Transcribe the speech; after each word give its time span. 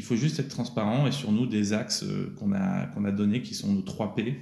Il 0.00 0.02
faut 0.02 0.16
juste 0.16 0.40
être 0.40 0.48
transparent 0.48 1.06
et 1.06 1.12
sur 1.12 1.30
nous 1.30 1.44
des 1.44 1.74
axes 1.74 2.06
qu'on 2.38 2.54
a, 2.54 2.86
qu'on 2.86 3.04
a 3.04 3.12
donnés 3.12 3.42
qui 3.42 3.54
sont 3.54 3.70
nos 3.70 3.82
3 3.82 4.14
P. 4.14 4.38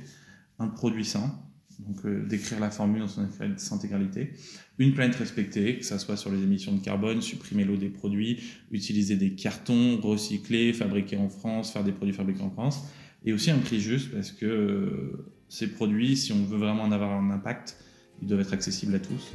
Un 0.61 0.69
produit 0.69 1.05
sain, 1.05 1.37
donc 1.81 2.07
décrire 2.29 2.61
la 2.61 2.71
formule 2.71 3.01
dans 3.01 3.09
son 3.09 3.75
intégralité. 3.75 4.35
Une 4.79 4.95
planète 4.95 5.17
respectée, 5.17 5.79
que 5.79 5.85
ce 5.85 5.99
soit 5.99 6.17
sur 6.17 6.31
les 6.31 6.41
émissions 6.41 6.73
de 6.73 6.81
carbone, 6.81 7.21
supprimer 7.21 7.65
l'eau 7.65 7.77
des 7.77 7.89
produits, 7.89 8.39
utiliser 8.71 9.17
des 9.17 9.35
cartons, 9.35 9.99
recycler, 10.01 10.73
fabriquer 10.73 11.17
en 11.17 11.29
France, 11.29 11.73
faire 11.73 11.83
des 11.83 11.91
produits 11.91 12.15
fabriqués 12.15 12.43
en 12.43 12.51
France. 12.51 12.85
Et 13.25 13.33
aussi 13.33 13.51
un 13.51 13.59
prix 13.59 13.81
juste 13.81 14.13
parce 14.13 14.31
que 14.31 15.27
ces 15.49 15.67
produits, 15.73 16.17
si 16.17 16.33
on 16.33 16.45
veut 16.45 16.59
vraiment 16.59 16.85
en 16.85 16.93
avoir 16.93 17.11
un 17.11 17.31
impact, 17.33 17.79
ils 18.23 18.29
doivent 18.29 18.43
être 18.43 18.53
accessibles 18.53 18.95
à 18.95 19.01
tous. 19.01 19.33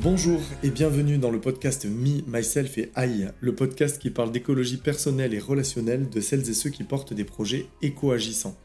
Bonjour 0.00 0.40
et 0.62 0.70
bienvenue 0.70 1.18
dans 1.18 1.32
le 1.32 1.40
podcast 1.40 1.84
Me, 1.84 2.22
Myself 2.28 2.78
et 2.78 2.92
I, 2.96 3.24
le 3.40 3.52
podcast 3.52 3.98
qui 3.98 4.10
parle 4.10 4.30
d'écologie 4.30 4.76
personnelle 4.76 5.34
et 5.34 5.40
relationnelle 5.40 6.08
de 6.08 6.20
celles 6.20 6.48
et 6.48 6.54
ceux 6.54 6.70
qui 6.70 6.84
portent 6.84 7.14
des 7.14 7.24
projets 7.24 7.66
éco-agissants. 7.82 8.56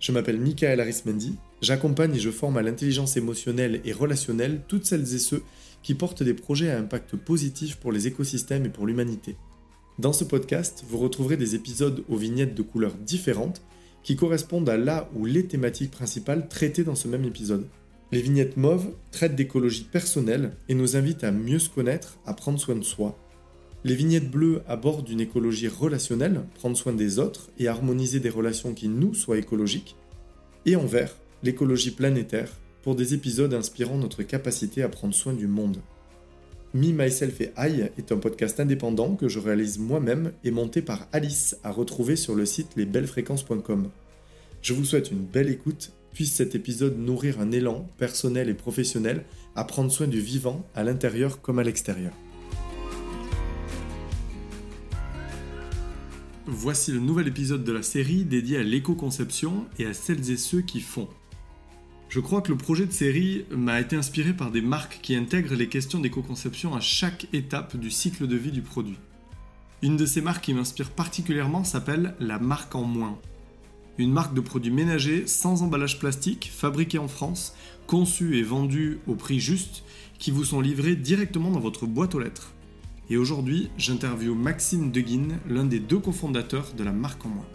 Je 0.00 0.12
m'appelle 0.12 0.40
Michael 0.40 0.80
Arismendi, 0.80 1.34
j'accompagne 1.60 2.14
et 2.14 2.18
je 2.18 2.30
forme 2.30 2.56
à 2.56 2.62
l'intelligence 2.62 3.18
émotionnelle 3.18 3.82
et 3.84 3.92
relationnelle 3.92 4.62
toutes 4.66 4.86
celles 4.86 5.14
et 5.14 5.18
ceux 5.18 5.42
qui 5.82 5.92
portent 5.92 6.22
des 6.22 6.32
projets 6.32 6.70
à 6.70 6.78
impact 6.78 7.16
positif 7.16 7.76
pour 7.76 7.92
les 7.92 8.06
écosystèmes 8.06 8.64
et 8.64 8.70
pour 8.70 8.86
l'humanité. 8.86 9.36
Dans 9.98 10.14
ce 10.14 10.24
podcast, 10.24 10.84
vous 10.88 10.96
retrouverez 10.96 11.36
des 11.36 11.54
épisodes 11.54 12.02
aux 12.08 12.16
vignettes 12.16 12.54
de 12.54 12.62
couleurs 12.62 12.94
différentes 12.94 13.60
qui 14.02 14.16
correspondent 14.16 14.70
à 14.70 14.78
la 14.78 15.10
ou 15.14 15.26
les 15.26 15.44
thématiques 15.44 15.90
principales 15.90 16.48
traitées 16.48 16.84
dans 16.84 16.94
ce 16.94 17.08
même 17.08 17.24
épisode. 17.24 17.66
Les 18.10 18.22
vignettes 18.22 18.56
mauves 18.56 18.88
traitent 19.10 19.36
d'écologie 19.36 19.84
personnelle 19.84 20.52
et 20.68 20.74
nous 20.74 20.96
invitent 20.96 21.24
à 21.24 21.30
mieux 21.30 21.58
se 21.58 21.68
connaître, 21.68 22.18
à 22.24 22.32
prendre 22.32 22.58
soin 22.58 22.74
de 22.74 22.84
soi. 22.84 23.18
Les 23.84 23.94
vignettes 23.94 24.30
bleues 24.30 24.62
abordent 24.66 25.08
une 25.08 25.20
écologie 25.20 25.68
relationnelle, 25.68 26.42
prendre 26.54 26.76
soin 26.76 26.94
des 26.94 27.18
autres 27.18 27.50
et 27.58 27.68
harmoniser 27.68 28.18
des 28.18 28.30
relations 28.30 28.72
qui 28.72 28.88
nous 28.88 29.14
soient 29.14 29.38
écologiques. 29.38 29.96
Et 30.64 30.74
en 30.74 30.86
vert, 30.86 31.14
l'écologie 31.42 31.90
planétaire, 31.90 32.50
pour 32.82 32.96
des 32.96 33.12
épisodes 33.12 33.52
inspirant 33.52 33.98
notre 33.98 34.22
capacité 34.22 34.82
à 34.82 34.88
prendre 34.88 35.14
soin 35.14 35.34
du 35.34 35.46
monde. 35.46 35.78
Me, 36.74 36.92
Myself 36.92 37.40
et 37.40 37.52
I 37.58 37.90
est 37.98 38.12
un 38.12 38.18
podcast 38.18 38.58
indépendant 38.58 39.16
que 39.16 39.28
je 39.28 39.38
réalise 39.38 39.78
moi-même 39.78 40.32
et 40.44 40.50
monté 40.50 40.80
par 40.80 41.08
Alice 41.12 41.58
à 41.62 41.70
retrouver 41.70 42.16
sur 42.16 42.34
le 42.34 42.46
site 42.46 42.76
lesbellesfréquences.com. 42.76 43.90
Je 44.62 44.74
vous 44.74 44.84
souhaite 44.84 45.10
une 45.10 45.24
belle 45.24 45.50
écoute 45.50 45.92
puisse 46.12 46.34
cet 46.34 46.54
épisode 46.54 46.98
nourrir 46.98 47.40
un 47.40 47.52
élan 47.52 47.88
personnel 47.96 48.48
et 48.48 48.54
professionnel 48.54 49.24
à 49.54 49.64
prendre 49.64 49.90
soin 49.90 50.06
du 50.06 50.20
vivant 50.20 50.66
à 50.74 50.84
l'intérieur 50.84 51.40
comme 51.40 51.58
à 51.58 51.64
l'extérieur. 51.64 52.12
Voici 56.46 56.92
le 56.92 57.00
nouvel 57.00 57.28
épisode 57.28 57.62
de 57.62 57.72
la 57.72 57.82
série 57.82 58.24
dédié 58.24 58.56
à 58.56 58.62
l'éco-conception 58.62 59.66
et 59.78 59.84
à 59.84 59.92
celles 59.92 60.30
et 60.30 60.38
ceux 60.38 60.62
qui 60.62 60.80
font. 60.80 61.06
Je 62.08 62.20
crois 62.20 62.40
que 62.40 62.50
le 62.50 62.56
projet 62.56 62.86
de 62.86 62.92
série 62.92 63.44
m'a 63.50 63.80
été 63.80 63.94
inspiré 63.94 64.32
par 64.32 64.50
des 64.50 64.62
marques 64.62 65.00
qui 65.02 65.14
intègrent 65.14 65.54
les 65.54 65.68
questions 65.68 66.00
d'éco-conception 66.00 66.74
à 66.74 66.80
chaque 66.80 67.26
étape 67.34 67.76
du 67.76 67.90
cycle 67.90 68.26
de 68.26 68.36
vie 68.36 68.50
du 68.50 68.62
produit. 68.62 68.96
Une 69.82 69.98
de 69.98 70.06
ces 70.06 70.22
marques 70.22 70.44
qui 70.44 70.54
m'inspire 70.54 70.90
particulièrement 70.90 71.64
s'appelle 71.64 72.14
la 72.18 72.38
marque 72.38 72.74
en 72.74 72.84
moins 72.84 73.18
une 73.98 74.12
marque 74.12 74.34
de 74.34 74.40
produits 74.40 74.70
ménagers 74.70 75.26
sans 75.26 75.62
emballage 75.62 75.98
plastique, 75.98 76.50
fabriquée 76.54 76.98
en 76.98 77.08
France, 77.08 77.54
conçue 77.86 78.38
et 78.38 78.42
vendue 78.42 79.00
au 79.06 79.14
prix 79.14 79.40
juste, 79.40 79.82
qui 80.18 80.30
vous 80.30 80.44
sont 80.44 80.60
livrés 80.60 80.96
directement 80.96 81.50
dans 81.50 81.60
votre 81.60 81.86
boîte 81.86 82.14
aux 82.14 82.20
lettres. 82.20 82.52
Et 83.10 83.16
aujourd'hui, 83.16 83.70
j'interviewe 83.76 84.34
Maxime 84.34 84.92
Deguin, 84.92 85.38
l'un 85.48 85.64
des 85.64 85.80
deux 85.80 85.98
cofondateurs 85.98 86.72
de 86.76 86.84
la 86.84 86.92
marque 86.92 87.24
en 87.26 87.30
moins. 87.30 87.46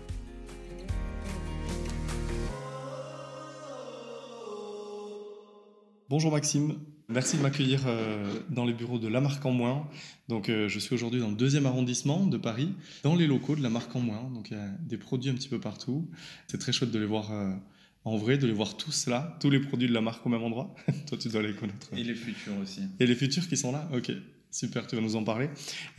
Bonjour 6.09 6.31
Maxime, 6.31 6.75
Merci 7.13 7.37
de 7.37 7.43
m'accueillir 7.43 7.81
euh, 7.85 8.39
dans 8.49 8.65
les 8.65 8.73
bureaux 8.73 8.97
de 8.97 9.07
La 9.07 9.21
Marque 9.21 9.45
en 9.45 9.51
Moins. 9.51 9.87
Donc, 10.29 10.49
euh, 10.49 10.67
je 10.67 10.79
suis 10.79 10.95
aujourd'hui 10.95 11.19
dans 11.19 11.29
le 11.29 11.35
deuxième 11.35 11.67
arrondissement 11.67 12.25
de 12.25 12.37
Paris, 12.37 12.73
dans 13.03 13.15
les 13.15 13.27
locaux 13.27 13.55
de 13.55 13.61
La 13.61 13.69
Marque 13.69 13.95
en 13.95 13.99
Moins. 13.99 14.31
Donc, 14.33 14.49
il 14.49 14.57
y 14.57 14.59
a 14.59 14.67
des 14.79 14.97
produits 14.97 15.29
un 15.29 15.35
petit 15.35 15.47
peu 15.47 15.59
partout. 15.59 16.09
C'est 16.47 16.57
très 16.57 16.71
chouette 16.71 16.89
de 16.89 16.97
les 16.97 17.05
voir 17.05 17.31
euh, 17.31 17.51
en 18.03 18.17
vrai, 18.17 18.39
de 18.39 18.47
les 18.47 18.53
voir 18.53 18.77
tous 18.77 19.05
là, 19.05 19.37
tous 19.39 19.51
les 19.51 19.59
produits 19.59 19.87
de 19.87 19.93
la 19.93 20.01
marque 20.01 20.25
au 20.25 20.29
même 20.29 20.41
endroit. 20.41 20.73
Toi, 21.07 21.19
tu 21.19 21.29
dois 21.29 21.43
les 21.43 21.53
connaître. 21.53 21.87
Et 21.95 22.03
les 22.03 22.15
futurs 22.15 22.57
aussi. 22.59 22.81
Et 22.99 23.05
les 23.05 23.15
futurs 23.15 23.47
qui 23.47 23.57
sont 23.57 23.71
là? 23.71 23.87
Ok, 23.93 24.11
super, 24.49 24.87
tu 24.87 24.95
vas 24.95 25.01
nous 25.03 25.15
en 25.15 25.23
parler. 25.23 25.49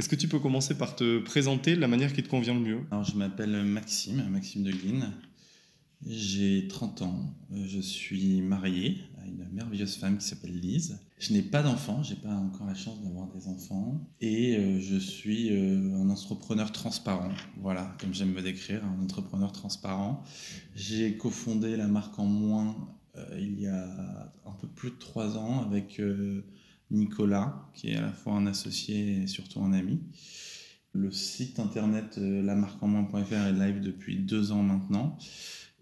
Est-ce 0.01 0.09
que 0.09 0.17
tu 0.17 0.27
peux 0.27 0.41
commencer 0.41 0.77
par 0.77 0.97
te 0.97 1.21
présenter 1.21 1.77
de 1.77 1.81
la 1.81 1.89
manière 1.89 2.13
qui 2.13 2.25
te 2.25 2.29
convient 2.29 2.55
le 2.55 2.61
mieux? 2.61 2.81
Alors, 2.91 3.05
je 3.05 3.15
m'appelle 3.15 3.63
Maxime, 3.63 4.29
Maxime 4.31 4.65
de 4.65 4.73
j'ai 6.07 6.69
30 6.69 7.03
ans, 7.03 7.35
je 7.51 7.81
suis 7.81 8.43
marié 8.43 8.99
une 9.27 9.49
merveilleuse 9.53 9.97
femme 9.97 10.19
qui 10.19 10.27
s'appelle 10.27 10.59
Lise. 10.59 10.99
Je 11.19 11.33
n'ai 11.33 11.43
pas 11.43 11.63
d'enfants, 11.63 12.03
j'ai 12.03 12.17
pas 12.17 12.35
encore 12.35 12.67
la 12.67 12.75
chance 12.75 13.03
d'avoir 13.03 13.29
des 13.29 13.47
enfants 13.49 14.01
et 14.21 14.57
euh, 14.57 14.81
je 14.81 14.97
suis 14.97 15.51
euh, 15.51 15.97
un 15.97 16.11
entrepreneur 16.11 16.73
transparent. 16.73 17.31
Voilà, 17.59 17.97
comme 18.01 18.15
j'aime 18.15 18.33
me 18.33 18.43
décrire, 18.43 18.85
un 18.85 19.03
entrepreneur 19.03 19.53
transparent. 19.53 20.23
J'ai 20.75 21.17
cofondé 21.17 21.77
la 21.77 21.89
marque 21.89 22.19
en 22.19 22.27
moins 22.27 22.77
il 23.39 23.61
y 23.61 23.69
a 23.69 24.33
un 24.45 24.53
peu 24.61 24.67
plus 24.67 24.91
de 24.91 24.97
3 24.97 25.39
ans 25.39 25.63
avec 25.63 26.03
Nicolas, 26.91 27.71
qui 27.73 27.91
est 27.91 27.97
à 27.97 28.01
la 28.01 28.13
fois 28.13 28.33
un 28.33 28.47
associé 28.47 29.23
et 29.23 29.27
surtout 29.29 29.61
un 29.63 29.73
ami. 29.73 30.01
Le 30.93 31.13
site 31.13 31.59
internet 31.59 32.17
lamarqueenmoins.fr 32.19 33.33
est 33.33 33.53
live 33.53 33.81
depuis 33.81 34.17
deux 34.17 34.53
ans 34.53 34.65
maintenant. 34.65 35.17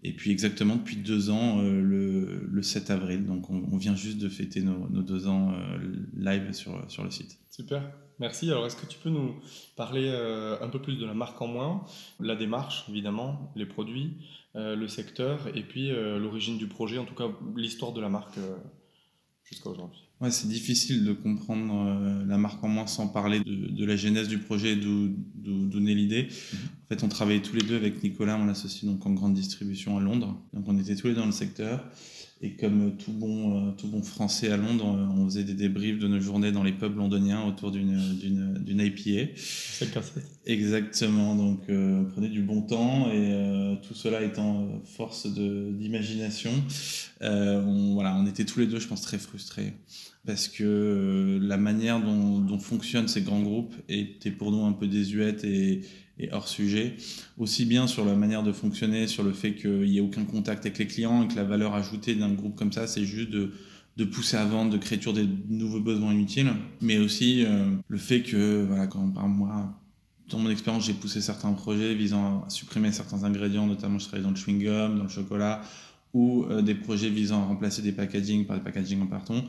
Et 0.05 0.11
puis 0.11 0.31
exactement 0.31 0.75
depuis 0.75 0.97
deux 0.97 1.29
ans, 1.29 1.59
euh, 1.59 1.81
le, 1.81 2.45
le, 2.51 2.61
7 2.61 2.91
avril. 2.91 3.25
Donc 3.25 3.49
on, 3.49 3.77
vient 3.77 3.95
juste 3.95 4.17
de 4.17 4.27
fêter 4.27 4.61
nos, 4.61 4.89
nos 4.89 5.01
deux 5.01 5.27
ans 5.27 5.53
euh, 5.53 5.77
live 6.13 6.51
sur, 6.51 6.89
sur 6.91 7.05
le 7.05 7.09
site. 7.09 7.39
Super, 7.49 7.89
merci. 8.19 8.51
Alors 8.51 8.65
est-ce 8.65 8.75
que 8.75 8.85
tu 8.85 8.99
peux 8.99 9.09
nous 9.09 9.35
parler 9.77 10.09
euh, 10.09 10.57
un 10.61 10.67
peu 10.67 10.81
plus 10.81 10.97
de 10.97 11.05
la 11.05 11.13
marque 11.13 11.41
en 11.41 11.47
moins, 11.47 11.85
la 12.19 12.35
démarche 12.35 12.85
évidemment, 12.89 13.53
les 13.55 13.65
produits, 13.65 14.17
le 14.55 14.87
secteur 14.87 15.47
et 15.55 15.63
puis 15.63 15.89
l'origine 15.89 16.59
du 16.59 16.67
projet, 16.67 16.99
en 16.99 17.05
tout 17.05 17.15
cas 17.15 17.27
l'histoire 17.55 17.91
de 17.91 18.01
la 18.01 18.09
marque 18.09 18.37
jusqu'à 19.45 19.69
aujourd'hui? 19.69 20.03
Ouais, 20.23 20.31
c'est 20.31 20.47
difficile 20.47 21.03
de 21.03 21.11
comprendre 21.11 21.85
euh, 21.85 22.25
la 22.25 22.37
marque 22.37 22.63
en 22.63 22.69
moins 22.69 22.87
sans 22.87 23.09
parler 23.09 23.41
de, 23.41 23.69
de 23.69 23.85
la 23.85 23.97
genèse 23.97 24.29
du 24.29 24.37
projet, 24.37 24.77
d'où 24.77 25.79
naît 25.81 25.93
l'idée. 25.93 26.29
Mhm. 26.29 26.59
En 26.63 26.87
fait, 26.87 27.03
on 27.03 27.09
travaillait 27.09 27.41
tous 27.41 27.57
les 27.57 27.61
deux 27.61 27.75
avec 27.75 28.01
Nicolas, 28.01 28.37
mon 28.37 28.47
associé, 28.47 28.87
donc 28.87 29.05
en 29.05 29.11
grande 29.11 29.33
distribution 29.33 29.97
à 29.97 30.01
Londres. 30.01 30.41
Donc, 30.53 30.63
on 30.65 30.79
était 30.79 30.95
tous 30.95 31.07
les 31.07 31.13
deux 31.13 31.19
dans 31.19 31.25
le 31.25 31.33
secteur. 31.33 31.83
Et 32.43 32.51
comme 32.51 32.97
tout 32.97 33.13
bon, 33.13 33.69
euh, 33.69 33.71
tout 33.71 33.87
bon 33.87 34.03
français 34.03 34.51
à 34.51 34.57
Londres, 34.57 34.97
euh, 34.97 35.21
on 35.21 35.25
faisait 35.25 35.45
des 35.45 35.53
débriefs 35.53 35.97
de 35.97 36.07
nos 36.07 36.19
journées 36.19 36.51
dans 36.51 36.61
les 36.61 36.73
pubs 36.73 36.95
londoniens 36.95 37.43
autour 37.45 37.71
d'une 37.71 38.59
IPA. 38.67 39.31
Exactement. 40.45 41.35
Donc, 41.35 41.61
on 41.69 42.05
prenait 42.11 42.29
du 42.29 42.41
bon 42.41 42.61
temps 42.61 43.09
et 43.11 43.77
tout 43.81 43.93
cela 43.93 44.21
étant 44.23 44.67
force 44.83 45.25
d'imagination, 45.27 46.51
on, 47.21 47.93
voilà, 47.93 48.15
on 48.17 48.27
était 48.27 48.43
tous 48.43 48.59
les 48.59 48.67
deux, 48.67 48.79
je 48.79 48.87
pense, 48.87 49.01
très 49.01 49.17
frustrés 49.17 49.73
parce 50.25 50.47
que 50.47 50.63
euh, 50.63 51.39
la 51.41 51.57
manière 51.57 51.99
dont, 51.99 52.39
dont, 52.39 52.59
fonctionnent 52.59 53.07
ces 53.07 53.21
grands 53.21 53.41
groupes 53.41 53.75
était 53.89 54.31
pour 54.31 54.51
nous 54.51 54.63
un 54.63 54.71
peu 54.71 54.87
désuète 54.87 55.43
et, 55.43 55.81
et, 56.19 56.31
hors 56.31 56.47
sujet, 56.47 56.95
aussi 57.37 57.65
bien 57.65 57.87
sur 57.87 58.05
la 58.05 58.15
manière 58.15 58.43
de 58.43 58.51
fonctionner, 58.51 59.07
sur 59.07 59.23
le 59.23 59.33
fait 59.33 59.55
qu'il 59.55 59.81
n'y 59.81 59.97
ait 59.97 60.01
aucun 60.01 60.25
contact 60.25 60.65
avec 60.65 60.77
les 60.77 60.87
clients 60.87 61.23
et 61.23 61.27
que 61.27 61.35
la 61.35 61.43
valeur 61.43 61.73
ajoutée 61.73 62.15
d'un 62.15 62.33
groupe 62.33 62.55
comme 62.55 62.71
ça, 62.71 62.87
c'est 62.87 63.05
juste 63.05 63.29
de, 63.29 63.51
de, 63.97 64.05
pousser 64.05 64.37
à 64.37 64.45
vendre, 64.45 64.71
de 64.71 64.77
créer 64.77 64.97
des 64.97 65.27
nouveaux 65.49 65.79
besoins 65.79 66.13
inutiles, 66.13 66.51
mais 66.81 66.97
aussi 66.97 67.43
euh, 67.45 67.71
le 67.87 67.97
fait 67.97 68.21
que, 68.21 68.65
voilà, 68.67 68.87
quand 68.87 69.07
par 69.09 69.27
moi, 69.27 69.79
dans 70.29 70.39
mon 70.39 70.49
expérience, 70.49 70.85
j'ai 70.85 70.93
poussé 70.93 71.21
certains 71.21 71.51
projets 71.53 71.93
visant 71.93 72.43
à 72.45 72.49
supprimer 72.49 72.91
certains 72.91 73.23
ingrédients, 73.23 73.67
notamment 73.67 73.99
je 73.99 74.05
travaillais 74.05 74.23
dans 74.23 74.31
le 74.31 74.37
chewing-gum, 74.37 74.97
dans 74.97 75.03
le 75.03 75.09
chocolat, 75.09 75.61
ou 76.13 76.45
euh, 76.45 76.61
des 76.61 76.75
projets 76.75 77.09
visant 77.09 77.41
à 77.41 77.45
remplacer 77.45 77.81
des 77.81 77.91
packaging 77.91 78.45
par 78.45 78.57
des 78.57 78.63
packaging 78.63 79.01
en 79.01 79.07
carton 79.07 79.43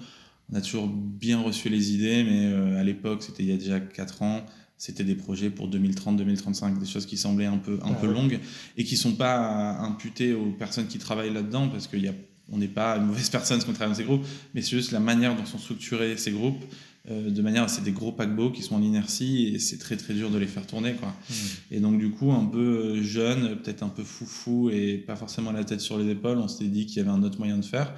on 0.52 0.56
a 0.56 0.60
toujours 0.60 0.88
bien 0.88 1.40
reçu 1.40 1.68
les 1.68 1.94
idées, 1.94 2.22
mais 2.24 2.46
euh, 2.46 2.78
à 2.78 2.84
l'époque, 2.84 3.22
c'était 3.22 3.42
il 3.42 3.50
y 3.50 3.52
a 3.52 3.56
déjà 3.56 3.80
4 3.80 4.22
ans, 4.22 4.44
c'était 4.76 5.04
des 5.04 5.14
projets 5.14 5.50
pour 5.50 5.68
2030-2035, 5.70 6.78
des 6.78 6.86
choses 6.86 7.06
qui 7.06 7.16
semblaient 7.16 7.46
un 7.46 7.58
peu, 7.58 7.78
un 7.82 7.92
ah 7.92 7.98
peu 8.00 8.06
longues 8.06 8.38
et 8.76 8.84
qui 8.84 8.94
ne 8.94 8.98
sont 8.98 9.14
pas 9.14 9.78
imputées 9.78 10.34
aux 10.34 10.50
personnes 10.52 10.86
qui 10.86 10.98
travaillent 10.98 11.32
là-dedans, 11.32 11.68
parce 11.68 11.86
qu'on 11.88 12.58
n'est 12.58 12.68
pas 12.68 12.96
une 12.96 13.06
mauvaise 13.06 13.30
personne 13.30 13.60
ce 13.60 13.66
qu'on 13.66 13.72
travaille 13.72 13.92
dans 13.92 13.98
ces 13.98 14.04
groupes, 14.04 14.26
mais 14.54 14.62
c'est 14.62 14.76
juste 14.76 14.92
la 14.92 15.00
manière 15.00 15.36
dont 15.36 15.46
sont 15.46 15.58
structurés 15.58 16.16
ces 16.16 16.32
groupes. 16.32 16.64
Euh, 17.10 17.28
de 17.28 17.42
manière, 17.42 17.68
c'est 17.68 17.84
des 17.84 17.92
gros 17.92 18.12
paquebots 18.12 18.50
qui 18.50 18.62
sont 18.62 18.76
en 18.76 18.82
inertie 18.82 19.48
et 19.48 19.58
c'est 19.58 19.76
très 19.76 19.98
très 19.98 20.14
dur 20.14 20.30
de 20.30 20.38
les 20.38 20.46
faire 20.46 20.66
tourner 20.66 20.94
quoi. 20.94 21.08
Mmh. 21.08 21.34
Et 21.72 21.80
donc 21.80 21.98
du 21.98 22.10
coup, 22.10 22.32
un 22.32 22.46
peu 22.46 22.58
euh, 22.58 23.02
jeune, 23.02 23.56
peut-être 23.56 23.82
un 23.82 23.90
peu 23.90 24.02
foufou 24.02 24.70
et 24.70 24.96
pas 24.96 25.14
forcément 25.14 25.52
la 25.52 25.64
tête 25.64 25.82
sur 25.82 25.98
les 25.98 26.10
épaules, 26.10 26.38
on 26.38 26.48
s'était 26.48 26.70
dit 26.70 26.86
qu'il 26.86 26.96
y 26.96 27.00
avait 27.00 27.10
un 27.10 27.22
autre 27.22 27.38
moyen 27.38 27.58
de 27.58 27.64
faire 27.64 27.92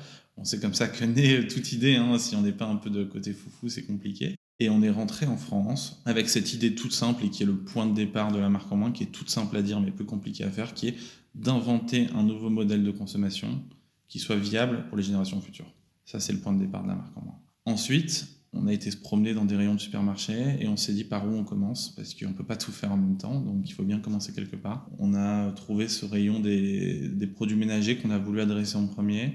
c'est 0.44 0.60
comme 0.60 0.74
ça 0.74 0.88
que 0.88 1.04
naît 1.04 1.46
toute 1.46 1.72
idée. 1.72 1.96
Hein. 1.96 2.18
Si 2.18 2.34
on 2.36 2.42
n'est 2.42 2.52
pas 2.52 2.66
un 2.66 2.76
peu 2.76 2.90
de 2.90 3.04
côté 3.04 3.32
foufou, 3.32 3.68
c'est 3.68 3.84
compliqué. 3.84 4.36
Et 4.58 4.70
on 4.70 4.82
est 4.82 4.90
rentré 4.90 5.26
en 5.26 5.36
France 5.36 6.00
avec 6.06 6.30
cette 6.30 6.54
idée 6.54 6.74
toute 6.74 6.92
simple 6.92 7.24
et 7.24 7.30
qui 7.30 7.42
est 7.42 7.46
le 7.46 7.56
point 7.56 7.86
de 7.86 7.94
départ 7.94 8.32
de 8.32 8.38
la 8.38 8.48
marque 8.48 8.72
en 8.72 8.76
moins, 8.76 8.92
qui 8.92 9.02
est 9.02 9.12
toute 9.12 9.28
simple 9.28 9.56
à 9.56 9.62
dire 9.62 9.80
mais 9.80 9.90
peu 9.90 10.04
compliqué 10.04 10.44
à 10.44 10.50
faire, 10.50 10.72
qui 10.72 10.88
est 10.88 10.96
d'inventer 11.34 12.08
un 12.14 12.22
nouveau 12.22 12.48
modèle 12.48 12.82
de 12.82 12.90
consommation 12.90 13.62
qui 14.08 14.18
soit 14.18 14.36
viable 14.36 14.86
pour 14.88 14.96
les 14.96 15.02
générations 15.02 15.40
futures. 15.40 15.70
Ça, 16.06 16.20
c'est 16.20 16.32
le 16.32 16.38
point 16.38 16.54
de 16.54 16.60
départ 16.60 16.82
de 16.84 16.88
la 16.88 16.94
marque 16.94 17.16
en 17.18 17.22
moins. 17.22 17.38
Ensuite, 17.66 18.28
on 18.54 18.66
a 18.68 18.72
été 18.72 18.90
se 18.90 18.96
promener 18.96 19.34
dans 19.34 19.44
des 19.44 19.56
rayons 19.56 19.74
de 19.74 19.80
supermarché 19.80 20.56
et 20.60 20.68
on 20.68 20.76
s'est 20.78 20.94
dit 20.94 21.04
par 21.04 21.28
où 21.28 21.34
on 21.34 21.44
commence 21.44 21.94
parce 21.94 22.14
qu'on 22.14 22.28
ne 22.28 22.34
peut 22.34 22.44
pas 22.44 22.56
tout 22.56 22.72
faire 22.72 22.92
en 22.92 22.96
même 22.96 23.18
temps, 23.18 23.38
donc 23.40 23.68
il 23.68 23.72
faut 23.72 23.82
bien 23.82 23.98
commencer 23.98 24.32
quelque 24.32 24.56
part. 24.56 24.88
On 24.98 25.14
a 25.14 25.50
trouvé 25.52 25.88
ce 25.88 26.06
rayon 26.06 26.40
des 26.40 27.30
produits 27.34 27.56
ménagers 27.56 27.98
qu'on 27.98 28.10
a 28.10 28.18
voulu 28.18 28.40
adresser 28.40 28.76
en 28.76 28.86
premier 28.86 29.34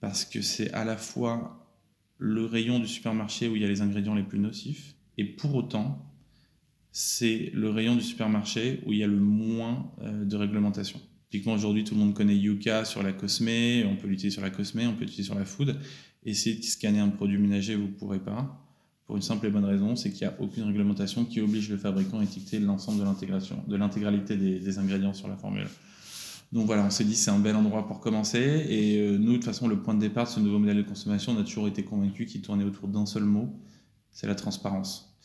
parce 0.00 0.26
que 0.26 0.42
c'est 0.42 0.70
à 0.72 0.84
la 0.84 0.98
fois 0.98 1.59
le 2.20 2.44
rayon 2.44 2.78
du 2.78 2.86
supermarché 2.86 3.48
où 3.48 3.56
il 3.56 3.62
y 3.62 3.64
a 3.64 3.68
les 3.68 3.80
ingrédients 3.80 4.14
les 4.14 4.22
plus 4.22 4.38
nocifs, 4.38 4.94
et 5.16 5.24
pour 5.24 5.54
autant, 5.54 6.06
c'est 6.92 7.50
le 7.54 7.70
rayon 7.70 7.96
du 7.96 8.02
supermarché 8.02 8.80
où 8.86 8.92
il 8.92 8.98
y 8.98 9.04
a 9.04 9.06
le 9.06 9.18
moins 9.18 9.90
euh, 10.02 10.24
de 10.24 10.36
réglementation. 10.36 11.00
Typiquement, 11.30 11.54
aujourd'hui, 11.54 11.84
tout 11.84 11.94
le 11.94 12.00
monde 12.00 12.14
connaît 12.14 12.36
Yuka 12.36 12.84
sur 12.84 13.02
la 13.02 13.12
cosmé, 13.12 13.84
on 13.88 13.96
peut 13.96 14.08
l'utiliser 14.08 14.34
sur 14.34 14.42
la 14.42 14.50
cosmé, 14.50 14.86
on 14.86 14.94
peut 14.94 15.00
l'utiliser 15.00 15.24
sur 15.24 15.34
la 15.34 15.44
food. 15.44 15.76
Et 16.24 16.34
si 16.34 16.62
scanner 16.62 16.98
un 16.98 17.08
produit 17.08 17.38
ménager, 17.38 17.74
vous 17.74 17.86
ne 17.86 17.92
pourrez 17.92 18.18
pas, 18.18 18.66
pour 19.06 19.16
une 19.16 19.22
simple 19.22 19.46
et 19.46 19.50
bonne 19.50 19.64
raison, 19.64 19.96
c'est 19.96 20.10
qu'il 20.10 20.26
n'y 20.26 20.34
a 20.34 20.40
aucune 20.40 20.64
réglementation 20.64 21.24
qui 21.24 21.40
oblige 21.40 21.70
le 21.70 21.78
fabricant 21.78 22.18
à 22.18 22.24
étiqueter 22.24 22.58
l'ensemble 22.58 22.98
de 22.98 23.04
l'intégration, 23.04 23.62
de 23.66 23.76
l'intégralité 23.76 24.36
des 24.36 24.78
ingrédients 24.78 25.14
sur 25.14 25.28
la 25.28 25.36
formule. 25.36 25.68
Donc 26.52 26.66
voilà, 26.66 26.84
on 26.84 26.90
s'est 26.90 27.04
dit 27.04 27.14
c'est 27.14 27.30
un 27.30 27.38
bel 27.38 27.54
endroit 27.54 27.86
pour 27.86 28.00
commencer. 28.00 28.66
Et 28.68 28.98
euh, 28.98 29.18
nous, 29.18 29.32
de 29.32 29.36
toute 29.36 29.44
façon, 29.44 29.68
le 29.68 29.80
point 29.80 29.94
de 29.94 30.00
départ 30.00 30.24
de 30.24 30.30
ce 30.30 30.40
nouveau 30.40 30.58
modèle 30.58 30.78
de 30.78 30.82
consommation, 30.82 31.32
on 31.32 31.40
a 31.40 31.44
toujours 31.44 31.68
été 31.68 31.84
convaincus 31.84 32.30
qu'il 32.30 32.42
tournait 32.42 32.64
autour 32.64 32.88
d'un 32.88 33.06
seul 33.06 33.24
mot, 33.24 33.54
c'est 34.10 34.26
la 34.26 34.34
transparence. 34.34 35.16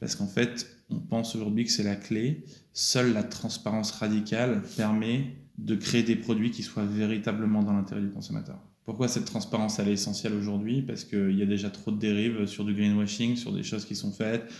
Parce 0.00 0.16
qu'en 0.16 0.26
fait, 0.26 0.66
on 0.90 1.00
pense 1.00 1.36
aujourd'hui 1.36 1.64
que 1.64 1.70
c'est 1.70 1.82
la 1.82 1.96
clé. 1.96 2.44
Seule 2.72 3.12
la 3.12 3.22
transparence 3.22 3.92
radicale 3.92 4.62
permet 4.76 5.36
de 5.58 5.76
créer 5.76 6.02
des 6.02 6.16
produits 6.16 6.50
qui 6.50 6.62
soient 6.62 6.84
véritablement 6.84 7.62
dans 7.62 7.74
l'intérêt 7.74 8.00
du 8.00 8.10
consommateur. 8.10 8.58
Pourquoi 8.84 9.08
cette 9.08 9.24
transparence 9.24 9.78
elle 9.78 9.88
est 9.88 9.92
essentielle 9.92 10.34
aujourd'hui? 10.34 10.82
Parce 10.82 11.04
qu'il 11.04 11.38
y 11.38 11.42
a 11.42 11.46
déjà 11.46 11.70
trop 11.70 11.90
de 11.90 11.98
dérives 11.98 12.46
sur 12.46 12.64
du 12.64 12.74
greenwashing, 12.74 13.36
sur 13.36 13.52
des 13.52 13.62
choses 13.62 13.84
qui 13.84 13.94
sont 13.94 14.12
faites, 14.12 14.50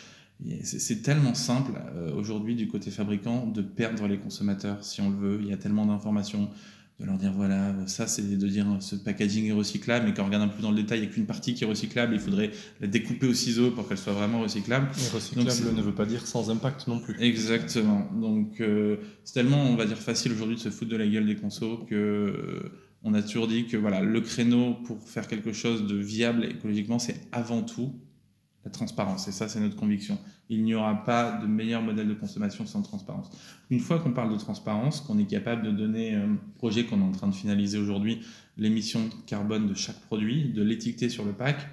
c'est 0.63 1.03
tellement 1.03 1.35
simple 1.35 1.73
euh, 1.95 2.13
aujourd'hui 2.15 2.55
du 2.55 2.69
côté 2.69 2.91
fabricant 2.91 3.47
de 3.47 3.63
perdre 3.63 4.07
les 4.07 4.19
consommateurs 4.19 4.85
si 4.85 5.01
on 5.01 5.11
le 5.11 5.17
veut. 5.17 5.39
Il 5.41 5.49
y 5.49 5.53
a 5.53 5.57
tellement 5.57 5.87
d'informations, 5.87 6.51
de 7.01 7.07
leur 7.07 7.17
dire 7.17 7.33
voilà, 7.33 7.75
ça 7.87 8.07
c'est 8.07 8.37
de 8.37 8.49
dire 8.49 8.67
ce 8.81 8.97
packaging 8.97 9.47
est 9.47 9.53
recyclable, 9.53 10.07
mais 10.07 10.15
quand 10.15 10.23
on 10.23 10.27
regarde 10.27 10.43
un 10.43 10.49
peu 10.49 10.61
dans 10.63 10.71
le 10.71 10.77
détail, 10.77 10.99
il 10.99 11.03
n'y 11.03 11.09
a 11.09 11.11
qu'une 11.11 11.27
partie 11.27 11.55
qui 11.55 11.65
est 11.65 11.67
recyclable, 11.67 12.15
il 12.15 12.21
faudrait 12.21 12.51
la 12.81 12.87
découper 12.87 13.27
au 13.27 13.35
ciseau 13.35 13.71
pour 13.71 13.89
qu'elle 13.89 13.99
soit 13.99 14.13
vraiment 14.13 14.41
recyclable. 14.41 14.89
recyclable 15.13 15.77
ne 15.77 15.83
veut 15.83 15.95
pas 15.95 16.07
dire 16.07 16.27
sans 16.27 16.51
impact 16.51 16.89
non 16.89 16.99
plus. 16.99 17.17
Exactement. 17.21 18.11
Donc 18.13 18.61
euh, 18.61 18.97
c'est 19.25 19.35
tellement, 19.35 19.63
on 19.63 19.77
va 19.77 19.87
dire, 19.87 19.99
facile 19.99 20.33
aujourd'hui 20.33 20.57
de 20.57 20.61
se 20.61 20.71
foutre 20.71 20.91
de 20.91 20.97
la 20.97 21.07
gueule 21.07 21.27
des 21.27 21.37
consos 21.37 21.85
que. 21.89 21.95
Euh, 21.95 22.81
on 23.05 23.13
a 23.13 23.23
toujours 23.23 23.47
dit 23.47 23.67
que 23.67 23.77
voilà, 23.77 24.01
le 24.01 24.21
créneau 24.23 24.77
pour 24.87 24.99
faire 25.07 25.29
quelque 25.29 25.53
chose 25.53 25.87
de 25.87 25.95
viable 25.95 26.47
écologiquement, 26.47 26.99
c'est 26.99 27.21
avant 27.33 27.63
tout 27.63 27.93
la 28.65 28.71
transparence. 28.71 29.29
Et 29.29 29.33
ça, 29.33 29.49
c'est 29.49 29.61
notre 29.61 29.77
conviction. 29.77 30.19
Il 30.49 30.65
n'y 30.65 30.75
aura 30.75 31.05
pas 31.05 31.39
de 31.39 31.47
meilleur 31.47 31.83
modèle 31.83 32.09
de 32.09 32.15
consommation 32.15 32.67
sans 32.67 32.83
transparence. 32.83 33.31
Une 33.71 33.81
fois 33.81 33.99
qu'on 33.99 34.13
parle 34.13 34.33
de 34.33 34.39
transparence, 34.39 35.01
qu'on 35.01 35.19
est 35.19 35.27
capable 35.27 35.63
de 35.63 35.71
donner, 35.71 36.15
un 36.15 36.21
euh, 36.21 36.37
projet 36.57 36.85
qu'on 36.85 37.01
est 37.01 37.05
en 37.05 37.13
train 37.13 37.29
de 37.29 37.35
finaliser 37.35 37.79
aujourd'hui, 37.79 38.21
l'émission 38.57 39.01
carbone 39.27 39.69
de 39.69 39.75
chaque 39.75 40.01
produit, 40.01 40.53
de 40.53 40.63
l'étiqueter 40.63 41.09
sur 41.09 41.25
le 41.25 41.33
pack, 41.33 41.69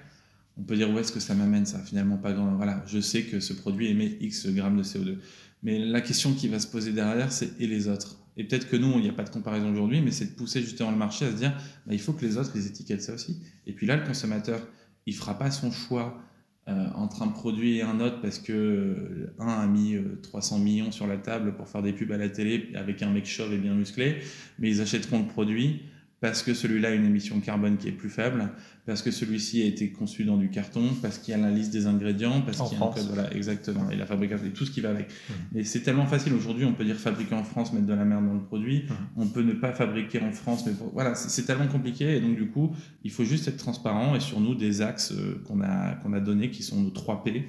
on 0.58 0.64
peut 0.64 0.76
dire 0.76 0.90
où 0.92 1.00
est-ce 1.00 1.12
que 1.12 1.20
ça 1.20 1.34
m'amène 1.34 1.66
ça? 1.66 1.80
Finalement, 1.80 2.18
pas 2.18 2.34
grand. 2.34 2.54
Voilà, 2.56 2.84
je 2.86 3.00
sais 3.00 3.24
que 3.24 3.40
ce 3.40 3.54
produit 3.54 3.88
émet 3.88 4.18
X 4.20 4.48
grammes 4.48 4.78
de 4.78 4.84
CO2. 4.84 5.18
Mais 5.64 5.80
la 5.80 6.02
question 6.02 6.34
qui 6.34 6.48
va 6.48 6.60
se 6.60 6.68
poser 6.68 6.92
derrière, 6.92 7.32
c'est 7.32 7.60
et 7.60 7.68
les 7.68 7.88
autres? 7.88 8.18
Et 8.38 8.44
peut-être 8.44 8.70
que 8.70 8.76
nous, 8.76 8.92
il 8.94 9.02
n'y 9.02 9.10
a 9.10 9.14
pas 9.14 9.24
de 9.24 9.30
comparaison 9.30 9.72
aujourd'hui, 9.72 10.02
mais 10.02 10.12
c'est 10.12 10.26
de 10.26 10.32
pousser 10.32 10.62
justement 10.62 10.92
le 10.92 10.98
marché 10.98 11.26
à 11.26 11.32
se 11.32 11.36
dire, 11.36 11.54
bah, 11.86 11.94
il 11.94 12.00
faut 12.00 12.14
que 12.14 12.26
les 12.26 12.38
autres 12.38 12.52
les 12.56 12.68
étiquettent 12.68 13.02
ça 13.02 13.14
aussi. 13.14 13.40
Et 13.68 13.74
puis 13.74 13.86
là, 13.86 13.98
le 13.98 14.06
consommateur, 14.06 14.62
il 15.06 15.16
fera 15.16 15.38
pas 15.38 15.52
son 15.52 15.72
choix 15.72 16.22
entre 16.68 17.24
un 17.24 17.28
produit 17.28 17.78
et 17.78 17.82
un 17.82 18.00
autre 18.00 18.22
parce 18.22 18.40
que 18.40 18.54
euh, 18.54 19.34
un 19.40 19.48
a 19.48 19.68
mis 19.68 19.98
300 20.22 20.56
euh, 20.56 20.60
millions 20.60 20.92
sur 20.92 21.08
la 21.08 21.18
table 21.18 21.56
pour 21.56 21.68
faire 21.68 21.82
des 21.82 21.94
pubs 21.94 22.12
à 22.12 22.18
la 22.18 22.30
télé 22.30 22.70
avec 22.76 23.02
un 23.02 23.10
mec 23.10 23.26
chauve 23.26 23.52
et 23.54 23.58
bien 23.58 23.74
musclé, 23.74 24.18
mais 24.60 24.70
ils 24.70 24.82
achèteront 24.82 25.20
le 25.20 25.28
produit 25.28 25.82
parce 26.22 26.44
que 26.44 26.54
celui-là 26.54 26.90
a 26.90 26.92
une 26.92 27.06
émission 27.06 27.40
carbone 27.40 27.78
qui 27.78 27.88
est 27.88 27.92
plus 27.92 28.10
faible, 28.10 28.52
parce 28.86 29.02
que 29.02 29.10
celui-ci 29.10 29.64
a 29.64 29.66
été 29.66 29.92
conçu 29.92 30.24
dans 30.24 30.38
du 30.38 30.52
carton, 30.52 30.90
parce 31.02 31.18
qu'il 31.18 31.32
y 31.32 31.36
a 31.36 31.40
la 31.40 31.50
liste 31.50 31.74
des 31.74 31.88
ingrédients, 31.88 32.42
parce 32.42 32.62
qu'il 32.62 32.78
y 32.78 32.82
a 32.82 32.86
un 32.86 32.92
code, 32.92 33.08
voilà, 33.08 33.34
exactement, 33.34 33.90
et 33.90 33.96
la 33.96 34.06
fabrication, 34.06 34.46
et 34.46 34.52
tout 34.52 34.64
ce 34.64 34.70
qui 34.70 34.82
va 34.82 34.92
avec. 34.92 35.10
Mmh. 35.10 35.34
Mais 35.54 35.64
c'est 35.64 35.82
tellement 35.82 36.06
facile 36.06 36.34
aujourd'hui, 36.34 36.64
on 36.64 36.74
peut 36.74 36.86
dire 36.86 36.96
fabriquer 36.96 37.34
en 37.34 37.44
France, 37.44 37.74
mettre 37.74 37.88
de 37.88 37.94
la 37.94 38.06
merde 38.06 38.28
dans 38.28 38.36
le 38.36 38.44
produit, 38.44 38.84
mmh. 38.84 38.94
on 39.18 39.28
peut 39.28 39.42
ne 39.42 39.54
pas 39.54 39.74
fabriquer 39.74 40.22
en 40.22 40.32
France, 40.32 40.64
mais 40.68 40.74
voilà, 40.94 41.16
c'est 41.16 41.44
tellement 41.44 41.68
compliqué, 41.68 42.18
et 42.18 42.22
donc 42.22 42.36
du 42.36 42.48
coup, 42.52 42.72
il 43.04 43.10
faut 43.10 43.26
juste 43.26 43.48
être 43.48 43.58
transparent, 43.58 44.14
et 44.14 44.20
sur 44.20 44.40
nous, 44.40 44.54
des 44.54 44.84
axes 44.84 45.14
euh, 45.14 45.42
qu'on 45.48 45.62
a, 45.62 45.96
qu'on 45.96 46.14
a 46.14 46.20
donnés, 46.20 46.52
qui 46.52 46.62
sont 46.62 46.80
nos 46.80 46.92
3 46.92 47.24
P, 47.24 47.48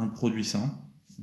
un 0.00 0.08
produit 0.08 0.44
sain, 0.44 0.74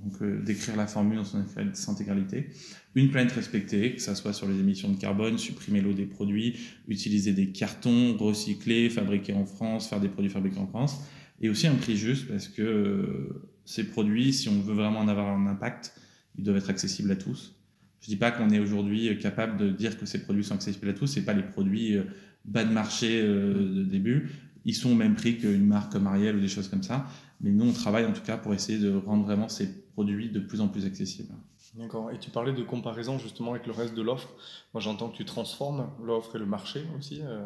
donc 0.04 0.22
euh, 0.22 0.42
décrire 0.44 0.76
la 0.76 0.88
formule 0.88 1.18
dans 1.18 1.24
son 1.26 1.92
intégralité, 1.92 2.50
une 2.96 3.10
planète 3.10 3.34
respectée, 3.34 3.96
que 3.96 4.02
ce 4.02 4.14
soit 4.16 4.34
sur 4.34 4.48
les 4.48 4.60
émissions 4.60 4.92
de 4.92 4.98
carbone, 4.98 5.38
supprimer 5.38 5.82
l'eau 5.82 5.94
des 5.94 6.06
produits, 6.06 6.58
utiliser 6.88 7.34
des 7.34 7.52
cartons, 7.52 8.16
recycler, 8.18 8.90
fabriquer 8.90 9.34
en 9.34 9.46
France, 9.46 9.88
faire 9.90 10.00
des 10.00 10.10
produits 10.10 10.32
fabriqués 10.32 10.60
en 10.60 10.68
France, 10.68 11.00
et 11.42 11.50
aussi 11.50 11.68
un 11.68 11.76
prix 11.76 11.96
juste 11.96 12.28
parce 12.28 12.48
que 12.48 12.62
euh, 12.62 13.50
ces 13.66 13.86
produits, 13.86 14.34
si 14.34 14.50
on 14.50 14.60
veut 14.62 14.74
vraiment 14.74 15.00
en 15.00 15.08
avoir 15.08 15.28
un 15.28 15.48
impact, 15.48 15.94
ils 16.38 16.44
doivent 16.44 16.58
être 16.58 16.70
accessibles 16.70 17.12
à 17.12 17.16
tous. 17.16 17.56
Je 18.02 18.08
ne 18.08 18.10
dis 18.10 18.18
pas 18.18 18.32
qu'on 18.32 18.50
est 18.52 18.60
aujourd'hui 18.60 19.18
capable 19.20 19.58
de 19.58 19.70
dire 19.70 19.98
que 20.00 20.06
ces 20.06 20.22
produits 20.22 20.44
sont 20.44 20.56
accessibles 20.56 20.90
à 20.90 20.94
tous, 20.94 21.08
ce 21.08 21.20
pas 21.20 21.34
les 21.34 21.44
produits 21.44 21.98
euh, 21.98 22.04
bas 22.46 22.64
de 22.64 22.72
marché 22.72 23.22
de 23.22 23.84
début, 23.84 24.30
ils 24.64 24.76
sont 24.76 24.92
au 24.92 24.96
même 24.96 25.16
prix 25.16 25.38
qu'une 25.38 25.66
marque 25.66 25.94
comme 25.94 26.08
Ariel 26.08 26.36
ou 26.36 26.40
des 26.40 26.48
choses 26.48 26.68
comme 26.68 26.84
ça. 26.84 27.08
Mais 27.42 27.52
nous, 27.52 27.70
on 27.70 27.74
travaille 27.74 28.06
en 28.06 28.14
tout 28.14 28.24
cas 28.24 28.38
pour 28.38 28.54
essayer 28.54 28.80
de 28.80 28.94
rendre 28.96 29.24
vraiment 29.24 29.50
ces 29.50 29.86
produits 29.94 30.32
de 30.32 30.40
plus 30.40 30.62
en 30.62 30.68
plus 30.68 30.86
accessibles. 30.86 31.34
D'accord. 31.78 32.10
Et 32.12 32.18
tu 32.18 32.32
parlais 32.32 32.54
de 32.54 32.64
comparaison 32.64 33.20
justement 33.20 33.52
avec 33.52 33.68
le 33.68 33.72
reste 33.72 33.94
de 33.94 34.02
l'offre. 34.02 34.30
Moi, 34.74 34.82
j'entends 34.82 35.10
que 35.10 35.16
tu 35.16 35.26
transformes 35.26 35.92
l'offre 36.04 36.36
et 36.36 36.40
le 36.40 36.48
marché 36.48 36.84
aussi 36.98 37.22
euh, 37.22 37.46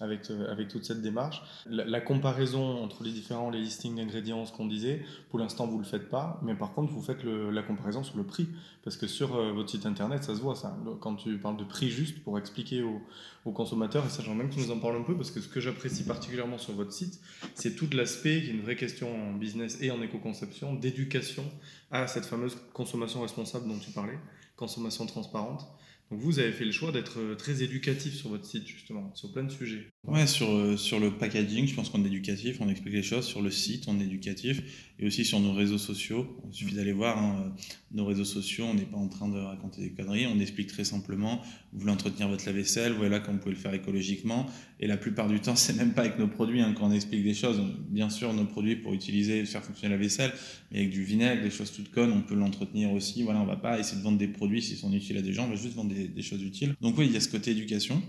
avec, 0.00 0.30
euh, 0.30 0.50
avec 0.50 0.66
toute 0.66 0.84
cette 0.84 1.00
démarche. 1.00 1.42
La, 1.66 2.00
comparaison 2.00 2.82
entre 2.82 3.04
les 3.04 3.12
différents 3.12 3.50
les 3.50 3.60
listings 3.60 3.94
d'ingrédients, 3.94 4.44
ce 4.46 4.52
qu'on 4.52 4.66
disait, 4.66 5.04
pour 5.30 5.38
l'instant, 5.38 5.66
vous 5.66 5.78
ne 5.78 5.82
le 5.82 5.88
faites 5.88 6.08
pas. 6.08 6.40
Mais 6.42 6.56
par 6.56 6.74
contre, 6.74 6.92
vous 6.92 7.02
faites 7.02 7.22
la 7.22 7.62
comparaison 7.62 8.02
sur 8.02 8.16
le 8.16 8.24
prix. 8.24 8.48
Parce 8.82 8.96
que 8.96 9.06
sur 9.06 9.36
euh, 9.36 9.52
votre 9.52 9.70
site 9.70 9.86
internet, 9.86 10.24
ça 10.24 10.34
se 10.34 10.40
voit 10.40 10.56
ça. 10.56 10.76
Quand 11.00 11.14
tu 11.14 11.38
parles 11.38 11.56
de 11.56 11.64
prix 11.64 11.90
juste 11.90 12.22
pour 12.24 12.36
expliquer 12.38 12.82
aux, 12.82 13.00
aux 13.44 13.52
consommateurs, 13.52 14.04
et 14.06 14.08
ça, 14.08 14.22
j'aimerais 14.22 14.38
même 14.38 14.48
que 14.48 14.54
tu 14.54 14.60
nous 14.60 14.70
en 14.72 14.78
parles 14.78 14.96
un 14.96 15.02
peu, 15.02 15.14
parce 15.14 15.30
que 15.30 15.40
ce 15.40 15.48
que 15.48 15.60
j'apprécie 15.60 16.04
particulièrement 16.04 16.58
sur 16.58 16.72
votre 16.74 16.92
site, 16.92 17.20
c'est 17.54 17.76
tout 17.76 17.88
l'aspect, 17.92 18.40
qui 18.42 18.48
est 18.48 18.54
une 18.54 18.62
vraie 18.62 18.76
question 18.76 19.14
en 19.14 19.34
business 19.34 19.78
et 19.80 19.90
en 19.90 20.00
éco-conception, 20.02 20.74
d'éducation 20.74 21.44
à 21.90 22.06
cette 22.06 22.26
fameuse 22.26 22.58
consommation 22.72 23.22
responsable 23.22 23.68
dont 23.68 23.78
tu 23.78 23.90
parlais, 23.90 24.18
consommation 24.56 25.06
transparente. 25.06 25.66
Donc 26.10 26.20
vous 26.20 26.38
avez 26.38 26.52
fait 26.52 26.64
le 26.64 26.72
choix 26.72 26.90
d'être 26.90 27.18
euh, 27.18 27.34
très 27.34 27.62
éducatif 27.62 28.14
sur 28.14 28.30
votre 28.30 28.46
site, 28.46 28.66
justement, 28.66 29.10
sur 29.14 29.30
plein 29.30 29.44
de 29.44 29.50
sujets. 29.50 29.92
Ouais, 30.06 30.26
sur, 30.26 30.50
euh, 30.50 30.76
sur 30.78 31.00
le 31.00 31.10
packaging, 31.10 31.66
je 31.66 31.74
pense 31.74 31.90
qu'on 31.90 32.02
est 32.02 32.06
éducatif, 32.06 32.56
on 32.60 32.68
explique 32.70 32.94
les 32.94 33.02
choses. 33.02 33.26
Sur 33.26 33.42
le 33.42 33.50
site, 33.50 33.84
on 33.88 34.00
est 34.00 34.04
éducatif. 34.04 34.62
Et 35.00 35.06
aussi 35.06 35.24
sur 35.24 35.38
nos 35.38 35.52
réseaux 35.52 35.78
sociaux. 35.78 36.26
Il 36.48 36.54
suffit 36.54 36.74
d'aller 36.74 36.92
voir 36.92 37.18
hein, 37.18 37.54
nos 37.92 38.04
réseaux 38.04 38.24
sociaux, 38.24 38.64
on 38.64 38.74
n'est 38.74 38.82
pas 38.82 38.96
en 38.96 39.08
train 39.08 39.28
de 39.28 39.38
raconter 39.38 39.80
des 39.80 39.92
conneries. 39.92 40.26
On 40.26 40.40
explique 40.40 40.66
très 40.66 40.82
simplement, 40.82 41.40
vous 41.72 41.80
voulez 41.80 41.92
entretenir 41.92 42.28
votre 42.28 42.44
lave-vaisselle, 42.46 42.94
voilà 42.94 43.20
comment 43.20 43.34
vous 43.34 43.42
pouvez 43.42 43.54
le 43.54 43.60
faire 43.60 43.74
écologiquement. 43.74 44.46
Et 44.80 44.88
la 44.88 44.96
plupart 44.96 45.28
du 45.28 45.40
temps, 45.40 45.54
c'est 45.56 45.76
même 45.76 45.92
pas 45.92 46.00
avec 46.00 46.18
nos 46.18 46.26
produits 46.26 46.60
hein, 46.60 46.74
quand 46.76 46.90
explique 46.90 47.22
des 47.22 47.34
choses. 47.34 47.62
Bien 47.90 48.10
sûr, 48.10 48.32
nos 48.32 48.46
produits 48.46 48.76
pour 48.76 48.92
utiliser, 48.92 49.44
faire 49.44 49.62
fonctionner 49.62 49.94
la 49.94 50.00
vaisselle, 50.00 50.32
mais 50.72 50.78
avec 50.78 50.90
du 50.90 51.04
vinaigre, 51.04 51.42
des 51.42 51.50
choses 51.50 51.70
toutes 51.70 51.92
connes, 51.92 52.10
on 52.10 52.22
peut 52.22 52.34
l'entretenir 52.34 52.90
aussi. 52.92 53.22
Voilà, 53.22 53.40
on 53.40 53.46
va 53.46 53.56
pas 53.56 53.78
essayer 53.78 53.98
de 53.98 54.02
vendre 54.02 54.18
des 54.18 54.28
produits 54.28 54.62
s'ils 54.62 54.78
sont 54.78 54.92
utiles 54.92 55.18
à 55.18 55.22
des 55.22 55.32
gens, 55.32 55.44
on 55.44 55.50
va 55.50 55.56
juste 55.56 55.74
vendre 55.74 55.94
des, 55.94 55.97
des 56.06 56.22
choses 56.22 56.42
utiles. 56.42 56.76
Donc 56.80 56.96
oui, 56.96 57.06
il 57.06 57.12
y 57.12 57.16
a 57.16 57.20
ce 57.20 57.28
côté 57.28 57.50
éducation. 57.50 58.00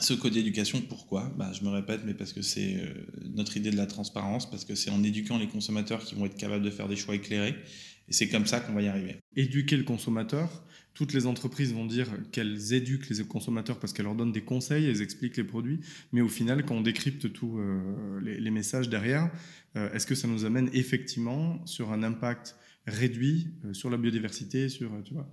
Ce 0.00 0.14
côté 0.14 0.38
éducation, 0.38 0.80
pourquoi? 0.80 1.30
Bah, 1.36 1.52
Je 1.52 1.62
me 1.62 1.68
répète, 1.68 2.00
mais 2.06 2.14
parce 2.14 2.32
que 2.32 2.40
c'est 2.40 2.76
euh, 2.76 2.94
notre 3.34 3.58
idée 3.58 3.70
de 3.70 3.76
la 3.76 3.86
transparence, 3.86 4.48
parce 4.48 4.64
que 4.64 4.74
c'est 4.74 4.90
en 4.90 5.02
éduquant 5.02 5.36
les 5.36 5.46
consommateurs 5.46 6.02
qui 6.02 6.14
vont 6.14 6.24
être 6.24 6.36
capables 6.36 6.64
de 6.64 6.70
faire 6.70 6.88
des 6.88 6.96
choix 6.96 7.14
éclairés. 7.14 7.54
Et 8.08 8.12
c'est 8.12 8.28
comme 8.28 8.46
ça 8.46 8.60
qu'on 8.60 8.72
va 8.72 8.80
y 8.80 8.88
arriver. 8.88 9.18
Éduquer 9.36 9.76
le 9.76 9.84
consommateur, 9.84 10.64
toutes 10.94 11.12
les 11.12 11.26
entreprises 11.26 11.74
vont 11.74 11.84
dire 11.84 12.08
qu'elles 12.32 12.72
éduquent 12.72 13.10
les 13.10 13.22
consommateurs 13.24 13.78
parce 13.78 13.92
qu'elles 13.92 14.06
leur 14.06 14.14
donnent 14.14 14.32
des 14.32 14.42
conseils, 14.42 14.86
elles 14.86 15.02
expliquent 15.02 15.36
les 15.36 15.44
produits, 15.44 15.80
mais 16.12 16.22
au 16.22 16.28
final, 16.28 16.64
quand 16.64 16.76
on 16.76 16.80
décrypte 16.80 17.30
tous 17.32 17.58
euh, 17.58 18.20
les, 18.22 18.50
messages 18.50 18.88
derrière, 18.88 19.30
euh, 19.76 19.92
est-ce 19.92 20.06
que 20.06 20.14
ça 20.14 20.26
nous 20.26 20.46
amène 20.46 20.70
effectivement 20.72 21.64
sur 21.66 21.92
un 21.92 22.02
impact 22.02 22.56
réduit 22.86 23.48
sur 23.72 23.90
la 23.90 23.98
biodiversité, 23.98 24.70
sur, 24.70 24.90
tu 25.04 25.12
vois? 25.12 25.30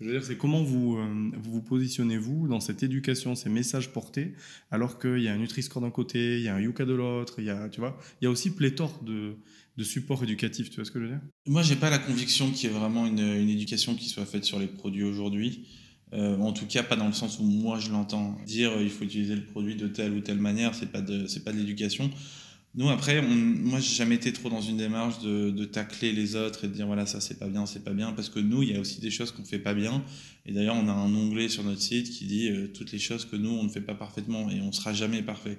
Je 0.00 0.06
veux 0.06 0.12
dire, 0.12 0.24
c'est 0.24 0.36
comment 0.36 0.62
vous, 0.62 0.96
euh, 0.96 1.30
vous 1.42 1.60
positionnez-vous 1.60 2.46
dans 2.46 2.60
cette 2.60 2.82
éducation, 2.82 3.34
ces 3.34 3.48
messages 3.48 3.92
portés, 3.92 4.34
alors 4.70 4.98
qu'il 5.00 5.20
y 5.20 5.28
a 5.28 5.32
un 5.32 5.38
Nutri-Score 5.38 5.82
d'un 5.82 5.90
côté, 5.90 6.38
il 6.38 6.44
y 6.44 6.48
a 6.48 6.54
un 6.54 6.60
Yuka 6.60 6.84
de 6.84 6.94
l'autre, 6.94 7.34
il 7.38 7.46
y 7.46 7.50
a, 7.50 7.68
tu 7.68 7.80
vois, 7.80 7.98
il 8.20 8.24
y 8.24 8.28
a 8.28 8.30
aussi 8.30 8.54
pléthore 8.54 9.02
de, 9.02 9.36
de 9.76 9.84
supports 9.84 10.22
éducatifs, 10.22 10.70
tu 10.70 10.76
vois 10.76 10.84
ce 10.84 10.92
que 10.92 11.00
je 11.00 11.04
veux 11.04 11.10
dire? 11.10 11.20
Moi, 11.46 11.62
j'ai 11.62 11.74
pas 11.74 11.90
la 11.90 11.98
conviction 11.98 12.50
qu'il 12.50 12.70
y 12.70 12.72
ait 12.72 12.76
vraiment 12.76 13.06
une, 13.06 13.18
une, 13.18 13.48
éducation 13.48 13.96
qui 13.96 14.08
soit 14.08 14.24
faite 14.24 14.44
sur 14.44 14.60
les 14.60 14.68
produits 14.68 15.04
aujourd'hui. 15.04 15.66
Euh, 16.12 16.38
en 16.38 16.52
tout 16.52 16.66
cas, 16.66 16.82
pas 16.82 16.96
dans 16.96 17.06
le 17.06 17.12
sens 17.12 17.38
où 17.38 17.44
moi 17.44 17.78
je 17.78 17.90
l'entends. 17.90 18.36
Dire 18.46 18.72
euh, 18.72 18.82
il 18.82 18.90
faut 18.90 19.04
utiliser 19.04 19.34
le 19.34 19.44
produit 19.44 19.76
de 19.76 19.88
telle 19.88 20.12
ou 20.12 20.20
telle 20.20 20.38
manière, 20.38 20.74
c'est 20.74 20.90
pas 20.90 21.02
c'est 21.26 21.44
pas 21.44 21.52
de 21.52 21.58
l'éducation. 21.58 22.10
Nous, 22.78 22.88
après, 22.90 23.20
moi, 23.20 23.80
j'ai 23.80 23.96
jamais 23.96 24.14
été 24.14 24.32
trop 24.32 24.48
dans 24.48 24.60
une 24.60 24.76
démarche 24.76 25.18
de, 25.18 25.50
de, 25.50 25.64
tacler 25.64 26.12
les 26.12 26.36
autres 26.36 26.64
et 26.64 26.68
de 26.68 26.74
dire 26.74 26.86
voilà, 26.86 27.06
ça 27.06 27.20
c'est 27.20 27.36
pas 27.36 27.48
bien, 27.48 27.66
c'est 27.66 27.82
pas 27.82 27.92
bien, 27.92 28.12
parce 28.12 28.28
que 28.28 28.38
nous, 28.38 28.62
il 28.62 28.70
y 28.70 28.76
a 28.76 28.78
aussi 28.78 29.00
des 29.00 29.10
choses 29.10 29.32
qu'on 29.32 29.44
fait 29.44 29.58
pas 29.58 29.74
bien. 29.74 30.04
Et 30.46 30.52
d'ailleurs, 30.52 30.76
on 30.76 30.86
a 30.86 30.92
un 30.92 31.12
onglet 31.12 31.48
sur 31.48 31.64
notre 31.64 31.82
site 31.82 32.08
qui 32.08 32.26
dit 32.26 32.48
euh, 32.48 32.68
toutes 32.68 32.92
les 32.92 33.00
choses 33.00 33.24
que 33.24 33.34
nous, 33.34 33.50
on 33.50 33.64
ne 33.64 33.68
fait 33.68 33.80
pas 33.80 33.96
parfaitement 33.96 34.48
et 34.48 34.60
on 34.60 34.70
sera 34.70 34.92
jamais 34.92 35.22
parfait. 35.22 35.58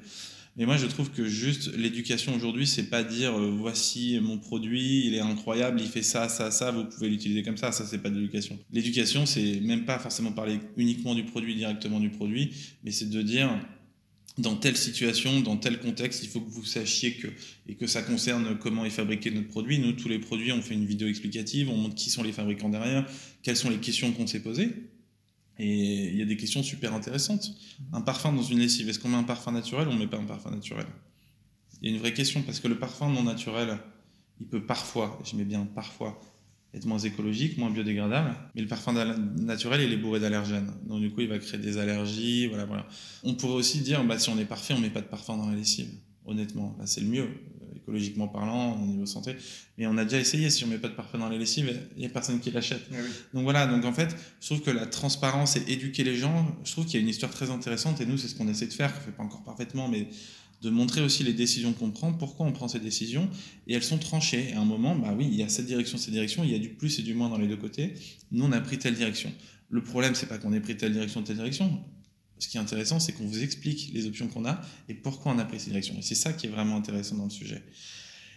Mais 0.55 0.65
moi, 0.65 0.77
je 0.77 0.85
trouve 0.85 1.11
que 1.11 1.25
juste 1.25 1.75
l'éducation 1.75 2.33
aujourd'hui, 2.33 2.65
c'est 2.65 2.89
pas 2.89 3.03
dire 3.03 3.37
euh, 3.37 3.51
voici 3.51 4.17
mon 4.21 4.37
produit, 4.37 5.05
il 5.05 5.13
est 5.13 5.19
incroyable, 5.19 5.81
il 5.81 5.87
fait 5.87 6.03
ça, 6.03 6.29
ça, 6.29 6.51
ça, 6.51 6.71
vous 6.71 6.85
pouvez 6.85 7.09
l'utiliser 7.09 7.43
comme 7.43 7.57
ça. 7.57 7.73
Ça, 7.73 7.85
c'est 7.85 7.97
pas 7.97 8.09
de 8.09 8.15
l'éducation. 8.15 8.57
L'éducation, 8.71 9.25
c'est 9.25 9.59
même 9.59 9.83
pas 9.83 9.99
forcément 9.99 10.31
parler 10.31 10.57
uniquement 10.77 11.15
du 11.15 11.25
produit, 11.25 11.53
directement 11.53 11.99
du 11.99 12.11
produit, 12.11 12.51
mais 12.85 12.91
c'est 12.91 13.09
de 13.09 13.21
dire 13.21 13.49
dans 14.39 14.55
telle 14.55 14.77
situation, 14.77 15.41
dans 15.41 15.57
tel 15.57 15.79
contexte, 15.79 16.23
il 16.23 16.29
faut 16.29 16.41
que 16.41 16.49
vous 16.49 16.65
sachiez 16.65 17.13
que, 17.15 17.27
et 17.67 17.75
que 17.75 17.87
ça 17.87 18.01
concerne 18.01 18.57
comment 18.57 18.85
est 18.85 18.89
fabriqué 18.89 19.31
notre 19.31 19.49
produit. 19.49 19.79
Nous, 19.79 19.91
tous 19.93 20.09
les 20.09 20.19
produits, 20.19 20.51
on 20.51 20.61
fait 20.61 20.73
une 20.73 20.85
vidéo 20.85 21.07
explicative, 21.07 21.69
on 21.69 21.77
montre 21.77 21.95
qui 21.95 22.09
sont 22.09 22.23
les 22.23 22.31
fabricants 22.31 22.69
derrière, 22.69 23.05
quelles 23.43 23.57
sont 23.57 23.69
les 23.69 23.77
questions 23.77 24.11
qu'on 24.11 24.27
s'est 24.27 24.41
posées. 24.41 24.69
Et 25.57 26.07
il 26.07 26.15
y 26.15 26.21
a 26.21 26.25
des 26.25 26.37
questions 26.37 26.63
super 26.63 26.93
intéressantes. 26.93 27.53
Un 27.91 28.01
parfum 28.01 28.31
dans 28.31 28.43
une 28.43 28.59
lessive, 28.59 28.87
est-ce 28.87 28.99
qu'on 28.99 29.09
met 29.09 29.17
un 29.17 29.23
parfum 29.23 29.51
naturel 29.51 29.87
ou 29.87 29.91
on 29.91 29.95
ne 29.95 29.99
met 29.99 30.07
pas 30.07 30.17
un 30.17 30.25
parfum 30.25 30.51
naturel? 30.51 30.85
Il 31.81 31.89
y 31.89 31.91
a 31.91 31.95
une 31.95 32.01
vraie 32.01 32.13
question, 32.13 32.41
parce 32.41 32.59
que 32.59 32.67
le 32.69 32.79
parfum 32.79 33.09
non 33.09 33.23
naturel, 33.23 33.77
il 34.39 34.47
peut 34.47 34.65
parfois, 34.65 35.21
je 35.29 35.35
mets 35.35 35.43
bien 35.43 35.65
parfois, 35.65 36.21
être 36.73 36.85
moins 36.85 36.99
écologique, 36.99 37.57
moins 37.57 37.71
biodégradable, 37.71 38.35
mais 38.53 38.61
le 38.61 38.67
parfum 38.67 38.93
naturel, 39.37 39.81
il 39.81 39.91
est 39.91 39.97
bourré 39.97 40.19
d'allergènes. 40.19 40.71
Donc 40.87 41.01
du 41.01 41.09
coup, 41.09 41.21
il 41.21 41.27
va 41.27 41.39
créer 41.39 41.59
des 41.59 41.77
allergies, 41.77 42.47
voilà, 42.47 42.65
voilà. 42.65 42.85
On 43.23 43.33
pourrait 43.33 43.55
aussi 43.55 43.79
dire, 43.79 44.03
bah, 44.03 44.19
si 44.19 44.29
on 44.29 44.37
est 44.37 44.45
parfait, 44.45 44.73
on 44.75 44.79
met 44.79 44.91
pas 44.91 45.01
de 45.01 45.07
parfum 45.07 45.35
dans 45.37 45.49
la 45.49 45.55
lessive. 45.55 45.89
Honnêtement, 46.25 46.75
là, 46.77 46.85
c'est 46.85 47.01
le 47.01 47.07
mieux, 47.07 47.23
euh, 47.23 47.75
écologiquement 47.75 48.27
parlant, 48.27 48.79
au 48.79 48.85
niveau 48.85 49.07
santé. 49.07 49.35
Mais 49.79 49.87
on 49.87 49.97
a 49.97 50.03
déjà 50.03 50.19
essayé, 50.19 50.51
si 50.51 50.63
on 50.63 50.67
met 50.67 50.77
pas 50.77 50.89
de 50.89 50.93
parfum 50.93 51.17
dans 51.17 51.29
les 51.29 51.39
lessives, 51.39 51.75
il 51.97 52.03
y 52.03 52.05
a 52.05 52.09
personne 52.09 52.39
qui 52.39 52.51
l'achète. 52.51 52.85
Ah 52.91 52.97
oui. 53.01 53.09
Donc 53.33 53.43
voilà, 53.43 53.65
donc 53.65 53.83
en 53.85 53.93
fait, 53.93 54.15
je 54.39 54.45
trouve 54.45 54.61
que 54.61 54.69
la 54.69 54.85
transparence 54.85 55.55
et 55.55 55.63
éduquer 55.69 56.03
les 56.03 56.15
gens, 56.15 56.55
je 56.63 56.71
trouve 56.71 56.85
qu'il 56.85 56.95
y 56.95 56.97
a 56.97 57.01
une 57.01 57.09
histoire 57.09 57.31
très 57.31 57.49
intéressante, 57.49 57.99
et 57.99 58.05
nous, 58.05 58.17
c'est 58.17 58.27
ce 58.27 58.35
qu'on 58.35 58.47
essaie 58.47 58.67
de 58.67 58.73
faire, 58.73 58.93
qu'on 58.93 59.01
fait 59.01 59.11
pas 59.11 59.23
encore 59.23 59.43
parfaitement, 59.43 59.87
mais 59.87 60.07
de 60.61 60.69
montrer 60.69 61.01
aussi 61.01 61.23
les 61.23 61.33
décisions 61.33 61.73
qu'on 61.73 61.91
prend, 61.91 62.13
pourquoi 62.13 62.45
on 62.45 62.51
prend 62.51 62.67
ces 62.67 62.79
décisions, 62.79 63.29
et 63.67 63.73
elles 63.73 63.83
sont 63.83 63.97
tranchées. 63.97 64.53
À 64.53 64.59
un 64.59 64.65
moment, 64.65 64.95
bah 64.95 65.13
oui, 65.17 65.27
il 65.31 65.35
y 65.35 65.43
a 65.43 65.49
cette 65.49 65.65
direction, 65.65 65.97
cette 65.97 66.13
direction, 66.13 66.43
il 66.43 66.51
y 66.51 66.55
a 66.55 66.59
du 66.59 66.69
plus 66.69 66.99
et 66.99 67.01
du 67.01 67.13
moins 67.13 67.29
dans 67.29 67.37
les 67.37 67.47
deux 67.47 67.57
côtés. 67.57 67.93
Nous, 68.31 68.43
on 68.43 68.51
a 68.51 68.59
pris 68.59 68.77
telle 68.77 68.95
direction. 68.95 69.31
Le 69.69 69.83
problème, 69.83 70.15
c'est 70.15 70.27
pas 70.27 70.37
qu'on 70.37 70.51
ait 70.53 70.59
pris 70.59 70.75
telle 70.75 70.93
direction, 70.93 71.23
telle 71.23 71.37
direction. 71.37 71.81
Ce 72.39 72.47
qui 72.47 72.57
est 72.57 72.59
intéressant, 72.59 72.99
c'est 72.99 73.11
qu'on 73.11 73.25
vous 73.25 73.43
explique 73.43 73.91
les 73.93 74.07
options 74.07 74.27
qu'on 74.27 74.45
a 74.45 74.61
et 74.87 74.93
pourquoi 74.93 75.33
on 75.33 75.39
a 75.39 75.45
pris 75.45 75.59
ces 75.59 75.69
directions. 75.69 75.95
Et 75.97 76.01
c'est 76.01 76.15
ça 76.15 76.33
qui 76.33 76.47
est 76.47 76.49
vraiment 76.49 76.77
intéressant 76.77 77.15
dans 77.15 77.25
le 77.25 77.29
sujet. 77.29 77.63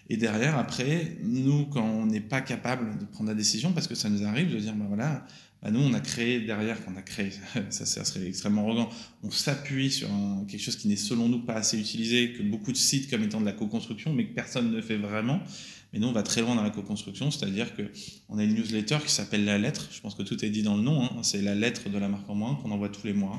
Et 0.08 0.16
derrière, 0.16 0.58
après, 0.58 1.16
nous, 1.22 1.66
quand 1.66 1.88
on 1.88 2.06
n'est 2.06 2.20
pas 2.20 2.40
capable 2.40 2.98
de 2.98 3.04
prendre 3.04 3.30
la 3.30 3.36
décision, 3.36 3.72
parce 3.72 3.86
que 3.86 3.94
ça 3.94 4.10
nous 4.10 4.24
arrive 4.24 4.52
de 4.52 4.58
dire, 4.58 4.74
bah 4.74 4.84
voilà, 4.88 5.26
bah 5.62 5.70
nous, 5.70 5.80
on 5.80 5.94
a 5.94 6.00
créé 6.00 6.40
derrière, 6.40 6.84
qu'on 6.84 6.96
a 6.96 7.02
créé, 7.02 7.30
ça, 7.70 8.04
serait 8.04 8.26
extrêmement 8.26 8.62
arrogant, 8.62 8.90
on 9.22 9.30
s'appuie 9.30 9.92
sur 9.92 10.10
un, 10.10 10.44
quelque 10.48 10.60
chose 10.60 10.76
qui 10.76 10.88
n'est 10.88 10.96
selon 10.96 11.28
nous 11.28 11.38
pas 11.38 11.54
assez 11.54 11.78
utilisé, 11.78 12.32
que 12.32 12.42
beaucoup 12.42 12.72
de 12.72 12.76
sites 12.76 13.08
comme 13.08 13.22
étant 13.22 13.40
de 13.40 13.46
la 13.46 13.52
co-construction, 13.52 14.12
mais 14.12 14.26
que 14.26 14.34
personne 14.34 14.72
ne 14.72 14.80
fait 14.80 14.96
vraiment. 14.96 15.40
Mais 15.92 15.98
nous, 16.00 16.08
on 16.08 16.12
va 16.12 16.22
très 16.22 16.40
loin 16.40 16.54
dans 16.54 16.62
la 16.62 16.70
co-construction, 16.70 17.30
c'est-à-dire 17.30 17.76
que 17.76 17.82
on 18.28 18.38
a 18.38 18.44
une 18.44 18.54
newsletter 18.54 18.98
qui 19.04 19.12
s'appelle 19.12 19.44
La 19.44 19.58
Lettre. 19.58 19.88
Je 19.92 20.00
pense 20.00 20.14
que 20.14 20.22
tout 20.22 20.42
est 20.44 20.48
dit 20.48 20.62
dans 20.62 20.76
le 20.76 20.82
nom. 20.82 21.04
Hein. 21.04 21.10
C'est 21.22 21.42
la 21.42 21.54
lettre 21.54 21.90
de 21.90 21.98
la 21.98 22.08
marque 22.08 22.28
en 22.30 22.34
moins 22.34 22.54
qu'on 22.56 22.70
envoie 22.70 22.88
tous 22.88 23.06
les 23.06 23.12
mois. 23.12 23.38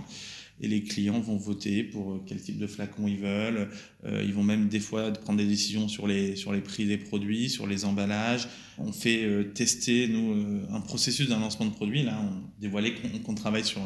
Et 0.61 0.67
les 0.67 0.83
clients 0.83 1.19
vont 1.19 1.35
voter 1.35 1.83
pour 1.83 2.23
quel 2.25 2.41
type 2.41 2.57
de 2.57 2.67
flacon 2.67 3.07
ils 3.07 3.17
veulent. 3.17 3.69
Euh, 4.05 4.23
ils 4.23 4.33
vont 4.33 4.43
même 4.43 4.69
des 4.69 4.79
fois 4.79 5.11
prendre 5.11 5.39
des 5.39 5.47
décisions 5.47 5.87
sur 5.87 6.07
les, 6.07 6.35
sur 6.35 6.53
les 6.53 6.61
prix 6.61 6.85
des 6.85 6.97
produits, 6.97 7.49
sur 7.49 7.67
les 7.67 7.85
emballages. 7.85 8.47
On 8.77 8.93
fait 8.93 9.23
euh, 9.23 9.51
tester, 9.53 10.07
nous, 10.07 10.33
euh, 10.33 10.65
un 10.71 10.81
processus 10.81 11.27
d'un 11.27 11.39
lancement 11.39 11.65
de 11.65 11.71
produit. 11.71 12.03
Là, 12.03 12.21
on 12.21 12.61
dévoilait 12.61 12.93
qu'on 13.25 13.35
travaille 13.35 13.65
sur 13.65 13.81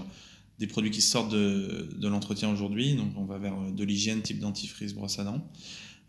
des 0.59 0.67
produits 0.67 0.91
qui 0.91 1.01
sortent 1.01 1.31
de, 1.31 1.89
de 1.97 2.07
l'entretien 2.07 2.49
aujourd'hui. 2.49 2.95
Donc, 2.95 3.11
on 3.15 3.25
va 3.25 3.37
vers 3.37 3.71
de 3.71 3.83
l'hygiène 3.83 4.21
type 4.21 4.39
dentifrice, 4.39 4.93
brosse 4.93 5.19
à 5.19 5.23
dents. 5.23 5.49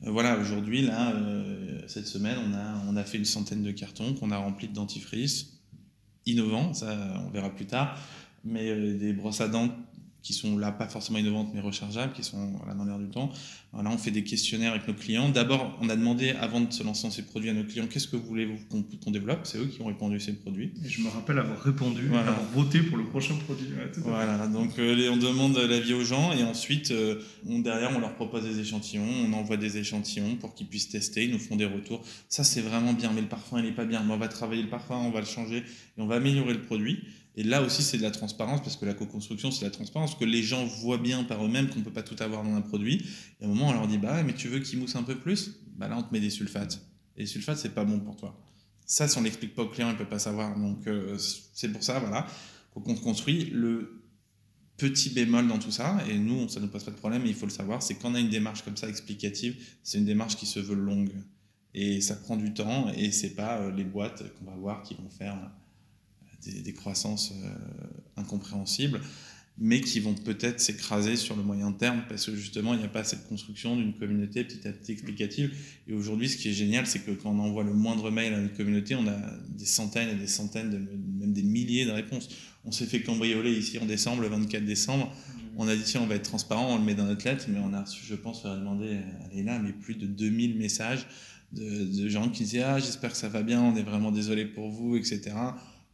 Euh, 0.04 0.10
voilà, 0.10 0.38
aujourd'hui, 0.38 0.82
là, 0.82 1.12
euh, 1.12 1.80
cette 1.86 2.06
semaine, 2.06 2.38
on 2.46 2.54
a, 2.54 2.82
on 2.88 2.96
a 2.96 3.04
fait 3.04 3.18
une 3.18 3.24
centaine 3.24 3.62
de 3.62 3.70
cartons 3.72 4.14
qu'on 4.14 4.30
a 4.30 4.36
remplis 4.36 4.68
de 4.68 4.74
dentifrice. 4.74 5.60
Innovants, 6.26 6.74
ça, 6.74 7.24
on 7.26 7.30
verra 7.30 7.54
plus 7.54 7.66
tard. 7.66 7.98
Mais 8.44 8.68
euh, 8.68 8.96
des 8.96 9.12
brosses 9.12 9.40
à 9.40 9.48
dents 9.48 9.74
qui 10.28 10.34
sont 10.34 10.58
là 10.58 10.72
pas 10.72 10.86
forcément 10.88 11.18
innovantes 11.18 11.48
mais 11.54 11.60
rechargeables, 11.62 12.12
qui 12.12 12.22
sont 12.22 12.52
voilà, 12.58 12.74
dans 12.74 12.84
l'air 12.84 12.98
du 12.98 13.08
temps. 13.08 13.32
Voilà, 13.72 13.88
on 13.88 13.96
fait 13.96 14.10
des 14.10 14.24
questionnaires 14.24 14.72
avec 14.72 14.86
nos 14.86 14.92
clients. 14.92 15.30
D'abord, 15.30 15.78
on 15.80 15.88
a 15.88 15.96
demandé 15.96 16.32
avant 16.32 16.60
de 16.60 16.70
se 16.70 16.82
lancer 16.82 17.04
dans 17.04 17.10
ces 17.10 17.22
produits 17.22 17.48
à 17.48 17.54
nos 17.54 17.64
clients 17.64 17.86
qu'est-ce 17.86 18.08
que 18.08 18.16
voulez-vous 18.16 18.58
qu'on 18.68 18.82
qu'on 18.82 19.10
développe? 19.10 19.40
C'est 19.44 19.56
eux 19.56 19.64
qui 19.64 19.80
ont 19.80 19.86
répondu 19.86 20.20
ces 20.20 20.34
produits. 20.34 20.74
Et 20.84 20.88
je 20.90 21.00
me 21.00 21.08
rappelle 21.08 21.38
avoir 21.38 21.58
répondu, 21.62 22.08
Voilà. 22.08 22.32
avoir 22.32 22.44
voté 22.54 22.80
pour 22.80 22.98
le 22.98 23.04
prochain 23.06 23.36
produit. 23.46 23.68
Ouais. 23.68 23.90
Voilà, 23.96 24.46
donc 24.48 24.78
euh, 24.78 25.10
on 25.10 25.16
demande 25.16 25.56
l'avis 25.56 25.94
aux 25.94 26.04
gens 26.04 26.34
et 26.34 26.42
ensuite, 26.42 26.90
euh, 26.90 27.22
on, 27.48 27.60
derrière, 27.60 27.90
on 27.96 28.00
leur 28.00 28.14
propose 28.14 28.44
des 28.44 28.60
échantillons, 28.60 29.08
on 29.26 29.32
envoie 29.32 29.56
des 29.56 29.78
échantillons 29.78 30.36
pour 30.36 30.54
qu'ils 30.54 30.66
puissent 30.66 30.90
tester, 30.90 31.24
ils 31.24 31.30
nous 31.30 31.38
font 31.38 31.56
des 31.56 31.64
retours. 31.64 32.04
Ça, 32.28 32.44
c'est 32.44 32.60
vraiment 32.60 32.92
bien, 32.92 33.12
mais 33.14 33.22
le 33.22 33.28
parfum, 33.28 33.60
il 33.60 33.64
n'est 33.64 33.72
pas 33.72 33.86
bien. 33.86 34.02
Mais 34.06 34.12
on 34.12 34.18
va 34.18 34.28
travailler 34.28 34.62
le 34.62 34.68
parfum, 34.68 34.96
on 34.96 35.10
va 35.10 35.20
le 35.20 35.26
changer 35.26 35.58
et 35.58 36.00
on 36.02 36.06
va 36.06 36.16
améliorer 36.16 36.52
le 36.52 36.60
produit. 36.62 36.98
Et 37.38 37.44
là 37.44 37.62
aussi, 37.62 37.84
c'est 37.84 37.98
de 37.98 38.02
la 38.02 38.10
transparence 38.10 38.62
parce 38.62 38.74
que 38.74 38.84
la 38.84 38.94
co-construction, 38.94 39.52
c'est 39.52 39.60
de 39.60 39.66
la 39.66 39.70
transparence, 39.70 40.16
que 40.16 40.24
les 40.24 40.42
gens 40.42 40.64
voient 40.64 40.98
bien 40.98 41.22
par 41.22 41.44
eux-mêmes 41.44 41.68
qu'on 41.68 41.78
ne 41.78 41.84
peut 41.84 41.92
pas 41.92 42.02
tout 42.02 42.16
avoir 42.18 42.42
dans 42.42 42.52
un 42.52 42.62
produit. 42.62 43.06
Et 43.40 43.44
à 43.44 43.46
un 43.46 43.48
moment, 43.48 43.68
on 43.68 43.72
leur 43.72 43.86
dit 43.86 43.96
Bah, 43.96 44.24
mais 44.24 44.34
tu 44.34 44.48
veux 44.48 44.58
qu'il 44.58 44.80
mousse 44.80 44.96
un 44.96 45.04
peu 45.04 45.16
plus? 45.16 45.60
Bah 45.76 45.86
là, 45.86 45.96
on 45.96 46.02
te 46.02 46.12
met 46.12 46.18
des 46.18 46.30
sulfates. 46.30 46.84
Et 47.16 47.20
les 47.20 47.26
sulfates, 47.26 47.58
c'est 47.58 47.76
pas 47.76 47.84
bon 47.84 48.00
pour 48.00 48.16
toi. 48.16 48.36
Ça, 48.86 49.06
si 49.06 49.16
on 49.18 49.22
l'explique 49.22 49.54
pas 49.54 49.62
au 49.62 49.68
client, 49.68 49.88
il 49.88 49.96
peut 49.96 50.08
pas 50.08 50.18
savoir. 50.18 50.58
Donc, 50.58 50.84
euh, 50.88 51.16
c'est 51.54 51.68
pour 51.68 51.84
ça, 51.84 52.00
voilà, 52.00 52.26
qu'on 52.74 52.96
construit 52.96 53.44
le 53.50 54.02
petit 54.76 55.10
bémol 55.10 55.46
dans 55.46 55.60
tout 55.60 55.70
ça, 55.70 55.96
et 56.10 56.18
nous, 56.18 56.48
ça 56.48 56.58
ne 56.58 56.64
nous 56.64 56.72
pose 56.72 56.82
pas 56.82 56.90
de 56.90 56.96
problème, 56.96 57.22
mais 57.22 57.28
il 57.28 57.36
faut 57.36 57.46
le 57.46 57.52
savoir, 57.52 57.84
c'est 57.84 57.94
quand 57.94 58.10
on 58.10 58.14
a 58.16 58.20
une 58.20 58.30
démarche 58.30 58.62
comme 58.62 58.76
ça 58.76 58.88
explicative, 58.88 59.56
c'est 59.84 59.98
une 59.98 60.04
démarche 60.04 60.36
qui 60.36 60.46
se 60.46 60.58
veut 60.58 60.74
longue. 60.74 61.12
Et 61.72 62.00
ça 62.00 62.16
prend 62.16 62.36
du 62.36 62.52
temps, 62.52 62.90
et 62.96 63.12
c'est 63.12 63.36
pas 63.36 63.58
euh, 63.58 63.70
les 63.70 63.84
boîtes 63.84 64.24
qu'on 64.34 64.50
va 64.50 64.56
voir 64.56 64.82
qui 64.82 64.94
vont 64.94 65.08
faire 65.08 65.38
des, 66.62 66.72
croissances 66.72 67.32
euh, 67.32 67.50
incompréhensibles, 68.16 69.00
mais 69.60 69.80
qui 69.80 69.98
vont 69.98 70.14
peut-être 70.14 70.60
s'écraser 70.60 71.16
sur 71.16 71.36
le 71.36 71.42
moyen 71.42 71.72
terme, 71.72 72.04
parce 72.08 72.26
que 72.26 72.36
justement, 72.36 72.74
il 72.74 72.80
n'y 72.80 72.86
a 72.86 72.88
pas 72.88 73.02
cette 73.02 73.26
construction 73.28 73.76
d'une 73.76 73.92
communauté 73.92 74.44
petit 74.44 74.66
à 74.68 74.72
petit 74.72 74.92
explicative. 74.92 75.52
Et 75.88 75.94
aujourd'hui, 75.94 76.28
ce 76.28 76.36
qui 76.36 76.48
est 76.48 76.52
génial, 76.52 76.86
c'est 76.86 77.00
que 77.00 77.10
quand 77.10 77.30
on 77.30 77.40
envoie 77.40 77.64
le 77.64 77.74
moindre 77.74 78.10
mail 78.10 78.34
à 78.34 78.40
notre 78.40 78.56
communauté, 78.56 78.94
on 78.94 79.06
a 79.08 79.18
des 79.48 79.66
centaines 79.66 80.10
et 80.10 80.14
des 80.14 80.28
centaines, 80.28 80.86
même 81.18 81.32
des 81.32 81.42
milliers 81.42 81.86
de 81.86 81.90
réponses. 81.90 82.28
On 82.64 82.70
s'est 82.70 82.86
fait 82.86 83.02
cambrioler 83.02 83.52
ici 83.52 83.78
en 83.78 83.86
décembre, 83.86 84.22
le 84.22 84.28
24 84.28 84.64
décembre. 84.64 85.12
On 85.56 85.66
a 85.66 85.74
dit, 85.74 85.82
tiens, 85.82 86.02
on 86.02 86.06
va 86.06 86.14
être 86.14 86.28
transparent, 86.28 86.74
on 86.74 86.78
le 86.78 86.84
met 86.84 86.94
dans 86.94 87.06
notre 87.06 87.24
lettre, 87.24 87.46
mais 87.48 87.58
on 87.58 87.72
a 87.74 87.82
reçu, 87.82 88.04
je 88.06 88.14
pense, 88.14 88.42
faudrait 88.42 88.58
demander 88.58 88.98
à 89.24 89.34
Léna, 89.34 89.58
mais 89.58 89.72
plus 89.72 89.96
de 89.96 90.06
2000 90.06 90.56
messages 90.56 91.04
de, 91.52 92.02
de 92.02 92.08
gens 92.08 92.28
qui 92.28 92.44
disaient, 92.44 92.62
ah, 92.62 92.78
j'espère 92.78 93.10
que 93.10 93.16
ça 93.16 93.28
va 93.28 93.42
bien, 93.42 93.60
on 93.60 93.74
est 93.74 93.82
vraiment 93.82 94.12
désolé 94.12 94.44
pour 94.44 94.70
vous, 94.70 94.96
etc. 94.96 95.32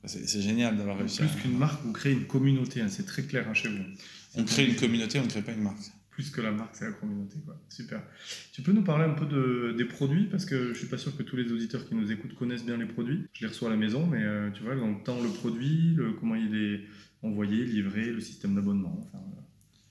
C'est 0.07 0.43
génial 0.43 0.77
d'avoir 0.77 0.99
réussi 0.99 1.19
Plus 1.19 1.27
à... 1.27 1.41
qu'une 1.41 1.57
marque, 1.57 1.83
vous 1.85 1.93
créez 1.93 2.13
une 2.13 2.27
communauté, 2.27 2.81
hein, 2.81 2.89
c'est 2.89 3.07
très 3.07 3.23
clair 3.23 3.47
hein, 3.49 3.55
chez 3.55 3.69
vous. 3.69 3.83
On 4.35 4.45
crée 4.45 4.67
une 4.67 4.77
communauté, 4.77 5.19
on 5.19 5.25
ne 5.25 5.29
crée 5.29 5.43
pas 5.43 5.53
une 5.53 5.63
marque. 5.63 5.79
Plus 6.11 6.31
que 6.31 6.41
la 6.41 6.53
marque, 6.53 6.77
c'est 6.77 6.85
la 6.85 6.93
communauté. 6.93 7.39
Quoi. 7.45 7.61
Super. 7.69 8.03
Tu 8.53 8.63
peux 8.63 8.73
nous 8.73 8.85
parler 8.85 9.05
un 9.05 9.15
peu 9.15 9.27
de, 9.27 9.75
des 9.77 9.85
produits? 9.85 10.27
Parce 10.27 10.45
que 10.45 10.67
je 10.67 10.69
ne 10.69 10.75
suis 10.75 10.87
pas 10.87 10.99
sûr 10.99 11.17
que 11.17 11.23
tous 11.25 11.37
les 11.37 11.51
auditeurs 11.51 11.89
qui 11.89 11.95
nous 11.95 12.13
écoutent 12.13 12.35
connaissent 12.35 12.65
bien 12.65 12.77
les 12.77 12.87
produits. 12.87 13.25
Je 13.33 13.41
les 13.41 13.49
reçois 13.49 13.69
à 13.69 13.73
la 13.73 13.77
maison, 13.77 14.07
mais 14.07 14.23
euh, 14.23 14.51
tu 14.53 14.63
vois, 14.63 14.77
dans 14.77 15.21
le 15.21 15.29
produit, 15.31 15.95
le, 15.95 16.13
comment 16.13 16.37
il 16.37 16.55
est 16.55 16.81
envoyé, 17.23 17.65
livré, 17.65 18.05
le 18.05 18.21
système 18.21 18.55
d'abonnement. 18.55 18.97
Enfin. 19.09 19.25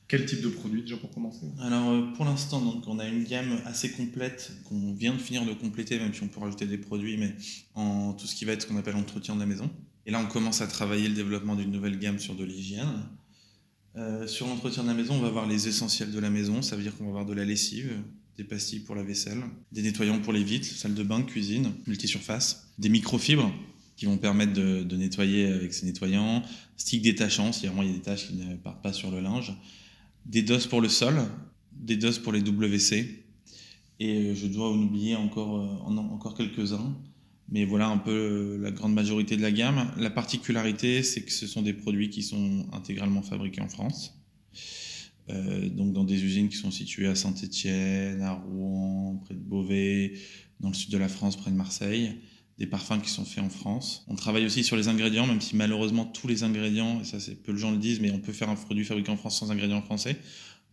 Quel 0.08 0.26
type 0.26 0.42
de 0.42 0.50
produit 0.50 0.82
déjà 0.82 0.96
pour 0.98 1.10
commencer? 1.10 1.48
Alors 1.60 1.90
euh, 1.90 2.14
pour 2.16 2.26
l'instant, 2.26 2.62
donc 2.62 2.88
on 2.88 3.00
a 3.00 3.08
une 3.08 3.24
gamme 3.24 3.58
assez 3.66 3.92
complète 3.92 4.54
qu'on 4.66 4.94
vient 4.94 5.14
de 5.14 5.18
finir 5.18 5.44
de 5.44 5.54
compléter, 5.54 5.98
même 5.98 6.14
si 6.14 6.22
on 6.22 6.28
peut 6.28 6.40
rajouter 6.40 6.68
des 6.68 6.78
produits, 6.78 7.18
mais 7.18 7.36
en 7.74 8.14
tout 8.14 8.28
ce 8.28 8.36
qui 8.36 8.46
va 8.46 8.52
être 8.52 8.62
ce 8.62 8.68
qu'on 8.68 8.78
appelle 8.78 8.96
entretien 8.96 9.34
de 9.34 9.40
la 9.40 9.48
maison. 9.48 9.72
Et 10.06 10.12
là, 10.12 10.20
on 10.20 10.28
commence 10.28 10.62
à 10.62 10.68
travailler 10.68 11.08
le 11.08 11.16
développement 11.16 11.56
d'une 11.56 11.72
nouvelle 11.72 11.98
gamme 11.98 12.20
sur 12.20 12.36
de 12.36 12.44
l'hygiène. 12.44 13.04
Euh, 13.96 14.28
sur 14.28 14.48
l'entretien 14.48 14.84
de 14.84 14.88
la 14.88 14.94
maison, 14.94 15.16
on 15.16 15.20
va 15.20 15.28
avoir 15.28 15.48
les 15.48 15.68
essentiels 15.68 16.12
de 16.12 16.20
la 16.20 16.30
maison, 16.30 16.62
ça 16.62 16.76
veut 16.76 16.82
dire 16.82 16.98
qu'on 16.98 17.06
va 17.06 17.10
avoir 17.12 17.26
de 17.26 17.34
la 17.34 17.46
lessive, 17.46 17.92
des 18.38 18.44
pastilles 18.44 18.80
pour 18.80 18.96
la 18.96 19.04
vaisselle, 19.04 19.44
des 19.72 19.84
nettoyants 19.84 20.20
pour 20.20 20.34
les 20.34 20.44
vitres, 20.44 20.68
salle 20.68 20.96
de 20.96 21.04
bain, 21.04 21.22
cuisine, 21.22 21.72
multisurface, 21.86 22.68
des 22.80 22.90
microfibres 22.90 23.54
qui 23.96 24.06
vont 24.06 24.18
permettre 24.18 24.54
de, 24.54 24.96
nettoyer 24.96 25.46
avec 25.46 25.74
ces 25.74 25.86
nettoyants, 25.86 26.42
stick 26.76 27.04
détachant, 27.04 27.54
si 27.54 27.68
vraiment 27.68 27.84
il 27.84 27.90
y 27.90 27.92
a 27.92 27.96
des 27.96 28.02
tâches 28.02 28.28
qui 28.28 28.34
ne 28.34 28.56
partent 28.56 28.82
pas 28.82 28.94
sur 28.94 29.12
le 29.12 29.20
linge, 29.20 29.54
des 30.26 30.42
doses 30.42 30.66
pour 30.66 30.82
le 30.82 30.90
sol, 30.90 31.24
des 31.72 31.96
doses 31.96 32.18
pour 32.18 32.34
les 32.34 32.42
WC, 32.42 33.24
et 34.00 34.34
je 34.34 34.48
dois 34.48 34.72
en 34.72 34.82
oublier 34.82 35.16
encore, 35.16 35.88
encore 35.88 36.34
quelques-uns. 36.34 36.96
Mais 37.50 37.66
voilà 37.66 37.88
un 37.88 37.98
peu 37.98 38.58
la 38.62 38.72
grande 38.72 38.94
majorité 38.94 39.38
de 39.38 39.42
la 39.42 39.52
gamme. 39.52 39.92
La 39.98 40.10
particularité, 40.10 41.04
c'est 41.04 41.24
que 41.24 41.32
ce 41.32 41.46
sont 41.46 41.62
des 41.62 41.74
produits 41.74 42.10
qui 42.10 42.24
sont 42.24 42.66
intégralement 42.72 43.22
fabriqués 43.22 43.62
en 43.62 43.70
France. 43.70 44.20
Euh, 45.30 45.70
donc 45.70 45.94
dans 45.94 46.04
des 46.04 46.24
usines 46.24 46.50
qui 46.50 46.58
sont 46.58 46.72
situées 46.72 47.08
à 47.08 47.16
Saint-Étienne, 47.16 48.22
à 48.22 48.34
Rouen, 48.34 49.22
près 49.24 49.36
de 49.36 49.40
Beauvais, 49.40 50.14
dans 50.60 50.70
le 50.70 50.74
sud 50.74 50.92
de 50.92 50.98
la 50.98 51.08
France, 51.08 51.38
près 51.38 51.52
de 51.52 51.56
Marseille. 51.56 52.16
Des 52.60 52.68
parfums 52.68 53.02
qui 53.02 53.10
sont 53.10 53.26
faits 53.26 53.44
en 53.44 53.50
France. 53.50 54.06
On 54.08 54.16
travaille 54.16 54.46
aussi 54.46 54.64
sur 54.64 54.78
les 54.78 54.88
ingrédients, 54.88 55.26
même 55.26 55.42
si 55.42 55.56
malheureusement 55.56 56.06
tous 56.06 56.28
les 56.28 56.44
ingrédients, 56.44 57.02
et 57.02 57.04
ça 57.04 57.20
c'est 57.20 57.42
peu 57.42 57.52
de 57.52 57.58
gens 57.58 57.72
le 57.72 57.78
disent, 57.78 58.00
mais 58.00 58.12
on 58.12 58.20
peut 58.20 58.32
faire 58.32 58.50
un 58.50 58.56
produit 58.56 58.86
fabriqué 58.86 59.12
en 59.12 59.18
France 59.18 59.40
sans 59.40 59.52
ingrédients 59.52 59.82
français. 59.82 60.18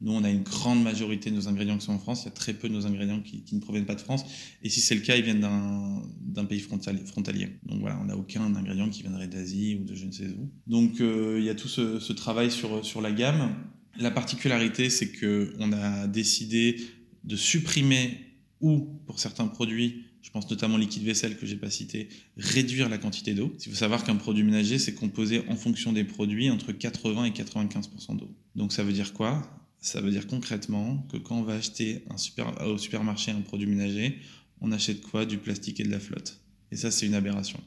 Nous, 0.02 0.12
on 0.12 0.24
a 0.24 0.30
une 0.30 0.42
grande 0.42 0.82
majorité 0.82 1.30
de 1.30 1.36
nos 1.36 1.48
ingrédients 1.48 1.76
qui 1.76 1.84
sont 1.84 1.92
en 1.92 1.98
France. 1.98 2.22
Il 2.22 2.26
y 2.26 2.28
a 2.28 2.32
très 2.32 2.54
peu 2.54 2.68
de 2.68 2.74
nos 2.74 2.86
ingrédients 2.86 3.20
qui, 3.20 3.44
ne 3.52 3.60
proviennent 3.60 3.84
pas 3.84 3.94
de 3.94 4.00
France. 4.00 4.24
Et 4.62 4.70
si 4.70 4.80
c'est 4.80 4.94
le 4.94 5.02
cas, 5.02 5.16
ils 5.16 5.24
viennent 5.24 5.40
d'un 5.40 6.44
pays 6.46 6.60
frontalier. 6.60 7.48
Donc 7.66 7.80
voilà, 7.80 7.98
on 8.00 8.06
n'a 8.06 8.16
aucun 8.16 8.42
ingrédient 8.54 8.88
qui 8.88 9.02
viendrait 9.02 9.28
d'Asie 9.28 9.78
ou 9.80 9.84
de 9.84 9.94
je 9.94 10.06
ne 10.06 10.12
sais 10.12 10.28
où. 10.28 10.50
Donc 10.66 11.00
euh, 11.00 11.36
il 11.38 11.44
y 11.44 11.50
a 11.50 11.54
tout 11.54 11.68
ce, 11.68 12.12
travail 12.12 12.50
sur, 12.50 12.84
sur 12.84 13.02
la 13.02 13.12
gamme. 13.12 13.54
La 13.98 14.10
particularité, 14.10 14.88
c'est 14.88 15.12
qu'on 15.12 15.72
a 15.72 16.06
décidé 16.06 16.76
de 17.24 17.36
supprimer 17.36 18.26
ou, 18.60 19.00
pour 19.06 19.20
certains 19.20 19.46
produits, 19.46 20.04
je 20.22 20.30
pense 20.30 20.48
notamment 20.50 20.76
liquide 20.76 21.02
vaisselle 21.02 21.36
que 21.36 21.46
j'ai 21.46 21.56
pas 21.56 21.70
cité, 21.70 22.08
réduire 22.36 22.88
la 22.88 22.98
quantité 22.98 23.34
d'eau. 23.34 23.54
Il 23.64 23.70
faut 23.70 23.76
savoir 23.76 24.04
qu'un 24.04 24.16
produit 24.16 24.44
ménager, 24.44 24.78
c'est 24.78 24.94
composé 24.94 25.42
en 25.48 25.56
fonction 25.56 25.92
des 25.92 26.04
produits 26.04 26.50
entre 26.50 26.72
80 26.72 27.24
et 27.24 27.30
95% 27.30 28.16
d'eau. 28.16 28.30
Donc 28.54 28.72
ça 28.72 28.82
veut 28.82 28.92
dire 28.92 29.12
quoi? 29.12 29.59
Ça 29.80 30.00
veut 30.00 30.10
dire 30.10 30.26
concrètement 30.26 31.06
que 31.10 31.16
quand 31.16 31.38
on 31.38 31.42
va 31.42 31.54
acheter 31.54 32.04
un 32.10 32.16
super, 32.16 32.60
au 32.66 32.78
supermarché 32.78 33.30
un 33.30 33.40
produit 33.40 33.66
ménager, 33.66 34.18
on 34.60 34.72
achète 34.72 35.00
quoi 35.00 35.24
Du 35.24 35.38
plastique 35.38 35.80
et 35.80 35.84
de 35.84 35.90
la 35.90 36.00
flotte? 36.00 36.40
Et 36.70 36.76
ça, 36.76 36.90
c'est 36.90 37.06
une 37.06 37.14
aberration. 37.14 37.60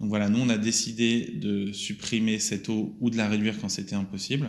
Donc 0.00 0.08
voilà, 0.08 0.28
nous, 0.28 0.40
on 0.40 0.48
a 0.48 0.58
décidé 0.58 1.32
de 1.34 1.72
supprimer 1.72 2.38
cette 2.38 2.68
eau 2.68 2.96
ou 3.00 3.10
de 3.10 3.16
la 3.16 3.28
réduire 3.28 3.60
quand 3.60 3.68
c'était 3.68 3.94
impossible. 3.94 4.48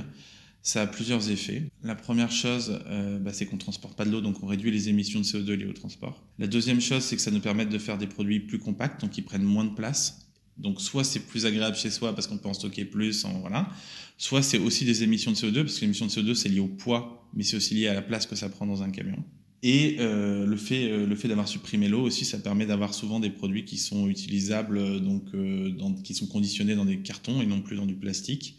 Ça 0.64 0.82
a 0.82 0.88
plusieurs 0.88 1.30
effets. 1.30 1.70
La 1.84 1.94
première 1.94 2.32
chose, 2.32 2.80
euh, 2.88 3.20
bah, 3.20 3.34
c'est 3.34 3.46
qu'on 3.46 3.58
ne 3.58 3.62
transporte 3.62 3.98
pas 3.98 4.06
de 4.06 4.12
l'eau, 4.12 4.22
donc 4.22 4.42
on 4.42 4.48
réduit 4.48 4.72
les 4.72 4.88
émissions 4.88 5.20
de 5.20 5.26
CO2 5.26 5.54
liées 5.54 5.66
au 5.66 5.74
transport. 5.74 6.24
La 6.40 6.48
deuxième 6.48 6.80
chose, 6.80 7.04
c'est 7.04 7.18
que 7.18 7.22
ça 7.22 7.32
nous 7.32 7.42
permet 7.42 7.66
de 7.66 7.78
faire 7.78 7.98
des 7.98 8.08
produits 8.08 8.40
plus 8.40 8.60
compacts, 8.60 9.02
donc 9.02 9.12
qui 9.12 9.22
prennent 9.22 9.44
moins 9.44 9.66
de 9.66 9.76
place. 9.76 10.23
Donc 10.58 10.82
soit 10.82 11.04
c'est 11.04 11.22
plus 11.22 11.46
agréable 11.46 11.76
chez 11.76 11.90
soi 11.90 12.14
parce 12.14 12.28
qu'on 12.28 12.38
peut 12.38 12.50
en 12.50 12.54
stocker 12.54 12.86
plus, 12.86 13.26
en, 13.26 13.40
voilà. 13.40 13.70
Soit 14.18 14.44
c'est 14.44 14.60
aussi 14.60 14.86
des 14.86 15.04
émissions 15.04 15.32
de 15.32 15.38
CO2 15.38 15.64
parce 15.64 15.76
que 15.76 15.82
l'émission 15.82 16.06
de 16.06 16.12
CO2 16.12 16.36
c'est 16.36 16.50
lié 16.50 16.60
au 16.60 16.68
poids, 16.68 17.28
mais 17.34 17.44
c'est 17.44 17.58
aussi 17.58 17.74
lié 17.74 17.88
à 17.88 17.94
la 17.94 18.02
place 18.02 18.26
que 18.26 18.36
ça 18.36 18.50
prend 18.50 18.66
dans 18.66 18.84
un 18.84 18.92
camion. 18.92 19.24
Et 19.66 19.96
euh, 20.00 20.46
le 20.46 20.58
fait, 20.58 20.92
euh, 20.92 21.08
le 21.08 21.16
fait 21.16 21.30
d'avoir 21.30 21.48
supprimé 21.48 21.88
l'eau 21.88 22.02
aussi, 22.02 22.26
ça 22.26 22.38
permet 22.38 22.66
d'avoir 22.66 22.94
souvent 22.94 23.22
des 23.22 23.30
produits 23.30 23.64
qui 23.64 23.78
sont 23.78 24.10
utilisables, 24.10 24.78
euh, 24.78 25.00
donc 25.00 26.04
qui 26.04 26.14
sont 26.14 26.28
conditionnés 26.28 26.76
dans 26.76 26.84
des 26.84 27.00
cartons 27.00 27.42
et 27.42 27.46
non 27.46 27.62
plus 27.62 27.78
dans 27.78 27.86
du 27.86 27.96
plastique 27.96 28.58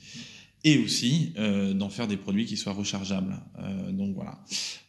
et 0.67 0.79
aussi 0.79 1.35
d'en 1.75 1.91
faire 1.91 2.09
des 2.09 2.17
produits 2.17 2.47
qui 2.47 2.57
soient 2.57 2.73
rechargeables. 2.73 3.37
Donc 3.93 4.15
voilà. 4.15 4.43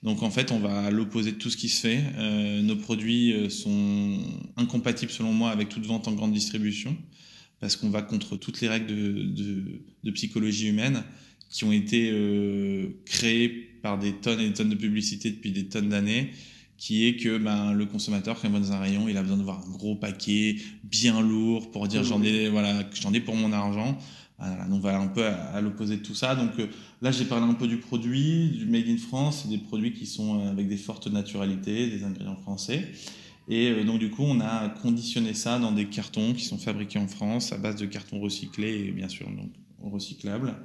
Donc 0.06 0.22
en 0.22 0.30
fait, 0.30 0.52
on 0.52 0.60
va 0.60 0.84
à 0.84 0.92
l'opposé 0.92 1.32
de 1.32 1.38
tout 1.38 1.50
ce 1.50 1.58
qui 1.58 1.68
se 1.68 1.82
fait. 1.82 2.04
Euh, 2.18 2.62
nos 2.62 2.76
produits 2.76 3.34
euh, 3.34 3.50
sont 3.50 4.20
incompatibles 4.56 5.12
selon 5.12 5.34
moi 5.34 5.50
avec 5.50 5.68
toute 5.68 5.86
vente 5.86 6.08
en 6.08 6.14
grande 6.14 6.32
distribution 6.32 6.96
parce 7.60 7.76
qu'on 7.76 7.90
va 7.90 8.04
contre 8.04 8.38
toutes 8.38 8.62
les 8.62 8.68
règles 8.68 8.86
de, 8.86 9.24
de, 9.24 9.82
de 10.04 10.12
psychologie 10.12 10.68
humaine 10.68 11.04
qui 11.50 11.64
ont 11.64 11.72
été 11.72 12.12
euh, 12.12 12.90
créées 13.06 13.50
par 13.82 13.98
des 13.98 14.14
tonnes 14.14 14.40
et 14.40 14.48
des 14.48 14.54
tonnes 14.54 14.70
de 14.70 14.76
publicité 14.76 15.32
depuis 15.32 15.52
des 15.52 15.66
tonnes 15.66 15.90
d'années 15.90 16.32
qui 16.78 17.08
est 17.08 17.16
que 17.16 17.38
ben, 17.38 17.74
le 17.74 17.86
consommateur, 17.86 18.40
quand 18.40 18.48
il 18.48 18.54
va 18.54 18.60
dans 18.60 18.74
un 18.74 18.80
rayon, 18.80 19.08
il 19.08 19.18
a 19.18 19.22
besoin 19.22 19.38
de 19.38 19.44
voir 19.44 19.64
un 19.66 19.72
gros 19.72 19.96
paquet, 19.96 20.58
bien 20.84 21.22
lourd, 21.22 21.72
pour 21.72 21.88
dire 21.88 22.04
j'en 22.04 22.22
ai, 22.22 22.50
voilà, 22.50 22.84
j'en 22.94 23.14
ai 23.14 23.22
pour 23.22 23.36
mon 23.36 23.54
argent. 23.54 23.98
Voilà, 24.38 24.66
donc 24.66 24.82
voilà 24.82 25.00
un 25.00 25.08
peu 25.08 25.26
à, 25.26 25.62
l'opposé 25.62 25.98
de 25.98 26.02
tout 26.02 26.16
ça. 26.16 26.36
Donc 26.36 26.60
euh, 26.60 26.68
là, 27.02 27.12
j'ai 27.12 27.26
parlé 27.26 27.46
un 27.46 27.54
peu 27.54 27.68
du 27.68 27.78
produit, 27.78 28.50
du 28.50 28.66
Made 28.66 28.88
in 28.88 28.98
France, 28.98 29.48
des 29.48 29.58
produits 29.58 29.94
qui 29.94 30.06
sont 30.06 30.40
euh, 30.40 30.52
avec 30.52 30.68
des 30.68 30.78
fortes 30.78 31.08
naturalités, 31.08 31.90
des 31.90 32.04
ingrédients 32.04 32.36
français. 32.36 32.92
Et 33.48 33.70
euh, 33.70 33.84
donc 33.86 34.00
du 34.00 34.10
coup, 34.10 34.24
on 34.24 34.42
a 34.42 34.70
conditionné 34.70 35.34
ça 35.34 35.58
dans 35.60 35.72
des 35.72 35.86
cartons 35.86 36.34
qui 36.34 36.44
sont 36.44 36.58
fabriqués 36.58 37.00
en 37.00 37.08
France 37.08 37.54
à 37.54 37.58
base 37.58 37.78
de 37.78 37.86
cartons 37.86 38.20
recyclés 38.20 38.88
et 38.88 38.92
bien 38.92 39.08
sûr 39.08 39.30
donc 39.30 39.52
recyclables. 39.82 40.56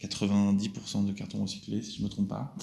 90% 0.00 1.06
de 1.06 1.12
cartons 1.12 1.42
recyclés, 1.42 1.82
si 1.82 1.96
je 1.96 1.98
ne 2.00 2.04
me 2.06 2.10
trompe 2.10 2.28
pas 2.28 2.54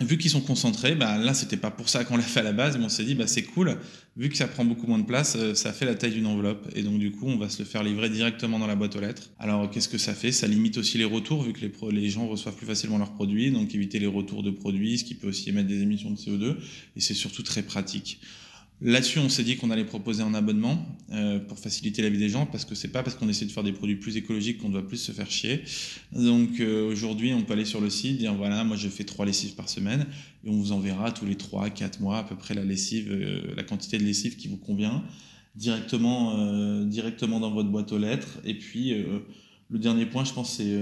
vu 0.00 0.18
qu'ils 0.18 0.30
sont 0.30 0.40
concentrés, 0.40 0.94
bah, 0.94 1.16
là, 1.16 1.32
c'était 1.32 1.56
pas 1.56 1.70
pour 1.70 1.88
ça 1.88 2.04
qu'on 2.04 2.16
l'a 2.16 2.22
fait 2.22 2.40
à 2.40 2.42
la 2.42 2.52
base, 2.52 2.76
mais 2.76 2.84
on 2.84 2.88
s'est 2.90 3.04
dit, 3.04 3.14
bah, 3.14 3.26
c'est 3.26 3.42
cool, 3.42 3.78
vu 4.16 4.28
que 4.28 4.36
ça 4.36 4.46
prend 4.46 4.64
beaucoup 4.64 4.86
moins 4.86 4.98
de 4.98 5.06
place, 5.06 5.36
euh, 5.36 5.54
ça 5.54 5.72
fait 5.72 5.86
la 5.86 5.94
taille 5.94 6.12
d'une 6.12 6.26
enveloppe. 6.26 6.68
Et 6.74 6.82
donc, 6.82 6.98
du 6.98 7.10
coup, 7.10 7.26
on 7.26 7.38
va 7.38 7.48
se 7.48 7.58
le 7.60 7.64
faire 7.64 7.82
livrer 7.82 8.10
directement 8.10 8.58
dans 8.58 8.66
la 8.66 8.76
boîte 8.76 8.94
aux 8.96 9.00
lettres. 9.00 9.30
Alors, 9.38 9.70
qu'est-ce 9.70 9.88
que 9.88 9.98
ça 9.98 10.14
fait? 10.14 10.32
Ça 10.32 10.46
limite 10.46 10.76
aussi 10.76 10.98
les 10.98 11.04
retours, 11.04 11.42
vu 11.42 11.52
que 11.52 11.60
les, 11.60 11.72
les 11.92 12.10
gens 12.10 12.28
reçoivent 12.28 12.56
plus 12.56 12.66
facilement 12.66 12.98
leurs 12.98 13.14
produits, 13.14 13.50
donc 13.50 13.74
éviter 13.74 13.98
les 13.98 14.06
retours 14.06 14.42
de 14.42 14.50
produits, 14.50 14.98
ce 14.98 15.04
qui 15.04 15.14
peut 15.14 15.28
aussi 15.28 15.48
émettre 15.48 15.68
des 15.68 15.80
émissions 15.80 16.10
de 16.10 16.16
CO2. 16.16 16.56
Et 16.96 17.00
c'est 17.00 17.14
surtout 17.14 17.42
très 17.42 17.62
pratique. 17.62 18.20
Là-dessus, 18.82 19.20
on 19.20 19.30
s'est 19.30 19.42
dit 19.42 19.56
qu'on 19.56 19.70
allait 19.70 19.86
proposer 19.86 20.22
un 20.22 20.34
abonnement 20.34 20.86
euh, 21.10 21.38
pour 21.38 21.58
faciliter 21.58 22.02
la 22.02 22.10
vie 22.10 22.18
des 22.18 22.28
gens, 22.28 22.44
parce 22.44 22.66
que 22.66 22.74
c'est 22.74 22.88
pas 22.88 23.02
parce 23.02 23.16
qu'on 23.16 23.28
essaie 23.28 23.46
de 23.46 23.50
faire 23.50 23.62
des 23.62 23.72
produits 23.72 23.96
plus 23.96 24.18
écologiques 24.18 24.58
qu'on 24.58 24.68
doit 24.68 24.86
plus 24.86 24.98
se 24.98 25.12
faire 25.12 25.30
chier. 25.30 25.62
Donc 26.12 26.60
euh, 26.60 26.86
aujourd'hui, 26.86 27.32
on 27.32 27.42
peut 27.42 27.54
aller 27.54 27.64
sur 27.64 27.80
le 27.80 27.88
site, 27.88 28.18
dire 28.18 28.34
voilà, 28.34 28.64
moi 28.64 28.76
je 28.76 28.88
fais 28.88 29.04
trois 29.04 29.24
lessives 29.24 29.54
par 29.54 29.70
semaine, 29.70 30.06
et 30.44 30.50
on 30.50 30.56
vous 30.56 30.72
enverra 30.72 31.10
tous 31.10 31.24
les 31.24 31.36
trois, 31.36 31.70
quatre 31.70 32.00
mois 32.00 32.18
à 32.18 32.24
peu 32.24 32.36
près 32.36 32.52
la 32.52 32.64
lessive, 32.64 33.08
euh, 33.10 33.54
la 33.56 33.62
quantité 33.62 33.96
de 33.96 34.04
lessive 34.04 34.36
qui 34.36 34.48
vous 34.48 34.58
convient, 34.58 35.02
directement, 35.54 36.84
directement 36.84 37.40
dans 37.40 37.50
votre 37.50 37.70
boîte 37.70 37.90
aux 37.92 37.98
lettres. 37.98 38.40
Et 38.44 38.52
puis 38.52 38.92
le 39.70 39.78
dernier 39.78 40.04
point, 40.04 40.22
je 40.22 40.34
pense, 40.34 40.52
c'est 40.58 40.76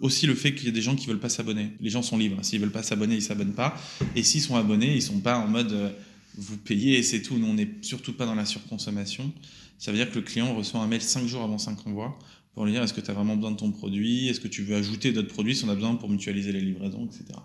aussi 0.00 0.26
le 0.26 0.34
fait 0.34 0.56
qu'il 0.56 0.66
y 0.66 0.70
a 0.70 0.72
des 0.72 0.82
gens 0.82 0.96
qui 0.96 1.06
veulent 1.06 1.20
pas 1.20 1.28
s'abonner. 1.28 1.68
Les 1.80 1.88
gens 1.88 2.02
sont 2.02 2.18
libres. 2.18 2.38
S'ils 2.42 2.58
veulent 2.58 2.72
pas 2.72 2.82
s'abonner, 2.82 3.14
ils 3.14 3.22
s'abonnent 3.22 3.54
pas. 3.54 3.80
Et 4.16 4.24
s'ils 4.24 4.40
sont 4.40 4.56
abonnés, 4.56 4.96
ils 4.96 5.02
sont 5.02 5.20
pas 5.20 5.38
en 5.38 5.46
mode 5.46 5.94
vous 6.36 6.56
payez 6.58 6.98
et 6.98 7.02
c'est 7.02 7.22
tout. 7.22 7.36
Nous, 7.36 7.46
on 7.46 7.54
n'est 7.54 7.70
surtout 7.82 8.12
pas 8.12 8.26
dans 8.26 8.34
la 8.34 8.44
surconsommation. 8.44 9.32
Ça 9.78 9.92
veut 9.92 9.98
dire 9.98 10.10
que 10.10 10.16
le 10.16 10.22
client 10.22 10.54
reçoit 10.54 10.80
un 10.80 10.86
mail 10.86 11.02
5 11.02 11.26
jours 11.26 11.42
avant 11.42 11.58
5 11.58 11.86
envois 11.86 12.18
pour 12.56 12.64
lui 12.64 12.72
dire 12.72 12.82
est-ce 12.82 12.94
que 12.94 13.02
tu 13.02 13.10
as 13.10 13.14
vraiment 13.14 13.36
besoin 13.36 13.50
de 13.50 13.58
ton 13.58 13.70
produit, 13.70 14.28
est-ce 14.28 14.40
que 14.40 14.48
tu 14.48 14.62
veux 14.62 14.76
ajouter 14.76 15.12
d'autres 15.12 15.28
produits 15.28 15.54
si 15.54 15.66
on 15.66 15.68
a 15.68 15.74
besoin 15.74 15.94
pour 15.94 16.08
mutualiser 16.08 16.52
les 16.52 16.62
livraisons, 16.62 17.04
etc. 17.04 17.38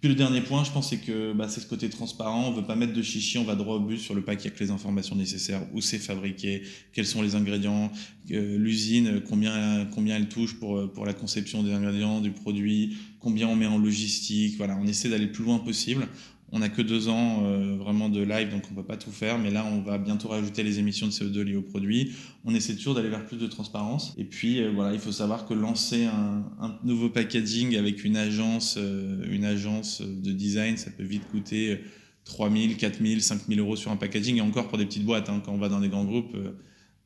Puis 0.00 0.08
le 0.08 0.14
dernier 0.14 0.40
point, 0.40 0.64
je 0.64 0.70
pense, 0.70 0.88
c'est 0.88 0.96
que 0.96 1.34
bah, 1.34 1.46
c'est 1.50 1.60
ce 1.60 1.66
côté 1.66 1.90
transparent. 1.90 2.48
On 2.48 2.52
veut 2.52 2.64
pas 2.64 2.74
mettre 2.74 2.94
de 2.94 3.02
chichi, 3.02 3.36
on 3.36 3.44
va 3.44 3.54
droit 3.54 3.76
au 3.76 3.80
but 3.80 3.98
sur 3.98 4.14
le 4.14 4.22
pack 4.22 4.40
avec 4.40 4.58
les 4.58 4.70
informations 4.70 5.14
nécessaires, 5.14 5.60
où 5.74 5.82
c'est 5.82 5.98
fabriqué, 5.98 6.62
quels 6.94 7.04
sont 7.04 7.20
les 7.20 7.34
ingrédients, 7.34 7.92
l'usine, 8.30 9.20
combien, 9.28 9.84
combien 9.94 10.16
elle 10.16 10.30
touche 10.30 10.54
pour, 10.54 10.90
pour 10.90 11.04
la 11.04 11.12
conception 11.12 11.62
des 11.62 11.72
ingrédients, 11.72 12.22
du 12.22 12.30
produit, 12.30 12.96
combien 13.18 13.46
on 13.46 13.56
met 13.56 13.66
en 13.66 13.76
logistique. 13.76 14.56
Voilà, 14.56 14.78
on 14.80 14.86
essaie 14.86 15.10
d'aller 15.10 15.26
le 15.26 15.32
plus 15.32 15.44
loin 15.44 15.58
possible 15.58 16.08
on 16.52 16.58
n'a 16.58 16.68
que 16.68 16.82
deux 16.82 17.08
ans 17.08 17.44
euh, 17.44 17.76
vraiment 17.76 18.08
de 18.08 18.20
live, 18.20 18.50
donc 18.50 18.64
on 18.68 18.70
ne 18.70 18.76
peut 18.76 18.86
pas 18.86 18.96
tout 18.96 19.12
faire. 19.12 19.38
Mais 19.38 19.50
là, 19.50 19.64
on 19.64 19.80
va 19.80 19.98
bientôt 19.98 20.28
rajouter 20.28 20.62
les 20.62 20.78
émissions 20.78 21.06
de 21.06 21.12
CO2 21.12 21.42
liées 21.42 21.56
au 21.56 21.62
produit. 21.62 22.12
On 22.44 22.54
essaie 22.54 22.74
toujours 22.74 22.94
d'aller 22.94 23.08
vers 23.08 23.24
plus 23.24 23.36
de 23.36 23.46
transparence. 23.46 24.14
Et 24.18 24.24
puis, 24.24 24.60
euh, 24.60 24.70
voilà, 24.74 24.92
il 24.92 24.98
faut 24.98 25.12
savoir 25.12 25.46
que 25.46 25.54
lancer 25.54 26.04
un, 26.06 26.44
nouveau 26.82 27.08
packaging 27.08 27.76
avec 27.76 28.04
une 28.04 28.16
agence, 28.16 28.76
euh, 28.78 29.24
une 29.30 29.44
agence 29.44 30.02
de 30.02 30.32
design, 30.32 30.76
ça 30.76 30.90
peut 30.90 31.04
vite 31.04 31.22
coûter 31.30 31.80
3 32.24 32.50
000, 32.50 32.74
4 32.78 33.00
000, 33.00 33.20
5 33.20 33.46
000 33.48 33.60
euros 33.60 33.76
sur 33.76 33.92
un 33.92 33.96
packaging. 33.96 34.36
Et 34.38 34.40
encore 34.40 34.68
pour 34.68 34.78
des 34.78 34.86
petites 34.86 35.04
boîtes, 35.04 35.28
hein. 35.28 35.40
quand 35.44 35.52
on 35.52 35.58
va 35.58 35.68
dans 35.68 35.80
des 35.80 35.88
grands 35.88 36.04
groupes, 36.04 36.36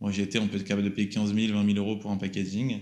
moi 0.01 0.11
j'ai 0.11 0.23
été, 0.23 0.39
on 0.39 0.49
peut 0.49 0.57
être 0.57 0.65
capable 0.65 0.89
de 0.89 0.93
payer 0.93 1.09
15 1.09 1.35
000, 1.35 1.53
20 1.53 1.67
000 1.67 1.79
euros 1.79 1.97
pour 1.97 2.11
un 2.11 2.17
packaging. 2.17 2.81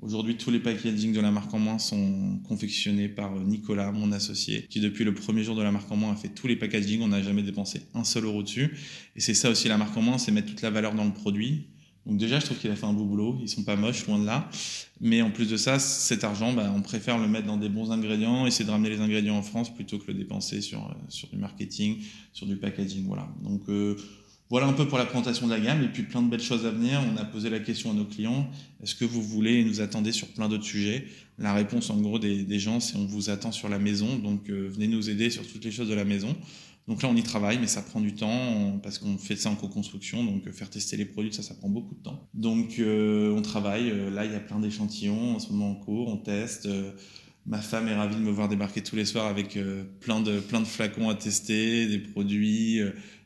Aujourd'hui, 0.00 0.36
tous 0.36 0.50
les 0.50 0.58
packaging 0.58 1.12
de 1.12 1.20
la 1.20 1.30
marque 1.30 1.52
en 1.54 1.58
moins 1.58 1.78
sont 1.78 2.38
confectionnés 2.46 3.08
par 3.08 3.34
Nicolas, 3.40 3.90
mon 3.90 4.12
associé, 4.12 4.66
qui 4.68 4.80
depuis 4.80 5.04
le 5.04 5.14
premier 5.14 5.42
jour 5.42 5.56
de 5.56 5.62
la 5.62 5.72
marque 5.72 5.90
en 5.90 5.96
moins 5.96 6.12
a 6.12 6.16
fait 6.16 6.28
tous 6.28 6.46
les 6.46 6.56
packaging. 6.56 7.00
On 7.00 7.08
n'a 7.08 7.22
jamais 7.22 7.42
dépensé 7.42 7.82
un 7.94 8.04
seul 8.04 8.24
euro 8.24 8.42
dessus. 8.42 8.76
Et 9.16 9.20
c'est 9.20 9.34
ça 9.34 9.50
aussi 9.50 9.68
la 9.68 9.78
marque 9.78 9.96
en 9.96 10.02
moins, 10.02 10.18
c'est 10.18 10.32
mettre 10.32 10.48
toute 10.48 10.62
la 10.62 10.70
valeur 10.70 10.94
dans 10.94 11.04
le 11.04 11.12
produit. 11.12 11.68
Donc 12.06 12.18
déjà, 12.18 12.38
je 12.38 12.44
trouve 12.44 12.58
qu'il 12.58 12.70
a 12.70 12.76
fait 12.76 12.84
un 12.84 12.92
beau 12.92 13.04
boulot. 13.04 13.38
Ils 13.40 13.48
sont 13.48 13.62
pas 13.62 13.76
moches, 13.76 14.06
loin 14.06 14.18
de 14.18 14.26
là. 14.26 14.50
Mais 15.00 15.22
en 15.22 15.30
plus 15.30 15.48
de 15.48 15.56
ça, 15.56 15.78
cet 15.78 16.22
argent, 16.22 16.52
bah, 16.52 16.70
on 16.76 16.82
préfère 16.82 17.18
le 17.18 17.26
mettre 17.26 17.46
dans 17.46 17.56
des 17.56 17.70
bons 17.70 17.90
ingrédients, 17.90 18.46
essayer 18.46 18.66
de 18.66 18.70
ramener 18.70 18.90
les 18.90 19.00
ingrédients 19.00 19.36
en 19.36 19.42
France 19.42 19.74
plutôt 19.74 19.98
que 19.98 20.08
le 20.08 20.14
dépenser 20.14 20.60
sur, 20.60 20.84
euh, 20.84 21.26
du 21.32 21.38
marketing, 21.38 22.02
sur 22.32 22.46
du 22.46 22.56
packaging. 22.56 23.06
Voilà. 23.06 23.26
Donc 23.42 23.62
euh, 23.70 23.96
voilà 24.54 24.68
un 24.68 24.72
peu 24.72 24.86
pour 24.86 24.98
la 24.98 25.04
présentation 25.04 25.48
de 25.48 25.52
la 25.52 25.58
gamme 25.58 25.82
et 25.82 25.88
puis 25.88 26.04
plein 26.04 26.22
de 26.22 26.30
belles 26.30 26.40
choses 26.40 26.64
à 26.64 26.70
venir. 26.70 27.00
On 27.12 27.16
a 27.16 27.24
posé 27.24 27.50
la 27.50 27.58
question 27.58 27.90
à 27.90 27.92
nos 27.92 28.04
clients, 28.04 28.48
est-ce 28.84 28.94
que 28.94 29.04
vous 29.04 29.20
voulez 29.20 29.64
nous 29.64 29.80
attendez 29.80 30.12
sur 30.12 30.28
plein 30.28 30.48
d'autres 30.48 30.62
sujets? 30.62 31.06
La 31.38 31.52
réponse 31.52 31.90
en 31.90 32.00
gros 32.00 32.20
des, 32.20 32.58
gens, 32.60 32.78
c'est 32.78 32.96
on 32.96 33.04
vous 33.04 33.30
attend 33.30 33.50
sur 33.50 33.68
la 33.68 33.80
maison, 33.80 34.16
donc 34.16 34.48
euh, 34.48 34.68
venez 34.72 34.86
nous 34.86 35.10
aider 35.10 35.28
sur 35.28 35.44
toutes 35.44 35.64
les 35.64 35.72
choses 35.72 35.88
de 35.88 35.94
la 35.94 36.04
maison. 36.04 36.36
Donc 36.86 37.02
là, 37.02 37.08
on 37.08 37.16
y 37.16 37.24
travaille, 37.24 37.58
mais 37.58 37.66
ça 37.66 37.82
prend 37.82 38.00
du 38.00 38.14
temps 38.14 38.78
parce 38.80 38.98
qu'on 38.98 39.18
fait 39.18 39.34
ça 39.34 39.50
en 39.50 39.56
co-construction. 39.56 40.22
Donc 40.22 40.48
faire 40.52 40.70
tester 40.70 40.96
les 40.96 41.04
produits, 41.04 41.34
ça, 41.34 41.42
ça 41.42 41.54
prend 41.54 41.68
beaucoup 41.68 41.96
de 41.96 42.02
temps. 42.04 42.28
Donc 42.32 42.78
on 42.78 43.42
travaille. 43.42 43.92
Là, 44.12 44.24
il 44.24 44.30
y 44.30 44.36
a 44.36 44.40
plein 44.40 44.60
d'échantillons 44.60 45.34
en 45.34 45.40
ce 45.40 45.50
moment 45.50 45.72
en 45.72 45.74
cours. 45.74 46.06
On 46.06 46.16
teste. 46.16 46.68
Ma 47.44 47.58
femme 47.58 47.88
est 47.88 47.94
ravie 47.96 48.14
de 48.14 48.20
me 48.20 48.30
voir 48.30 48.48
débarquer 48.48 48.82
tous 48.82 48.94
les 48.94 49.04
soirs 49.04 49.26
avec 49.26 49.58
plein, 49.98 50.20
de, 50.20 50.38
plein 50.38 50.60
de 50.60 50.66
flacons 50.66 51.08
à 51.08 51.16
tester, 51.16 51.88
des 51.88 51.98
produits, 51.98 52.80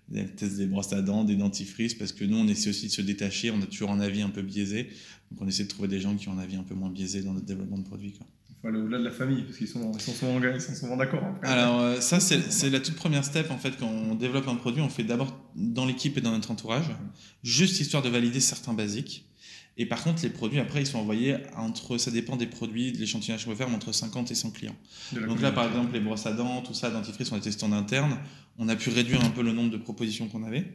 des 0.09 0.27
tests 0.27 0.57
des 0.57 0.67
brosses 0.67 0.93
à 0.93 1.03
dents, 1.03 1.25
des 1.25 1.37
dentifrices, 1.37 1.95
parce 1.95 2.13
que 2.13 2.25
nous, 2.25 2.37
on 2.37 2.49
essaie 2.49 2.71
aussi 2.71 2.87
de 2.87 2.93
se 2.93 3.03
détacher. 3.03 3.51
On 3.51 3.61
a 3.61 3.67
toujours 3.67 3.91
un 3.91 4.01
avis 4.01 4.23
un 4.23 4.31
peu 4.31 4.43
biaisé. 4.43 4.89
Donc 5.31 5.43
on 5.43 5.49
essaie 5.49 5.65
de 5.65 5.69
trouver 5.69 5.89
des 5.89 6.01
gens 6.01 6.17
qui 6.17 6.29
ont 6.29 6.33
un 6.33 6.39
avis 6.39 6.57
un 6.57 6.63
peu 6.63 6.75
moins 6.75 6.91
biaisé 6.91 7.23
dans 7.23 7.35
notre 7.35 7.47
développement 7.47 7.79
de 7.79 7.85
produits. 7.85 8.13
Quoi. 8.13 8.27
Il 8.49 8.63
faut 8.63 8.69
aller 8.69 8.79
au-delà 8.79 8.99
de 8.99 9.05
la 9.05 9.11
famille, 9.11 9.43
parce 9.43 9.57
qu'ils 9.57 9.69
sont, 9.69 9.93
ils 9.95 10.01
sont 10.01 10.13
souvent, 10.13 10.41
souvent 10.59 10.97
d'accord. 10.97 11.23
Alors 11.43 11.81
euh, 11.81 12.01
ça, 12.01 12.19
c'est 12.19 12.71
la 12.71 12.81
toute 12.81 12.97
première 12.97 13.25
step, 13.25 13.51
en 13.51 13.59
fait, 13.59 13.75
quand 13.79 13.89
on 13.89 14.15
développe 14.15 14.49
un 14.49 14.57
produit, 14.57 14.83
on 14.83 14.89
fait 14.89 15.05
d'abord 15.05 15.39
dans 15.55 15.87
l'équipe 15.87 16.17
et 16.19 16.21
dans 16.21 16.33
notre 16.33 16.51
entourage, 16.51 16.87
juste 17.45 17.79
histoire 17.79 18.03
de 18.03 18.09
valider 18.09 18.41
certains 18.41 18.75
basiques. 18.75 19.27
Et 19.81 19.87
par 19.87 20.03
contre, 20.03 20.25
les 20.25 20.29
produits, 20.29 20.59
après, 20.59 20.83
ils 20.83 20.87
sont 20.87 20.99
envoyés 20.99 21.37
entre, 21.57 21.99
ça 21.99 22.11
dépend 22.11 22.35
des 22.35 22.49
produits, 22.49 22.91
de 22.91 22.99
l'échantillonnage 22.99 23.45
qu'on 23.45 23.53
veut 23.53 23.57
faire, 23.57 23.69
entre 23.69 23.93
50 23.93 24.29
et 24.33 24.35
100 24.35 24.51
clients. 24.51 24.75
Donc 25.13 25.41
là, 25.41 25.53
par 25.53 25.69
exemple, 25.69 25.93
les 25.93 26.01
brosses 26.01 26.27
à 26.27 26.33
dents, 26.33 26.63
tout 26.63 26.75
ça, 26.75 26.91
dentifrice, 26.91 27.31
on 27.31 27.37
a 27.37 27.41
testé 27.41 27.65
en 27.65 27.71
interne. 27.71 28.19
On 28.59 28.69
a 28.69 28.77
pu 28.77 28.91
réduire 28.91 29.25
un 29.25 29.31
peu 29.31 29.43
le 29.43 29.53
nombre 29.53 29.71
de 29.71 29.77
propositions 29.77 30.29
qu'on 30.29 30.43
avait. 30.43 30.67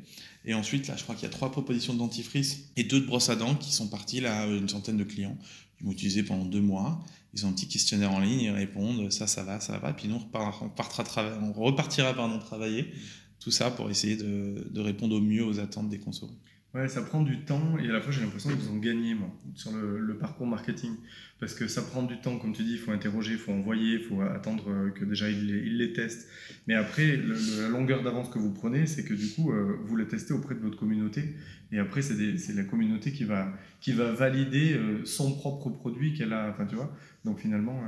Et 0.45 0.53
ensuite, 0.53 0.87
là, 0.87 0.95
je 0.97 1.03
crois 1.03 1.15
qu'il 1.15 1.23
y 1.23 1.27
a 1.27 1.29
trois 1.29 1.51
propositions 1.51 1.93
de 1.93 1.99
dentifrice 1.99 2.69
et 2.77 2.83
deux 2.83 3.01
de 3.01 3.05
brosses 3.05 3.29
à 3.29 3.35
dents 3.35 3.55
qui 3.55 3.73
sont 3.73 3.89
partis 3.89 4.21
là, 4.21 4.45
une 4.47 4.69
centaine 4.69 4.97
de 4.97 5.03
clients. 5.03 5.37
Ils 5.81 5.85
vont 5.85 5.91
utiliser 5.91 6.23
pendant 6.23 6.45
deux 6.45 6.61
mois. 6.61 7.03
Ils 7.33 7.45
ont 7.45 7.49
un 7.49 7.53
petit 7.53 7.67
questionnaire 7.67 8.11
en 8.11 8.19
ligne, 8.19 8.41
ils 8.41 8.49
répondent, 8.51 9.11
ça, 9.11 9.27
ça 9.27 9.43
va, 9.43 9.59
ça 9.59 9.73
va 9.73 9.79
pas. 9.79 9.93
Puis 9.93 10.07
nous, 10.07 10.15
on, 10.15 10.51
repartira, 10.51 11.25
on 11.41 11.51
repartira 11.51 12.13
pardon, 12.13 12.39
travailler. 12.39 12.91
Tout 13.39 13.51
ça 13.51 13.69
pour 13.69 13.89
essayer 13.89 14.15
de 14.15 14.79
répondre 14.79 15.15
au 15.15 15.21
mieux 15.21 15.45
aux 15.45 15.59
attentes 15.59 15.89
des 15.89 15.99
consommateurs. 15.99 16.52
Ouais, 16.73 16.87
ça 16.87 17.03
prend 17.03 17.21
du 17.21 17.41
temps 17.41 17.77
et 17.77 17.87
à 17.87 17.91
la 17.91 18.01
fois 18.01 18.11
j'ai 18.11 18.21
l'impression 18.21 18.49
qu'ils 18.49 18.71
ont 18.71 18.79
gagné 18.79 19.13
moi, 19.13 19.29
sur 19.53 19.71
le, 19.73 20.17
parcours 20.17 20.47
marketing. 20.47 20.95
Parce 21.39 21.53
que 21.53 21.67
ça 21.67 21.83
prend 21.83 22.01
du 22.01 22.19
temps, 22.19 22.39
comme 22.39 22.51
tu 22.53 22.63
dis, 22.63 22.73
il 22.73 22.79
faut 22.79 22.91
interroger, 22.91 23.33
il 23.33 23.37
faut 23.37 23.51
envoyer, 23.51 23.95
il 23.95 23.99
faut 23.99 24.21
attendre 24.21 24.71
euh, 24.71 24.89
que 24.89 25.05
déjà 25.05 25.29
ils 25.29 25.77
les, 25.77 25.93
testent. 25.93 26.27
Mais 26.65 26.73
après, 26.73 27.17
la 27.17 27.67
longueur 27.67 28.01
d'avance 28.01 28.29
que 28.29 28.39
vous 28.39 28.51
prenez, 28.51 28.87
c'est 28.87 29.03
que 29.03 29.13
du 29.13 29.29
coup, 29.29 29.51
euh, 29.51 29.77
vous 29.83 29.95
les 29.97 30.07
testez 30.07 30.33
auprès 30.33 30.55
de 30.55 30.61
votre 30.61 30.77
communauté. 30.77 31.35
Et 31.71 31.77
après, 31.77 32.01
c'est 32.01 32.53
la 32.55 32.63
communauté 32.63 33.11
qui 33.11 33.25
va, 33.25 33.53
qui 33.79 33.91
va 33.91 34.11
valider 34.11 34.73
euh, 34.73 35.05
son 35.05 35.35
propre 35.35 35.69
produit 35.69 36.13
qu'elle 36.13 36.33
a. 36.33 36.49
Enfin, 36.49 36.65
tu 36.65 36.75
vois. 36.75 36.95
Donc 37.23 37.39
finalement, 37.39 37.83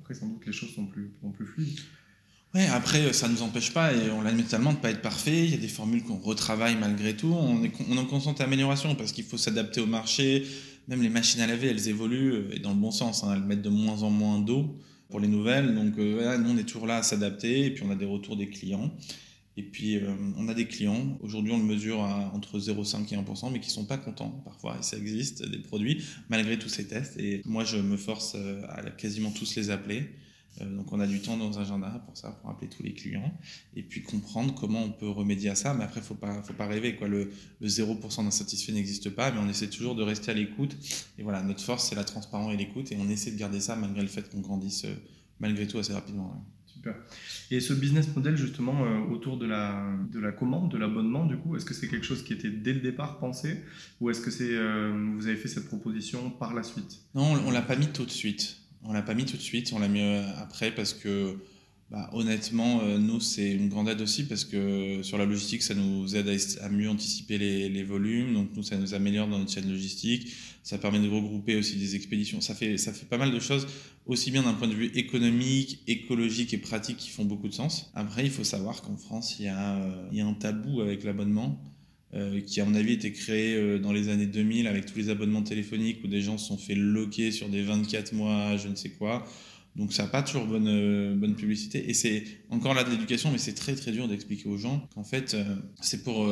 après, 0.00 0.14
sans 0.14 0.28
doute, 0.28 0.46
les 0.46 0.52
choses 0.52 0.74
sont 0.74 0.86
plus, 0.86 1.10
sont 1.20 1.32
plus 1.32 1.46
fluides. 1.46 1.80
Ouais, 2.54 2.66
après, 2.66 3.14
ça 3.14 3.28
ne 3.28 3.32
nous 3.32 3.42
empêche 3.42 3.72
pas, 3.72 3.94
et 3.94 4.10
on 4.10 4.20
l'admet 4.20 4.42
tellement, 4.42 4.72
de 4.72 4.76
ne 4.76 4.82
pas 4.82 4.90
être 4.90 5.00
parfait. 5.00 5.44
Il 5.44 5.50
y 5.50 5.54
a 5.54 5.58
des 5.58 5.68
formules 5.68 6.02
qu'on 6.02 6.18
retravaille 6.18 6.76
malgré 6.76 7.16
tout. 7.16 7.32
On 7.32 7.64
est, 7.64 7.72
on 7.88 7.96
en 7.96 8.04
constante 8.04 8.42
amélioration 8.42 8.94
parce 8.94 9.12
qu'il 9.12 9.24
faut 9.24 9.38
s'adapter 9.38 9.80
au 9.80 9.86
marché. 9.86 10.44
Même 10.86 11.00
les 11.00 11.08
machines 11.08 11.40
à 11.40 11.46
laver, 11.46 11.68
elles 11.68 11.88
évoluent, 11.88 12.32
euh, 12.32 12.54
et 12.54 12.58
dans 12.58 12.70
le 12.70 12.76
bon 12.76 12.90
sens. 12.90 13.24
Hein, 13.24 13.32
elles 13.36 13.42
mettent 13.42 13.62
de 13.62 13.70
moins 13.70 14.02
en 14.02 14.10
moins 14.10 14.38
d'eau 14.38 14.76
pour 15.08 15.18
les 15.18 15.28
nouvelles. 15.28 15.74
Donc, 15.74 15.98
euh, 15.98 16.36
nous, 16.36 16.50
on 16.50 16.58
est 16.58 16.64
toujours 16.64 16.86
là 16.86 16.98
à 16.98 17.02
s'adapter, 17.02 17.66
et 17.66 17.70
puis 17.70 17.84
on 17.86 17.90
a 17.90 17.94
des 17.94 18.04
retours 18.04 18.36
des 18.36 18.50
clients. 18.50 18.92
Et 19.56 19.62
puis, 19.62 19.96
euh, 19.96 20.14
on 20.36 20.46
a 20.48 20.54
des 20.54 20.66
clients, 20.66 21.18
aujourd'hui 21.22 21.52
on 21.52 21.58
le 21.58 21.64
mesure 21.64 22.02
à 22.02 22.32
entre 22.34 22.58
0,5 22.58 23.12
et 23.12 23.16
1%, 23.16 23.50
mais 23.50 23.60
qui 23.60 23.68
ne 23.68 23.72
sont 23.72 23.84
pas 23.84 23.98
contents 23.98 24.30
parfois, 24.44 24.76
et 24.78 24.82
ça 24.82 24.96
existe, 24.96 25.46
des 25.46 25.58
produits, 25.58 26.02
malgré 26.30 26.58
tous 26.58 26.70
ces 26.70 26.86
tests. 26.86 27.18
Et 27.18 27.42
moi, 27.44 27.64
je 27.64 27.76
me 27.76 27.96
force 27.96 28.34
à 28.68 28.82
quasiment 28.90 29.30
tous 29.30 29.54
les 29.56 29.70
appeler 29.70 30.10
donc 30.60 30.92
on 30.92 31.00
a 31.00 31.06
du 31.06 31.20
temps 31.20 31.36
dans 31.36 31.58
un 31.58 31.62
agenda 31.62 31.88
pour 32.06 32.16
ça, 32.16 32.30
pour 32.30 32.50
appeler 32.50 32.68
tous 32.68 32.82
les 32.82 32.92
clients 32.92 33.32
et 33.74 33.82
puis 33.82 34.02
comprendre 34.02 34.54
comment 34.54 34.82
on 34.82 34.90
peut 34.90 35.08
remédier 35.08 35.50
à 35.50 35.54
ça. 35.54 35.74
Mais 35.74 35.84
après, 35.84 36.00
faut 36.00 36.14
pas, 36.14 36.42
faut 36.42 36.52
pas 36.52 36.66
rêver 36.66 36.96
quoi. 36.96 37.08
Le, 37.08 37.30
0% 37.62 38.24
d'insatisfait 38.24 38.72
n'existe 38.72 39.10
pas, 39.10 39.30
mais 39.30 39.38
on 39.38 39.48
essaie 39.48 39.68
toujours 39.68 39.94
de 39.94 40.02
rester 40.02 40.30
à 40.30 40.34
l'écoute. 40.34 40.76
Et 41.18 41.22
voilà, 41.22 41.42
notre 41.42 41.62
force 41.62 41.88
c'est 41.88 41.94
la 41.94 42.04
transparence 42.04 42.52
et 42.52 42.56
l'écoute, 42.56 42.92
et 42.92 42.96
on 43.00 43.08
essaie 43.08 43.30
de 43.30 43.38
garder 43.38 43.60
ça 43.60 43.76
malgré 43.76 44.02
le 44.02 44.08
fait 44.08 44.28
qu'on 44.30 44.40
grandisse 44.40 44.84
euh, 44.84 44.94
malgré 45.40 45.66
tout 45.66 45.78
assez 45.78 45.94
rapidement. 45.94 46.44
Super. 46.66 46.96
Et 47.50 47.60
ce 47.60 47.72
business 47.72 48.14
model 48.14 48.36
justement 48.36 48.84
euh, 48.84 48.98
autour 49.12 49.38
de 49.38 49.46
la, 49.46 49.96
de 50.12 50.20
la 50.20 50.32
commande, 50.32 50.70
de 50.70 50.78
l'abonnement, 50.78 51.24
du 51.24 51.36
coup, 51.36 51.56
est-ce 51.56 51.64
que 51.64 51.74
c'est 51.74 51.88
quelque 51.88 52.06
chose 52.06 52.24
qui 52.24 52.32
était 52.32 52.50
dès 52.50 52.74
le 52.74 52.80
départ 52.80 53.18
pensé, 53.18 53.62
ou 54.00 54.10
est-ce 54.10 54.20
que 54.20 54.30
c'est 54.30 54.52
vous 54.52 55.26
avez 55.26 55.36
fait 55.36 55.48
cette 55.48 55.66
proposition 55.66 56.30
par 56.30 56.52
la 56.52 56.62
suite? 56.62 57.00
Non, 57.14 57.22
on, 57.22 57.48
on 57.48 57.50
l'a 57.50 57.62
pas 57.62 57.76
mis 57.76 57.88
tout 57.88 58.04
de 58.04 58.10
suite. 58.10 58.61
On 58.84 58.92
l'a 58.92 59.02
pas 59.02 59.14
mis 59.14 59.24
tout 59.24 59.36
de 59.36 59.42
suite, 59.42 59.72
on 59.72 59.78
l'a 59.78 59.88
mis 59.88 60.00
euh, 60.00 60.22
après 60.38 60.74
parce 60.74 60.92
que 60.92 61.38
bah, 61.92 62.08
honnêtement, 62.14 62.80
euh, 62.80 62.96
nous, 62.96 63.20
c'est 63.20 63.52
une 63.52 63.68
grande 63.68 63.86
aide 63.86 64.00
aussi 64.00 64.24
parce 64.24 64.46
que 64.46 65.02
sur 65.02 65.18
la 65.18 65.26
logistique, 65.26 65.62
ça 65.62 65.74
nous 65.74 66.16
aide 66.16 66.34
à, 66.62 66.68
mieux 66.70 66.88
anticiper 66.88 67.36
les, 67.36 67.82
volumes. 67.84 68.32
Donc, 68.32 68.48
nous, 68.56 68.62
ça 68.62 68.78
nous 68.78 68.94
améliore 68.94 69.28
dans 69.28 69.38
notre 69.38 69.52
chaîne 69.52 69.70
logistique. 69.70 70.32
Ça 70.62 70.78
permet 70.78 71.00
de 71.00 71.08
regrouper 71.10 71.54
aussi 71.54 71.76
des 71.76 71.94
expéditions. 71.94 72.40
Ça 72.40 72.54
fait, 72.54 72.78
ça 72.78 72.94
fait 72.94 73.04
pas 73.04 73.18
mal 73.18 73.30
de 73.30 73.38
choses, 73.38 73.66
aussi 74.06 74.30
bien 74.30 74.42
d'un 74.42 74.54
point 74.54 74.68
de 74.68 74.74
vue 74.74 74.90
économique, 74.94 75.80
écologique 75.86 76.54
et 76.54 76.58
pratique 76.58 76.96
qui 76.96 77.10
font 77.10 77.26
beaucoup 77.26 77.48
de 77.48 77.52
sens. 77.52 77.90
Après, 77.94 78.24
il 78.24 78.30
faut 78.30 78.44
savoir 78.44 78.80
qu'en 78.80 78.96
France, 78.96 79.36
il 79.38 79.44
y, 79.44 79.48
a, 79.48 79.76
euh, 79.76 80.08
il 80.12 80.16
y 80.16 80.22
a 80.22 80.26
un 80.26 80.32
tabou 80.32 80.80
avec 80.80 81.04
l'abonnement. 81.04 81.62
Euh, 82.14 82.42
qui 82.42 82.60
à 82.60 82.66
mon 82.66 82.74
avis 82.74 82.92
été 82.92 83.10
créé 83.10 83.54
euh, 83.54 83.78
dans 83.78 83.90
les 83.90 84.10
années 84.10 84.26
2000 84.26 84.66
avec 84.66 84.84
tous 84.84 84.98
les 84.98 85.08
abonnements 85.08 85.42
téléphoniques 85.42 86.04
où 86.04 86.08
des 86.08 86.20
gens 86.20 86.36
se 86.36 86.48
sont 86.48 86.58
fait 86.58 86.74
loquer 86.74 87.30
sur 87.30 87.48
des 87.48 87.62
24 87.62 88.12
mois, 88.12 88.58
je 88.58 88.68
ne 88.68 88.74
sais 88.74 88.90
quoi. 88.90 89.26
Donc 89.76 89.94
ça 89.94 90.02
n'a 90.02 90.10
pas 90.10 90.22
toujours 90.22 90.44
bonne, 90.44 90.68
euh, 90.68 91.14
bonne 91.14 91.34
publicité. 91.34 91.88
Et 91.88 91.94
c'est 91.94 92.24
encore 92.50 92.74
là 92.74 92.84
de 92.84 92.90
l'éducation, 92.90 93.32
mais 93.32 93.38
c'est 93.38 93.54
très 93.54 93.74
très 93.74 93.92
dur 93.92 94.08
d'expliquer 94.08 94.46
aux 94.50 94.58
gens 94.58 94.86
qu'en 94.94 95.04
fait 95.04 95.34
c'est 95.80 96.04
pour 96.04 96.26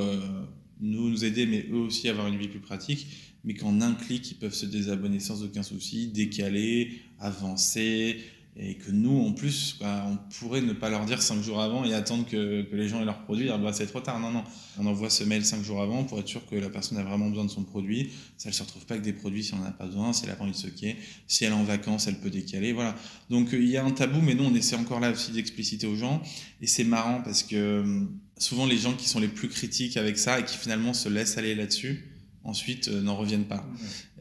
nous, 0.82 1.08
nous 1.08 1.24
aider, 1.24 1.46
mais 1.46 1.64
eux 1.70 1.78
aussi 1.78 2.10
avoir 2.10 2.28
une 2.28 2.36
vie 2.36 2.48
plus 2.48 2.60
pratique, 2.60 3.06
mais 3.44 3.54
qu'en 3.54 3.80
un 3.80 3.94
clic, 3.94 4.30
ils 4.32 4.36
peuvent 4.36 4.52
se 4.52 4.66
désabonner 4.66 5.18
sans 5.18 5.42
aucun 5.44 5.62
souci, 5.62 6.08
décaler, 6.08 7.00
avancer, 7.18 8.18
et 8.56 8.74
que 8.74 8.90
nous, 8.90 9.16
en 9.26 9.32
plus, 9.32 9.78
on 9.80 10.18
pourrait 10.38 10.60
ne 10.60 10.72
pas 10.72 10.90
leur 10.90 11.04
dire 11.04 11.22
cinq 11.22 11.40
jours 11.40 11.60
avant 11.60 11.84
et 11.84 11.94
attendre 11.94 12.26
que, 12.26 12.66
les 12.72 12.88
gens 12.88 13.00
aient 13.00 13.04
leur 13.04 13.22
produit. 13.22 13.48
Alors, 13.48 13.60
bah, 13.60 13.72
c'est 13.72 13.86
trop 13.86 14.00
tard. 14.00 14.18
Non, 14.18 14.32
non. 14.32 14.42
On 14.78 14.86
envoie 14.86 15.08
ce 15.08 15.22
mail 15.22 15.44
cinq 15.44 15.62
jours 15.62 15.80
avant 15.80 16.04
pour 16.04 16.18
être 16.18 16.26
sûr 16.26 16.44
que 16.46 16.56
la 16.56 16.68
personne 16.68 16.98
a 16.98 17.04
vraiment 17.04 17.28
besoin 17.28 17.44
de 17.44 17.50
son 17.50 17.62
produit. 17.62 18.10
Ça 18.36 18.48
ne 18.48 18.54
se 18.54 18.62
retrouve 18.62 18.84
pas 18.86 18.94
avec 18.94 19.04
des 19.04 19.12
produits 19.12 19.44
si 19.44 19.54
on 19.54 19.58
n'en 19.58 19.66
a 19.66 19.70
pas 19.70 19.86
besoin, 19.86 20.12
si 20.12 20.24
elle 20.24 20.32
a 20.32 20.34
pas 20.34 20.42
envie 20.42 20.52
de 20.52 20.56
stocker. 20.56 20.96
Si 21.28 21.44
elle 21.44 21.52
est 21.52 21.54
en 21.54 21.62
vacances, 21.62 22.08
elle 22.08 22.18
peut 22.18 22.30
décaler. 22.30 22.72
Voilà. 22.72 22.96
Donc, 23.30 23.54
euh, 23.54 23.62
il 23.62 23.70
y 23.70 23.76
a 23.76 23.84
un 23.84 23.92
tabou, 23.92 24.20
mais 24.20 24.34
nous, 24.34 24.44
on 24.44 24.54
essaie 24.54 24.76
encore 24.76 24.98
là 24.98 25.12
aussi 25.12 25.30
d'expliciter 25.30 25.86
aux 25.86 25.96
gens. 25.96 26.20
Et 26.60 26.66
c'est 26.66 26.84
marrant 26.84 27.22
parce 27.22 27.44
que 27.44 27.56
euh, 27.56 28.00
souvent, 28.36 28.66
les 28.66 28.78
gens 28.78 28.94
qui 28.94 29.08
sont 29.08 29.20
les 29.20 29.28
plus 29.28 29.48
critiques 29.48 29.96
avec 29.96 30.18
ça 30.18 30.40
et 30.40 30.44
qui 30.44 30.56
finalement 30.56 30.92
se 30.92 31.08
laissent 31.08 31.38
aller 31.38 31.54
là-dessus, 31.54 32.09
ensuite 32.44 32.88
euh, 32.88 33.02
n'en 33.02 33.16
reviennent 33.16 33.44
pas. 33.44 33.66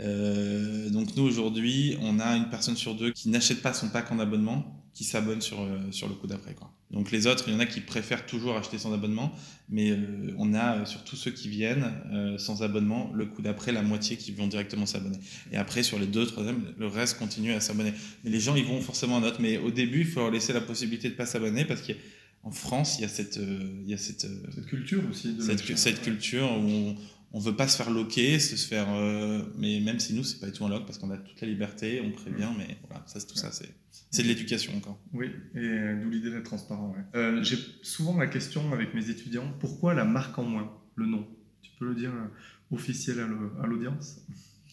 Euh, 0.01 0.89
donc 0.89 1.15
nous 1.15 1.23
aujourd'hui, 1.23 1.97
on 2.01 2.19
a 2.19 2.35
une 2.35 2.49
personne 2.49 2.75
sur 2.75 2.95
deux 2.95 3.11
qui 3.11 3.29
n'achète 3.29 3.61
pas 3.61 3.73
son 3.73 3.89
pack 3.89 4.11
en 4.11 4.19
abonnement, 4.19 4.83
qui 4.93 5.03
s'abonne 5.03 5.41
sur, 5.41 5.61
euh, 5.61 5.79
sur 5.91 6.07
le 6.07 6.15
coup 6.15 6.27
d'après. 6.27 6.53
Quoi. 6.53 6.71
Donc 6.91 7.11
les 7.11 7.27
autres, 7.27 7.45
il 7.47 7.53
y 7.53 7.55
en 7.55 7.59
a 7.59 7.65
qui 7.65 7.81
préfèrent 7.81 8.25
toujours 8.25 8.57
acheter 8.57 8.77
son 8.77 8.91
abonnement, 8.91 9.31
mais 9.69 9.95
on 10.39 10.55
a 10.55 10.85
sur 10.85 11.03
tous 11.03 11.15
ceux 11.15 11.29
qui 11.29 11.47
viennent 11.47 11.93
sans 12.39 12.63
abonnement, 12.63 13.11
le 13.13 13.27
coup 13.27 13.43
d'après, 13.43 13.71
la 13.71 13.83
moitié 13.83 14.17
qui 14.17 14.31
vont 14.31 14.47
directement 14.47 14.87
s'abonner. 14.87 15.19
Et 15.51 15.57
après, 15.57 15.83
sur 15.83 15.99
les 15.99 16.07
deux, 16.07 16.25
troisième, 16.25 16.73
le 16.79 16.87
reste 16.87 17.19
continue 17.19 17.53
à 17.53 17.59
s'abonner. 17.59 17.93
Mais 18.23 18.31
les 18.31 18.39
gens, 18.39 18.55
ils 18.55 18.65
vont 18.65 18.81
forcément 18.81 19.17
en 19.17 19.21
note, 19.21 19.37
mais 19.39 19.59
au 19.59 19.69
début, 19.69 19.99
il 19.99 20.07
faut 20.07 20.21
leur 20.21 20.31
laisser 20.31 20.51
la 20.51 20.61
possibilité 20.61 21.09
de 21.09 21.13
ne 21.13 21.17
pas 21.17 21.27
s'abonner 21.27 21.63
parce 21.63 21.83
qu'en 21.83 22.49
France, 22.49 22.97
il 22.97 23.03
y 23.03 23.05
a 23.05 23.07
cette, 23.07 23.35
il 23.37 23.87
y 23.87 23.93
a 23.93 23.97
cette, 23.97 24.21
cette 24.55 24.65
culture 24.65 25.03
aussi. 25.11 25.35
De 25.35 25.43
cette, 25.43 25.77
cette 25.77 26.01
culture 26.01 26.51
où 26.57 26.65
on, 26.65 26.95
on 27.31 27.39
veut 27.39 27.55
pas 27.55 27.67
se 27.67 27.77
faire 27.77 27.91
loquer, 27.91 28.39
se 28.39 28.55
faire. 28.55 28.87
Euh, 28.89 29.43
mais 29.57 29.79
même 29.79 29.99
si 29.99 30.13
nous, 30.13 30.23
c'est 30.23 30.39
pas 30.39 30.47
du 30.47 30.53
tout 30.53 30.65
un 30.65 30.69
lock 30.69 30.85
parce 30.85 30.97
qu'on 30.97 31.11
a 31.11 31.17
toute 31.17 31.39
la 31.41 31.47
liberté, 31.47 32.01
on 32.03 32.11
prévient, 32.11 32.49
mais 32.57 32.77
voilà, 32.87 33.03
ça, 33.07 33.19
tout 33.21 33.35
ça, 33.35 33.51
c'est. 33.51 33.69
C'est 34.11 34.23
de 34.23 34.27
l'éducation 34.27 34.75
encore. 34.75 34.99
Oui, 35.13 35.27
et 35.55 35.93
d'où 36.01 36.09
l'idée 36.09 36.31
d'être 36.31 36.45
transparent. 36.45 36.95
Euh, 37.13 37.43
j'ai 37.43 37.57
souvent 37.83 38.17
la 38.17 38.25
question 38.25 38.73
avec 38.73 38.95
mes 38.95 39.09
étudiants 39.09 39.53
pourquoi 39.59 39.93
la 39.93 40.03
marque 40.03 40.37
en 40.39 40.43
moins, 40.43 40.71
le 40.95 41.05
nom? 41.05 41.27
Tu 41.61 41.71
peux 41.77 41.85
le 41.85 41.93
dire 41.93 42.11
euh, 42.11 42.75
officiel 42.75 43.19
à 43.19 43.67
l'audience? 43.67 44.21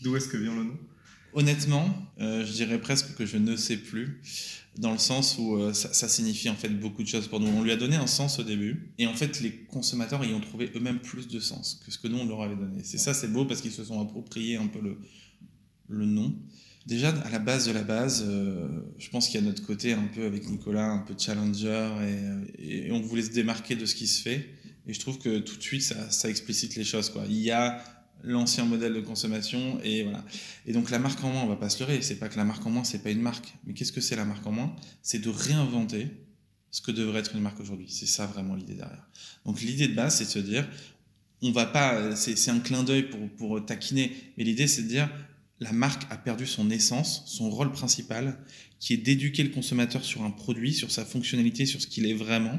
D'où 0.03 0.17
est-ce 0.17 0.29
que 0.29 0.39
vient 0.39 0.55
le 0.55 0.65
nom? 0.65 0.79
Honnêtement, 1.37 1.95
je 2.19 2.51
dirais 2.51 2.81
presque 2.81 3.15
que 3.15 3.27
je 3.27 3.37
ne 3.37 3.57
sais 3.57 3.77
plus 3.77 4.23
dans 4.79 4.93
le 4.93 4.99
sens 4.99 5.37
où 5.39 5.57
euh, 5.57 5.73
ça, 5.73 6.09
signifie 6.09 6.49
en 6.49 6.55
fait 6.55 6.69
beaucoup 6.69 7.03
de 7.03 7.09
choses 7.09 7.29
pour 7.29 7.41
nous. 7.41 7.49
On 7.49 7.63
lui 7.63 7.73
a 7.73 7.77
donné 7.77 7.97
un 7.97 8.07
sens 8.07 8.39
au 8.39 8.43
début, 8.43 8.93
et 8.99 9.07
en 9.07 9.15
fait 9.15 9.41
les 9.41 9.53
consommateurs 9.53 10.25
y 10.25 10.35
ont 10.35 10.41
trouvé 10.41 10.71
eux-mêmes 10.75 10.99
plus 10.99 11.29
de 11.29 11.41
sens 11.41 11.81
que 11.85 11.91
ce 11.91 11.99
que 11.99 12.09
nous 12.09 12.19
on 12.19 12.27
leur 12.27 12.43
avait 12.43 12.57
donné. 12.57 12.83
C'est 12.83 12.99
ça, 12.99 13.15
c'est 13.15 13.29
beau 13.29 13.45
parce 13.45 13.61
qu'ils 13.61 13.73
se 13.73 13.85
sont 13.85 14.01
appropriés 14.01 14.57
un 14.57 14.67
peu 14.67 14.81
le, 14.81 14.99
le 15.89 16.05
nom. 16.05 16.35
Déjà 16.87 17.09
à 17.09 17.31
la 17.31 17.39
base 17.39 17.67
de 17.67 17.73
la 17.73 17.83
base, 17.83 18.25
euh, 18.27 18.69
je 18.99 19.09
pense 19.11 19.29
qu'il 19.29 19.41
y 19.41 19.43
a 19.43 19.47
notre 19.47 19.65
côté 19.65 19.93
un 19.93 20.09
peu 20.15 20.25
avec 20.25 20.49
Nicolas, 20.49 20.87
un 20.87 20.99
peu 20.99 21.15
challenger, 21.19 21.91
et, 22.59 22.87
et, 22.87 22.93
on 22.93 23.01
voulait 23.01 23.23
se 23.23 23.33
démarquer 23.33 23.77
de 23.77 23.87
ce 23.87 23.95
qui 23.95 24.07
se 24.07 24.23
fait. 24.23 24.51
Et 24.87 24.93
je 24.93 25.01
trouve 25.01 25.19
que 25.19 25.39
tout 25.39 25.57
de 25.57 25.63
suite 25.63 25.83
ça, 25.83 26.11
ça 26.11 26.31
explicite 26.31 26.77
les 26.77 26.85
choses. 26.85 27.11
Quoi. 27.11 27.25
Il 27.29 27.39
y 27.39 27.51
a 27.51 27.83
l'ancien 28.23 28.65
modèle 28.65 28.95
de 28.95 29.01
consommation 29.01 29.79
et 29.83 30.03
voilà. 30.03 30.25
Et 30.67 30.73
donc 30.73 30.91
la 30.91 30.99
marque 30.99 31.23
en 31.23 31.31
moins, 31.31 31.43
on 31.43 31.47
va 31.47 31.57
pas 31.57 31.69
se 31.69 31.79
leurrer, 31.81 32.03
c'est 32.03 32.17
pas 32.17 32.29
que 32.29 32.37
la 32.37 32.45
marque 32.45 32.65
en 32.67 32.71
moins, 32.71 32.85
c'est 32.85 33.03
pas 33.03 33.11
une 33.11 33.21
marque. 33.21 33.55
Mais 33.65 33.75
qu'est-ce 33.75 33.93
que 33.93 34.01
c'est 34.01 34.17
la 34.17 34.25
marque 34.25 34.47
en 34.47 34.53
moins? 34.53 34.75
C'est 35.03 35.21
de 35.21 35.29
réinventer 35.29 36.09
ce 36.71 36.81
que 36.81 36.91
devrait 36.91 37.21
être 37.21 37.35
une 37.35 37.43
marque 37.43 37.61
aujourd'hui. 37.61 37.87
C'est 37.89 38.07
ça 38.07 38.27
vraiment 38.27 38.55
l'idée 38.55 38.75
derrière. 38.75 39.09
Donc 39.45 39.61
l'idée 39.61 39.89
de 39.89 39.95
base, 39.95 40.17
c'est 40.17 40.25
de 40.25 40.31
se 40.31 40.39
dire, 40.39 40.69
on 41.43 41.53
va 41.53 41.67
pas, 41.67 42.17
c'est 42.17 42.51
un 42.51 42.61
clin 42.61 42.83
d'œil 42.83 43.05
pour, 43.05 43.29
pour 43.37 43.65
taquiner, 43.65 44.17
mais 44.37 44.45
l'idée 44.45 44.67
c'est 44.67 44.83
de 44.83 44.89
dire, 44.89 45.09
la 45.61 45.73
marque 45.73 46.03
a 46.11 46.17
perdu 46.17 46.47
son 46.47 46.71
essence, 46.71 47.23
son 47.27 47.49
rôle 47.49 47.73
principal, 47.73 48.39
qui 48.79 48.93
est 48.93 48.99
d'éduquer 48.99 49.43
le 49.43 49.51
consommateur 49.51 50.05
sur 50.05 50.23
un 50.23 50.31
produit, 50.31 50.75
sur 50.75 50.91
sa 50.91 51.05
fonctionnalité, 51.05 51.65
sur 51.65 51.81
ce 51.81 51.87
qu'il 51.87 52.07
est 52.07 52.15
vraiment. 52.15 52.59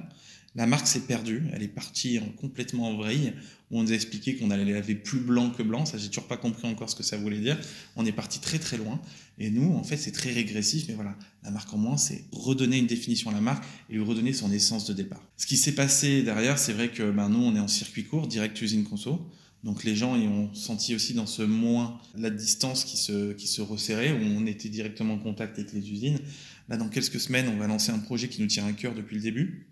La 0.55 0.65
marque 0.65 0.87
s'est 0.87 1.01
perdue, 1.01 1.43
elle 1.53 1.61
est 1.61 1.67
partie 1.67 2.19
complètement 2.37 2.89
en 2.89 2.97
vrille, 2.97 3.33
où 3.69 3.79
on 3.79 3.83
nous 3.83 3.91
a 3.91 3.95
expliqué 3.95 4.37
qu'on 4.37 4.49
allait 4.49 4.71
laver 4.71 4.95
plus 4.95 5.19
blanc 5.19 5.49
que 5.49 5.63
blanc, 5.63 5.85
ça 5.85 5.97
j'ai 5.97 6.07
toujours 6.07 6.27
pas 6.27 6.37
compris 6.37 6.67
encore 6.67 6.89
ce 6.89 6.95
que 6.95 7.03
ça 7.03 7.17
voulait 7.17 7.39
dire. 7.39 7.59
On 7.95 8.05
est 8.05 8.11
parti 8.11 8.39
très 8.39 8.59
très 8.59 8.77
loin, 8.77 8.99
et 9.39 9.51
nous, 9.51 9.73
en 9.73 9.83
fait, 9.83 9.97
c'est 9.97 10.11
très 10.11 10.31
régressif, 10.31 10.85
mais 10.87 10.95
voilà, 10.95 11.15
la 11.43 11.51
marque 11.51 11.71
en 11.71 11.77
moins, 11.77 11.97
c'est 11.97 12.23
redonner 12.31 12.77
une 12.77 12.87
définition 12.87 13.29
à 13.29 13.33
la 13.33 13.41
marque 13.41 13.63
et 13.89 13.93
lui 13.93 14.01
redonner 14.01 14.33
son 14.33 14.51
essence 14.51 14.85
de 14.85 14.93
départ. 14.93 15.21
Ce 15.37 15.45
qui 15.45 15.57
s'est 15.57 15.75
passé 15.75 16.23
derrière, 16.23 16.57
c'est 16.57 16.73
vrai 16.73 16.89
que 16.89 17.11
ben, 17.11 17.29
nous, 17.29 17.39
on 17.39 17.55
est 17.55 17.59
en 17.59 17.67
circuit 17.67 18.05
court, 18.05 18.27
direct 18.27 18.59
usine 18.61 18.83
conso. 18.83 19.29
Donc 19.63 19.83
les 19.83 19.95
gens 19.95 20.15
ils 20.15 20.27
ont 20.27 20.53
senti 20.53 20.93
aussi 20.93 21.13
dans 21.15 21.25
ce 21.25 21.41
moins 21.41 21.99
la 22.15 22.29
distance 22.29 22.83
qui 22.83 22.95
se, 22.95 23.33
qui 23.33 23.47
se 23.47 23.61
resserrait, 23.61 24.11
où 24.11 24.23
on 24.23 24.45
était 24.45 24.69
directement 24.69 25.15
en 25.15 25.19
contact 25.19 25.57
avec 25.59 25.73
les 25.73 25.91
usines. 25.91 26.19
Là, 26.69 26.77
dans 26.77 26.89
quelques 26.89 27.19
semaines, 27.19 27.47
on 27.47 27.57
va 27.57 27.67
lancer 27.67 27.91
un 27.91 27.99
projet 27.99 28.29
qui 28.29 28.41
nous 28.41 28.47
tient 28.47 28.65
à 28.65 28.73
cœur 28.73 28.93
depuis 28.93 29.15
le 29.15 29.21
début, 29.21 29.67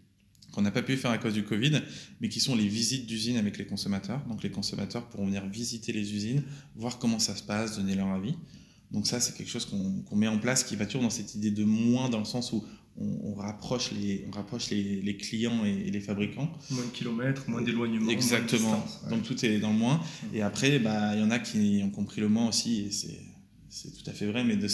qu'on 0.55 0.61
n'a 0.61 0.71
pas 0.71 0.81
pu 0.81 0.95
faire 0.95 1.11
à 1.11 1.17
cause 1.17 1.33
du 1.33 1.43
Covid, 1.43 1.81
mais 2.21 2.29
qui 2.29 2.39
sont 2.39 2.55
les 2.55 2.67
visites 2.67 3.05
d'usines 3.05 3.37
avec 3.37 3.57
les 3.57 3.65
consommateurs. 3.65 4.21
Donc 4.29 4.41
les 4.41 4.49
consommateurs 4.49 5.05
pourront 5.09 5.25
venir 5.25 5.45
visiter 5.45 5.91
les 5.91 6.13
usines, 6.13 6.43
voir 6.75 6.97
comment 6.97 7.19
ça 7.19 7.35
se 7.35 7.43
passe, 7.43 7.77
donner 7.77 7.95
leur 7.95 8.07
avis. 8.07 8.35
Donc 8.91 9.05
ça, 9.05 9.19
c'est 9.19 9.35
quelque 9.35 9.49
chose 9.49 9.65
qu'on 9.65 10.15
met 10.15 10.27
en 10.27 10.39
place 10.39 10.63
qui 10.63 10.75
va 10.75 10.85
toujours 10.85 11.01
dans 11.01 11.09
cette 11.09 11.35
idée 11.35 11.51
de 11.51 11.65
moins, 11.65 12.09
dans 12.09 12.19
le 12.19 12.25
sens 12.25 12.53
où 12.53 12.63
on, 12.97 13.33
rapproche, 13.33 13.91
les, 13.91 14.25
on 14.29 14.31
rapproche 14.31 14.69
les, 14.69 15.01
les 15.01 15.17
clients 15.17 15.65
et, 15.65 15.91
les 15.91 15.99
fabricants. 15.99 16.49
Moins 16.71 16.85
de 16.85 16.91
kilomètres, 16.91 17.49
moins 17.49 17.61
d'éloignement. 17.61 18.09
Exactement. 18.09 18.85
Donc 19.09 19.23
tout 19.23 19.45
est 19.45 19.59
dans 19.59 19.73
le 19.73 19.77
moins. 19.77 20.01
Et 20.33 20.41
après, 20.41 20.79
bah, 20.79 21.13
il 21.13 21.19
y 21.19 21.23
en 21.23 21.31
a 21.31 21.39
qui 21.39 21.81
ont 21.83 21.89
compris 21.89 22.21
le 22.21 22.29
moins 22.29 22.47
aussi, 22.47 22.81
et 22.81 22.91
c'est 23.69 23.91
tout 23.91 24.09
à 24.09 24.13
fait 24.13 24.27
vrai, 24.27 24.45
mais 24.45 24.55
de, 24.55 24.67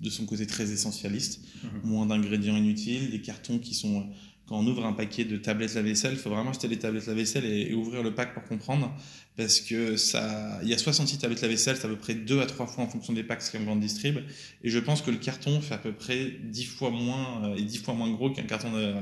de 0.00 0.10
son 0.10 0.24
côté 0.26 0.46
très 0.46 0.72
essentialiste. 0.72 1.40
Mhm. 1.62 1.70
Moins 1.84 2.06
d'ingrédients 2.06 2.56
inutiles, 2.56 3.10
des 3.10 3.20
cartons 3.20 3.58
qui 3.58 3.74
sont 3.74 4.08
quand 4.48 4.56
on 4.56 4.66
ouvre 4.66 4.84
un 4.86 4.92
paquet 4.92 5.24
de 5.24 5.36
tablettes 5.36 5.74
lave-vaisselle, 5.74 6.12
il 6.12 6.18
faut 6.18 6.30
vraiment 6.30 6.50
acheter 6.50 6.68
les 6.68 6.78
tablettes 6.78 7.06
lave-vaisselle 7.06 7.44
et, 7.44 7.74
ouvrir 7.74 8.02
le 8.02 8.14
pack 8.14 8.32
pour 8.32 8.44
comprendre. 8.44 8.94
Parce 9.38 9.60
que 9.60 9.96
ça, 9.96 10.58
il 10.64 10.68
y 10.68 10.74
a 10.74 10.78
66 10.78 11.18
tablettes 11.18 11.42
lave-vaisselle, 11.42 11.76
c'est 11.76 11.84
à 11.84 11.88
peu 11.88 11.96
près 11.96 12.16
2 12.16 12.40
à 12.40 12.46
3 12.46 12.66
fois 12.66 12.82
en 12.82 12.88
fonction 12.88 13.12
des 13.12 13.22
packs 13.22 13.40
en 13.54 13.62
grande 13.62 13.78
distrib. 13.78 14.18
Et 14.64 14.68
je 14.68 14.80
pense 14.80 15.00
que 15.00 15.12
le 15.12 15.16
carton 15.16 15.60
fait 15.60 15.74
à 15.74 15.78
peu 15.78 15.92
près 15.92 16.32
10 16.42 16.64
fois 16.64 16.90
moins, 16.90 17.44
euh, 17.44 17.54
et 17.54 17.62
10 17.62 17.78
fois 17.78 17.94
moins 17.94 18.10
gros 18.10 18.30
qu'un 18.30 18.42
carton 18.42 18.72
de, 18.72 18.94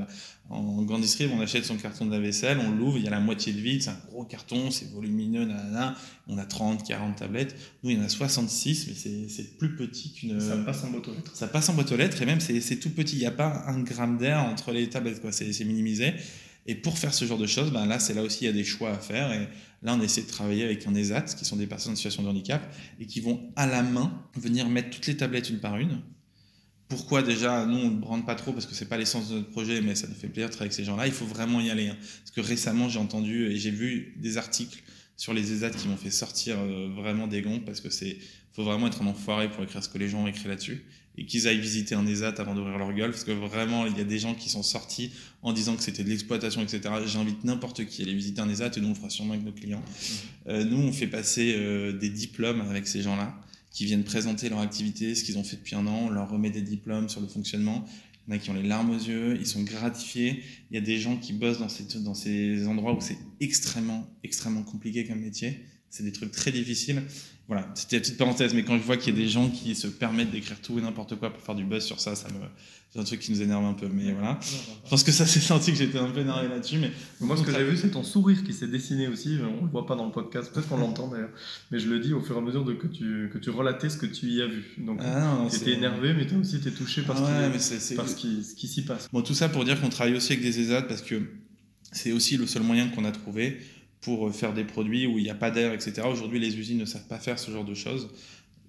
en 0.51 0.83
grande 0.83 1.01
distrib, 1.01 1.31
on 1.33 1.41
achète 1.41 1.65
son 1.65 1.79
carton 1.79 2.05
de 2.05 2.11
la 2.11 2.21
vaisselle, 2.21 2.59
on 2.59 2.71
l'ouvre, 2.71 2.99
il 2.99 3.05
y 3.05 3.09
a 3.09 3.11
la 3.11 3.19
moitié 3.19 3.55
de 3.55 3.61
vide, 3.61 3.81
c'est 3.81 3.89
un 3.89 3.99
gros 4.11 4.25
carton, 4.25 4.71
c'est 4.71 4.93
volumineux, 4.93 5.47
nanana. 5.47 5.97
On 6.29 6.37
a 6.37 6.45
30, 6.45 6.87
40 6.87 7.17
tablettes. 7.17 7.57
Nous, 7.83 7.93
il 7.93 7.97
y 7.97 8.01
en 8.01 8.05
a 8.05 8.11
66, 8.11 8.89
mais 8.89 9.29
c'est 9.31 9.57
plus 9.57 9.75
petit 9.75 10.13
qu'une. 10.13 10.39
Ça 10.39 10.59
passe 10.59 10.85
en 10.85 10.91
boîte 10.91 11.09
aux 11.09 11.15
lettres. 11.15 11.35
Ça 11.35 11.49
passe 11.49 11.71
en 11.71 11.73
boîte 11.73 11.93
aux 11.93 11.97
lettres, 11.97 12.21
et 12.21 12.27
même 12.27 12.41
c'est 12.41 12.77
tout 12.77 12.91
petit. 12.91 13.17
Il 13.17 13.21
n'y 13.21 13.27
a 13.27 13.31
pas 13.31 13.65
un 13.69 13.81
gramme 13.81 14.19
d'air 14.19 14.41
entre 14.41 14.73
les 14.73 14.87
tablettes, 14.91 15.23
quoi. 15.23 15.33
C'est 15.33 15.65
minimisé. 15.65 16.13
Et 16.67 16.75
pour 16.75 16.99
faire 16.99 17.15
ce 17.15 17.25
genre 17.25 17.39
de 17.39 17.47
choses, 17.47 17.73
ben 17.73 17.87
là, 17.87 17.99
c'est 17.99 18.15
là 18.15 18.23
aussi, 18.23 18.45
il 18.45 18.47
y 18.47 18.51
a 18.51 18.53
des 18.53 18.65
choix 18.65 18.91
à 18.91 18.99
faire. 18.99 19.33
Et 19.33 19.49
là, 19.83 19.95
on 19.95 20.01
essaie 20.01 20.23
de 20.23 20.29
travailler 20.29 20.65
avec 20.65 20.87
un 20.87 20.95
ESAT, 20.95 21.23
qui 21.23 21.45
sont 21.45 21.57
des 21.57 21.67
personnes 21.67 21.93
en 21.93 21.97
situation 21.97 22.23
de 22.23 22.29
handicap, 22.29 22.75
et 22.99 23.07
qui 23.07 23.21
vont 23.21 23.53
à 23.57 23.67
la 23.67 23.83
main 23.83 24.13
venir 24.35 24.69
mettre 24.69 24.91
toutes 24.91 25.07
les 25.07 25.17
tablettes 25.17 25.51
une 25.51 25.61
par 25.61 25.77
une 25.79 26.01
pourquoi 26.89 27.23
déjà, 27.23 27.67
nous, 27.67 27.79
on 27.79 27.91
ne 27.91 27.99
brande 27.99 28.27
pas 28.27 28.37
trop 28.37 28.53
parce 28.53 28.67
que 28.67 28.75
c'est 28.75 28.89
pas 28.89 28.97
l'essence 28.97 29.29
de 29.31 29.37
notre 29.37 29.51
projet, 29.51 29.81
mais 29.81 29.95
ça 29.95 30.07
nous 30.07 30.15
fait 30.15 30.29
plaisir 30.29 30.49
de 30.49 30.53
travailler 30.53 30.69
avec 30.69 30.73
ces 30.73 30.85
gens-là. 30.85 31.07
Il 31.07 31.13
faut 31.13 31.27
vraiment 31.27 31.61
y 31.61 31.71
aller. 31.71 31.89
Hein. 31.89 31.97
Parce 31.99 32.31
que 32.31 32.41
récemment, 32.41 32.89
j'ai 32.89 33.01
entendu 33.01 33.47
et 33.47 33.57
j'ai 33.57 33.73
vu 33.73 34.15
des 34.19 34.39
articles 34.39 34.83
sur 35.17 35.33
les 35.35 35.53
ESAT 35.53 35.71
qui 35.71 35.89
m'ont 35.89 35.97
fait 35.97 36.11
sortir 36.11 36.59
euh, 36.59 36.89
vraiment 36.95 37.27
des 37.27 37.43
gonds 37.43 37.61
parce 37.61 37.81
que 37.81 37.91
c'est 37.91 38.19
faut 38.53 38.65
vraiment 38.65 38.87
être 38.87 39.03
un 39.03 39.07
enfoiré 39.07 39.51
pour 39.51 39.63
écrire 39.65 39.85
ce 39.85 39.89
que 39.89 39.99
les 39.99 40.09
gens 40.09 40.23
ont 40.23 40.27
écrit 40.27 40.49
là-dessus 40.49 40.85
et 41.19 41.27
qu'ils 41.27 41.47
aillent 41.49 41.61
visiter 41.61 41.95
un 41.95 42.07
ESAT 42.07 42.35
avant 42.39 42.55
d'ouvrir 42.55 42.79
leur 42.79 42.93
gueule 42.93 43.11
parce 43.11 43.25
que 43.25 43.33
vraiment 43.33 43.87
il 43.87 43.97
y 43.97 44.01
a 44.01 44.05
des 44.05 44.19
gens 44.19 44.35
qui 44.35 44.49
sont 44.49 44.63
sortis 44.63 45.11
en 45.43 45.53
disant 45.53 45.77
que 45.77 45.83
c'était 45.83 46.05
de 46.05 46.09
l'exploitation 46.09 46.63
etc 46.63 46.95
j'invite 47.07 47.45
n'importe 47.45 47.85
qui 47.87 48.03
à 48.03 48.05
aller 48.05 48.15
visiter 48.15 48.41
un 48.41 48.49
ESAT 48.49 48.73
et 48.77 48.81
nous 48.81 48.89
on 48.89 48.95
fera 48.95 49.11
sûrement 49.11 49.35
avec 49.35 49.45
nos 49.45 49.53
clients 49.53 49.81
mmh. 49.81 50.49
euh, 50.49 50.65
nous 50.65 50.79
on 50.79 50.93
fait 50.93 51.07
passer 51.07 51.55
euh, 51.57 51.93
des 51.93 52.11
diplômes 52.11 52.61
avec 52.63 52.87
ces 52.87 53.03
gens 53.03 53.17
là 53.17 53.39
qui 53.77 53.85
viennent 53.85 54.05
présenter 54.05 54.49
leur 54.49 54.61
activité, 54.61 55.15
ce 55.15 55.23
qu'ils 55.23 55.37
ont 55.37 55.45
fait 55.45 55.57
depuis 55.57 55.75
un 55.75 55.87
an, 55.87 56.07
on 56.07 56.09
leur 56.09 56.31
remet 56.31 56.49
des 56.49 56.63
diplômes 56.63 57.11
sur 57.11 57.21
le 57.21 57.27
fonctionnement. 57.27 57.85
Il 58.27 58.35
y 58.35 58.37
en 58.37 58.37
a 58.37 58.39
qui 58.41 58.51
ont 58.51 58.55
les 58.55 58.63
larmes 58.63 58.91
aux 58.91 58.99
yeux, 58.99 59.37
ils 59.39 59.47
sont 59.47 59.63
gratifiés. 59.63 60.43
Il 60.71 60.75
y 60.75 60.79
a 60.79 60.81
des 60.81 60.99
gens 60.99 61.17
qui 61.17 61.33
bossent 61.33 61.61
dans 61.61 61.69
ces, 61.69 62.01
dans 62.01 62.15
ces 62.15 62.67
endroits 62.67 62.95
où 62.95 63.01
c'est 63.01 63.19
extrêmement, 63.41 64.09
extrêmement 64.25 64.63
compliqué 64.63 65.07
comme 65.07 65.21
métier. 65.21 65.61
C'est 65.91 66.03
des 66.03 66.13
trucs 66.13 66.33
très 66.33 66.51
difficiles. 66.51 67.03
Voilà, 67.49 67.71
c'était 67.75 67.97
la 67.97 68.01
petite 68.01 68.19
parenthèse, 68.19 68.55
mais 68.55 68.65
quand 68.65 68.77
je 68.77 68.83
vois 68.83 68.97
qu'il 68.97 69.15
y 69.15 69.21
a 69.21 69.23
des 69.23 69.29
gens 69.29 69.49
qui 69.49 69.77
se 69.77 69.87
permettent 69.87 70.33
d'écrire 70.33 70.61
tout 70.61 70.81
et 70.81 70.83
n'importe 70.83 71.15
quoi 71.15 71.31
pour 71.33 71.41
faire 71.41 71.55
du 71.55 71.65
buzz 71.65 71.85
sur 71.85 72.01
ça, 72.01 72.17
ça 72.17 72.27
me, 72.29 72.41
c'est 72.91 72.99
un 72.99 73.05
truc 73.05 73.21
qui 73.21 73.31
nous 73.31 73.41
énerve 73.41 73.65
un 73.65 73.73
peu. 73.73 73.87
Mais 73.89 74.13
voilà, 74.13 74.41
je 74.43 74.91
pense 74.91 75.05
que 75.05 75.13
ça 75.13 75.27
s'est 75.27 75.39
senti 75.39 75.71
que 75.71 75.79
j'étais 75.79 75.99
un 75.99 76.11
peu 76.11 76.21
énervé 76.21 76.49
là-dessus. 76.49 76.79
Mais 76.79 76.91
moi, 77.21 77.37
ce 77.37 77.45
que 77.45 77.53
j'ai 77.53 77.63
vu, 77.63 77.77
c'est 77.77 77.91
ton 77.91 78.03
sourire 78.03 78.43
qui 78.43 78.53
s'est 78.53 78.67
dessiné 78.67 79.07
aussi. 79.07 79.39
On 79.61 79.65
le 79.65 79.71
voit 79.71 79.87
pas 79.87 79.95
dans 79.95 80.07
le 80.07 80.11
podcast, 80.11 80.53
peut-être 80.53 80.69
qu'on 80.69 80.79
l'entend 80.79 81.07
d'ailleurs, 81.07 81.31
mais 81.71 81.79
je 81.79 81.89
le 81.89 82.01
dis 82.01 82.13
au 82.13 82.21
fur 82.21 82.35
et 82.35 82.39
à 82.39 82.43
mesure 82.43 82.65
de 82.65 82.73
que 82.73 82.89
tu 82.89 83.31
que 83.33 83.39
tu 83.39 83.51
relatais 83.51 83.91
ce 83.91 83.97
que 83.97 84.07
tu 84.07 84.27
y 84.27 84.43
as 84.43 84.47
vu. 84.49 84.65
Donc, 84.79 84.99
ah 85.05 85.47
tu 85.49 85.57
étais 85.57 85.73
énervé, 85.73 86.15
mais 86.15 86.27
tu 86.27 86.35
aussi 86.35 86.57
été 86.57 86.73
touché 86.73 87.03
par, 87.03 87.17
ce, 87.17 88.17
qui, 88.17 88.43
ce 88.43 88.55
qui 88.57 88.67
s'y 88.67 88.85
passe. 88.85 89.09
Bon, 89.13 89.23
tout 89.23 89.35
ça 89.35 89.49
pour 89.49 89.65
dire 89.65 89.81
qu'on 89.81 89.89
travaille 89.89 90.17
aussi 90.17 90.33
avec 90.33 90.45
des 90.45 90.59
ESAD 90.59 90.89
parce 90.89 91.03
que 91.03 91.23
c'est 91.93 92.11
aussi 92.11 92.37
le 92.37 92.47
seul 92.47 92.63
moyen 92.63 92.89
qu'on 92.89 93.05
a 93.05 93.13
trouvé 93.13 93.61
pour 94.01 94.33
faire 94.35 94.55
des 94.55 94.65
produits 94.65 95.07
où 95.07 95.19
il 95.19 95.25
n'y 95.25 95.31
a 95.31 95.35
pas 95.35 95.51
d'air, 95.51 95.73
etc. 95.73 96.03
Aujourd'hui, 96.11 96.39
les 96.39 96.57
usines 96.57 96.79
ne 96.79 96.85
savent 96.85 97.07
pas 97.09 97.19
faire 97.19 97.39
ce 97.39 97.51
genre 97.51 97.65
de 97.65 97.75
choses. 97.75 98.09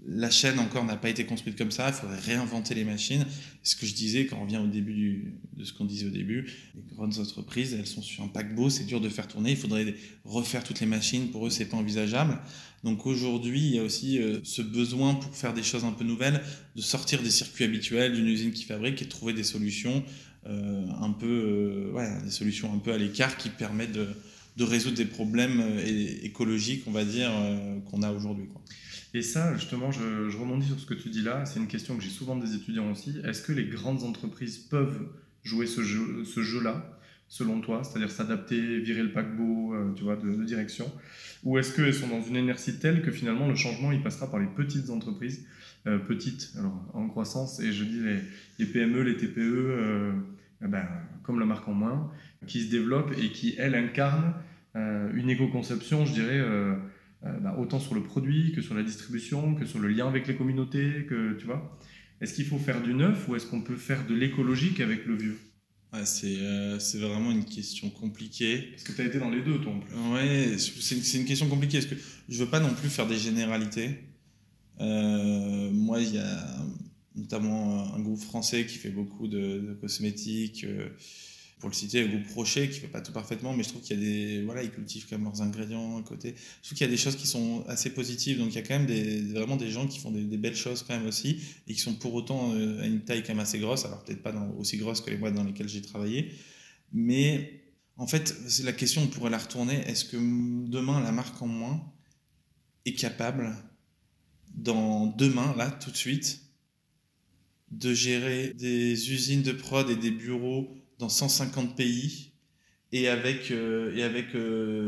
La 0.05 0.29
chaîne 0.29 0.59
encore 0.59 0.85
n'a 0.85 0.95
pas 0.95 1.09
été 1.09 1.25
construite 1.25 1.57
comme 1.57 1.71
ça, 1.71 1.89
il 1.89 1.93
faudrait 1.93 2.19
réinventer 2.19 2.73
les 2.75 2.85
machines. 2.85 3.25
Ce 3.63 3.75
que 3.75 3.85
je 3.85 3.93
disais 3.93 4.25
quand 4.25 4.39
on 4.41 4.45
vient 4.45 4.61
au 4.61 4.67
début 4.67 5.33
de 5.57 5.65
ce 5.65 5.73
qu'on 5.73 5.85
disait 5.85 6.05
au 6.05 6.11
début, 6.11 6.49
les 6.75 6.95
grandes 6.95 7.17
entreprises, 7.19 7.73
elles 7.73 7.87
sont 7.87 8.01
sur 8.01 8.23
un 8.23 8.27
paquebot, 8.27 8.69
c'est 8.69 8.85
dur 8.85 9.01
de 9.01 9.09
faire 9.09 9.27
tourner, 9.27 9.51
il 9.51 9.57
faudrait 9.57 9.95
refaire 10.23 10.63
toutes 10.63 10.79
les 10.79 10.85
machines, 10.85 11.29
pour 11.29 11.47
eux 11.47 11.49
c'est 11.49 11.65
pas 11.65 11.77
envisageable. 11.77 12.39
Donc 12.83 13.05
aujourd'hui, 13.05 13.59
il 13.59 13.75
y 13.75 13.79
a 13.79 13.83
aussi 13.83 14.21
euh, 14.21 14.39
ce 14.43 14.61
besoin 14.61 15.15
pour 15.15 15.35
faire 15.35 15.53
des 15.53 15.63
choses 15.63 15.83
un 15.83 15.91
peu 15.91 16.05
nouvelles, 16.05 16.41
de 16.75 16.81
sortir 16.81 17.21
des 17.21 17.31
circuits 17.31 17.65
habituels 17.65 18.13
d'une 18.13 18.27
usine 18.27 18.51
qui 18.51 18.63
fabrique 18.63 19.01
et 19.01 19.05
de 19.05 19.09
trouver 19.09 19.33
des 19.33 19.43
solutions 19.43 20.03
euh, 20.45 20.85
un 21.01 21.11
peu, 21.11 21.91
euh, 21.97 22.23
des 22.23 22.31
solutions 22.31 22.73
un 22.73 22.77
peu 22.77 22.93
à 22.93 22.97
l'écart 22.97 23.35
qui 23.35 23.49
permettent 23.49 23.91
de, 23.91 24.07
de 24.57 24.63
résoudre 24.63 24.97
des 24.97 25.05
problèmes 25.05 25.61
euh, 25.61 26.23
écologiques, 26.23 26.83
on 26.87 26.91
va 26.91 27.05
dire, 27.05 27.29
euh, 27.31 27.79
qu'on 27.81 28.01
a 28.01 28.11
aujourd'hui. 28.11 28.47
Et 29.13 29.21
ça, 29.21 29.55
justement, 29.55 29.91
je, 29.91 30.29
je, 30.29 30.37
rebondis 30.37 30.67
sur 30.67 30.79
ce 30.79 30.85
que 30.85 30.95
tu 30.95 31.09
dis 31.09 31.21
là. 31.21 31.45
C'est 31.45 31.59
une 31.59 31.67
question 31.67 31.95
que 31.95 32.03
j'ai 32.03 32.09
souvent 32.09 32.35
des 32.35 32.55
étudiants 32.55 32.91
aussi. 32.91 33.15
Est-ce 33.23 33.43
que 33.43 33.53
les 33.53 33.65
grandes 33.65 34.03
entreprises 34.03 34.57
peuvent 34.57 35.07
jouer 35.43 35.67
ce 35.67 35.81
jeu-là, 35.81 36.23
ce 36.25 36.41
jeu 36.41 36.59
selon 37.29 37.61
toi? 37.61 37.83
C'est-à-dire 37.83 38.09
s'adapter, 38.09 38.79
virer 38.79 39.03
le 39.03 39.11
paquebot, 39.11 39.75
euh, 39.75 39.93
tu 39.95 40.03
vois, 40.03 40.15
de, 40.15 40.43
direction? 40.43 40.91
Ou 41.43 41.59
est-ce 41.59 41.75
qu'elles 41.75 41.93
sont 41.93 42.07
dans 42.07 42.23
une 42.23 42.35
inertie 42.35 42.79
telle 42.79 43.03
que 43.03 43.11
finalement 43.11 43.47
le 43.47 43.55
changement, 43.55 43.91
il 43.91 44.01
passera 44.01 44.29
par 44.29 44.39
les 44.39 44.47
petites 44.47 44.89
entreprises, 44.89 45.45
petites, 46.07 46.51
alors 46.57 46.83
en 46.93 47.07
croissance, 47.07 47.61
et 47.61 47.71
je 47.71 47.83
dis 47.85 48.01
les, 48.57 48.65
PME, 48.65 49.03
les 49.03 49.15
TPE, 49.15 50.15
ben, 50.61 50.85
comme 51.23 51.39
la 51.39 51.45
marque 51.45 51.67
en 51.67 51.73
moins, 51.73 52.11
qui 52.47 52.63
se 52.63 52.71
développe 52.71 53.13
et 53.17 53.31
qui, 53.31 53.55
elle, 53.57 53.75
incarne 53.75 54.33
euh, 54.75 55.11
une 55.15 55.29
éco-conception, 55.29 56.05
je 56.05 56.13
dirais, 56.13 56.39
euh, 56.39 56.75
euh, 57.25 57.39
bah, 57.39 57.55
autant 57.57 57.79
sur 57.79 57.95
le 57.95 58.03
produit 58.03 58.51
que 58.53 58.61
sur 58.61 58.75
la 58.75 58.83
distribution, 58.83 59.55
que 59.55 59.65
sur 59.65 59.79
le 59.79 59.87
lien 59.87 60.07
avec 60.07 60.27
les 60.27 60.35
communautés, 60.35 61.05
que 61.09 61.33
tu 61.33 61.45
vois. 61.45 61.77
Est-ce 62.21 62.33
qu'il 62.33 62.45
faut 62.45 62.57
faire 62.57 62.81
du 62.81 62.93
neuf 62.93 63.27
ou 63.27 63.35
est-ce 63.35 63.45
qu'on 63.45 63.61
peut 63.61 63.75
faire 63.75 64.05
de 64.07 64.15
l'écologique 64.15 64.79
avec 64.79 65.05
le 65.05 65.15
vieux? 65.15 65.37
C'est 66.03 66.99
vraiment 66.99 67.31
une 67.31 67.45
question 67.45 67.89
compliquée. 67.89 68.69
Parce 68.71 68.83
que 68.83 68.91
tu 68.91 69.01
as 69.01 69.05
été 69.05 69.19
dans 69.19 69.31
les 69.31 69.41
deux, 69.41 69.59
toi, 69.59 69.71
en 69.71 69.79
plus. 69.79 69.95
Ouais, 70.13 70.57
c'est 70.57 71.17
une, 71.17 71.25
question 71.25 71.47
compliquée. 71.47 71.79
Parce 71.79 71.91
que 71.91 71.95
je 72.29 72.43
veux 72.43 72.49
pas 72.49 72.59
non 72.59 72.73
plus 72.73 72.89
faire 72.89 73.07
des 73.07 73.17
généralités. 73.17 73.97
moi, 74.79 75.99
il 76.01 76.13
y 76.13 76.19
a 76.19 76.57
notamment 77.17 77.93
un 77.93 77.99
groupe 77.99 78.21
français 78.21 78.65
qui 78.65 78.77
fait 78.77 78.89
beaucoup 78.89 79.27
de, 79.27 79.77
cosmétiques 79.81 80.65
pour 81.59 81.69
le 81.69 81.75
citer, 81.75 82.03
le 82.03 82.09
groupe 82.09 82.27
Rocher 82.35 82.69
qui 82.69 82.79
fait 82.79 82.87
pas 82.87 83.01
tout 83.01 83.11
parfaitement, 83.11 83.53
mais 83.53 83.63
je 83.63 83.69
trouve 83.69 83.81
qu'il 83.81 83.99
y 83.99 84.01
a 84.01 84.05
des, 84.05 84.43
voilà, 84.43 84.61
ils 84.61 84.69
cultivent 84.69 85.07
quand 85.09 85.17
même 85.17 85.25
leurs 85.25 85.41
ingrédients 85.41 85.97
à 85.97 86.03
côté. 86.03 86.35
Je 86.61 86.67
trouve 86.67 86.77
qu'il 86.77 86.85
y 86.85 86.89
a 86.89 86.91
des 86.91 86.97
choses 86.97 87.15
qui 87.15 87.25
sont 87.25 87.65
assez 87.67 87.89
positives, 87.89 88.37
donc 88.37 88.49
il 88.49 88.55
y 88.55 88.59
a 88.59 88.61
quand 88.61 88.77
même 88.77 89.31
vraiment 89.31 89.55
des 89.55 89.69
gens 89.71 89.87
qui 89.87 89.99
font 89.99 90.11
des, 90.11 90.37
belles 90.37 90.55
choses 90.55 90.83
quand 90.83 90.95
même 90.95 91.07
aussi, 91.07 91.41
et 91.67 91.73
qui 91.73 91.79
sont 91.79 91.95
pour 91.95 92.13
autant 92.13 92.53
euh, 92.53 92.81
à 92.81 92.85
une 92.85 93.01
taille 93.01 93.23
quand 93.23 93.29
même 93.29 93.39
assez 93.39 93.57
grosse, 93.57 93.85
alors 93.85 94.03
peut-être 94.03 94.21
pas 94.21 94.33
aussi 94.57 94.77
grosse 94.77 95.01
que 95.01 95.09
les 95.09 95.17
boîtes 95.17 95.33
dans 95.33 95.43
lesquelles 95.43 95.69
j'ai 95.69 95.81
travaillé, 95.81 96.31
mais 96.93 97.63
en 97.95 98.05
fait, 98.05 98.35
c'est 98.47 98.63
la 98.63 98.73
question, 98.73 99.01
on 99.01 99.07
pourrait 99.07 99.31
la 99.31 99.39
retourner, 99.39 99.79
est-ce 99.87 100.05
que 100.05 100.17
demain 100.17 101.01
la 101.01 101.11
marque 101.11 101.41
en 101.41 101.47
moins 101.47 101.91
est 102.85 102.93
capable, 102.93 103.55
dans 104.53 105.07
demain, 105.07 105.55
là, 105.57 105.71
tout 105.71 105.89
de 105.89 105.97
suite, 105.97 106.46
de 107.71 107.93
gérer 107.93 108.53
des 108.55 109.11
usines 109.11 109.43
de 109.43 109.51
prod 109.51 109.89
et 109.89 109.95
des 109.95 110.11
bureaux 110.11 110.69
dans 110.99 111.09
150 111.09 111.75
pays 111.75 112.31
et 112.91 113.09
avec, 113.09 113.51
euh, 113.51 113.95
et 113.95 114.03
avec 114.03 114.27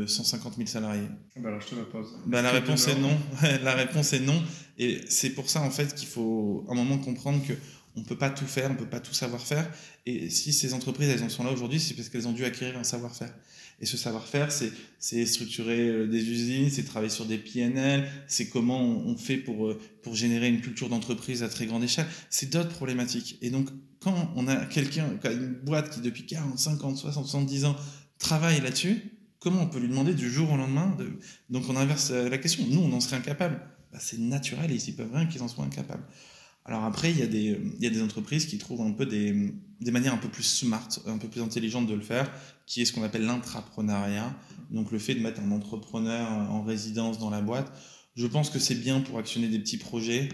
150 0.08 0.56
000 0.56 0.66
salariés 0.66 1.08
bah 1.36 1.48
alors 1.48 1.60
je 1.60 1.68
te 1.68 1.74
la 1.74 1.84
pose. 1.84 2.08
Bah, 2.26 2.42
la 2.42 2.50
réponse 2.50 2.88
est 2.88 2.98
non. 2.98 3.16
la 3.62 3.74
réponse 3.74 4.12
est 4.12 4.20
non. 4.20 4.42
Et 4.78 5.00
c'est 5.08 5.30
pour 5.30 5.48
ça 5.48 5.60
en 5.60 5.70
fait 5.70 5.94
qu'il 5.94 6.08
faut 6.08 6.66
un 6.68 6.74
moment 6.74 6.98
comprendre 6.98 7.46
que 7.46 7.52
on 7.96 8.02
peut 8.02 8.18
pas 8.18 8.30
tout 8.30 8.46
faire, 8.46 8.70
on 8.70 8.76
peut 8.76 8.88
pas 8.88 9.00
tout 9.00 9.14
savoir 9.14 9.40
faire. 9.40 9.70
Et 10.06 10.30
si 10.30 10.52
ces 10.52 10.74
entreprises 10.74 11.08
elles 11.08 11.22
en 11.22 11.28
sont 11.28 11.44
là 11.44 11.50
aujourd'hui, 11.50 11.80
c'est 11.80 11.94
parce 11.94 12.08
qu'elles 12.08 12.28
ont 12.28 12.32
dû 12.32 12.44
acquérir 12.44 12.78
un 12.78 12.84
savoir-faire. 12.84 13.32
Et 13.80 13.86
ce 13.86 13.96
savoir-faire, 13.96 14.50
c'est 14.52 15.26
structurer 15.26 15.88
euh, 15.88 16.06
des 16.06 16.22
usines, 16.22 16.70
c'est 16.70 16.82
travailler 16.82 17.10
sur 17.10 17.24
des 17.24 17.38
PNL, 17.38 18.06
c'est 18.26 18.48
comment 18.48 18.80
on 18.80 19.16
fait 19.16 19.38
pour, 19.38 19.68
euh, 19.68 19.80
pour 20.02 20.14
générer 20.14 20.48
une 20.48 20.60
culture 20.60 20.90
d'entreprise 20.90 21.42
à 21.42 21.48
très 21.48 21.64
grande 21.66 21.82
échelle. 21.82 22.06
C'est 22.28 22.50
d'autres 22.50 22.68
problématiques. 22.68 23.38
Et 23.40 23.48
donc, 23.48 23.68
quand 24.00 24.32
on 24.36 24.48
a 24.48 24.66
quelqu'un, 24.66 25.08
une 25.24 25.54
boîte 25.54 25.90
qui 25.90 26.00
depuis 26.00 26.26
40, 26.26 26.58
50, 26.58 26.96
60, 26.98 27.24
70 27.24 27.64
ans 27.64 27.76
travaille 28.18 28.60
là-dessus, 28.60 29.02
comment 29.38 29.62
on 29.62 29.66
peut 29.66 29.78
lui 29.78 29.88
demander 29.88 30.14
du 30.14 30.30
jour 30.30 30.52
au 30.52 30.56
lendemain 30.56 30.94
de... 30.98 31.18
Donc 31.48 31.64
on 31.68 31.76
inverse 31.76 32.10
euh, 32.10 32.28
la 32.28 32.38
question. 32.38 32.64
Nous, 32.68 32.80
on 32.80 32.92
en 32.92 33.00
serait 33.00 33.16
incapable. 33.16 33.60
Bah, 33.92 33.98
c'est 34.00 34.18
naturel 34.18 34.70
et 34.70 34.76
ils 34.76 34.94
peuvent 34.94 35.12
rien 35.12 35.26
qu'ils 35.26 35.42
en 35.42 35.48
soient 35.48 35.64
incapables. 35.64 36.04
Alors 36.70 36.84
après, 36.84 37.10
il 37.10 37.18
y, 37.18 37.22
a 37.24 37.90
des, 37.90 38.00
entreprises 38.00 38.46
qui 38.46 38.56
trouvent 38.56 38.82
un 38.82 38.92
peu 38.92 39.04
des, 39.04 39.32
manières 39.90 40.14
un 40.14 40.18
peu 40.18 40.28
plus 40.28 40.44
smart, 40.44 40.88
un 41.06 41.18
peu 41.18 41.26
plus 41.26 41.40
intelligentes 41.40 41.88
de 41.88 41.94
le 41.94 42.00
faire, 42.00 42.30
qui 42.64 42.80
est 42.80 42.84
ce 42.84 42.92
qu'on 42.92 43.02
appelle 43.02 43.24
l'intrapreneuriat. 43.24 44.32
Donc 44.70 44.92
le 44.92 45.00
fait 45.00 45.16
de 45.16 45.20
mettre 45.20 45.40
un 45.40 45.50
entrepreneur 45.50 46.30
en 46.30 46.62
résidence 46.62 47.18
dans 47.18 47.28
la 47.28 47.40
boîte. 47.40 47.72
Je 48.14 48.24
pense 48.24 48.50
que 48.50 48.60
c'est 48.60 48.76
bien 48.76 49.00
pour 49.00 49.18
actionner 49.18 49.48
des 49.48 49.58
petits 49.58 49.78
projets, 49.78 50.28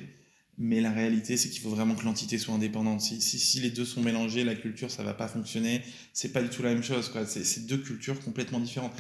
mais 0.59 0.83
la 0.83 0.93
réalité, 0.93 1.39
c'est 1.39 1.49
qu'il 1.49 1.63
faut 1.63 1.71
vraiment 1.71 1.95
que 1.95 2.05
l'entité 2.05 2.37
soit 2.37 2.53
indépendante. 2.53 3.01
Si, 3.01 3.61
les 3.61 3.71
deux 3.71 3.87
sont 3.87 4.03
mélangés, 4.03 4.45
la 4.45 4.57
culture, 4.57 4.91
ça 4.91 5.03
va 5.03 5.15
pas 5.15 5.29
fonctionner. 5.29 5.81
C'est 6.13 6.35
pas 6.35 6.43
du 6.43 6.51
tout 6.51 6.63
la 6.63 6.75
même 6.75 6.83
chose. 6.83 7.11
C'est 7.27 7.67
deux 7.67 7.79
cultures 7.79 8.21
complètement 8.21 8.61
différentes. 8.61 8.93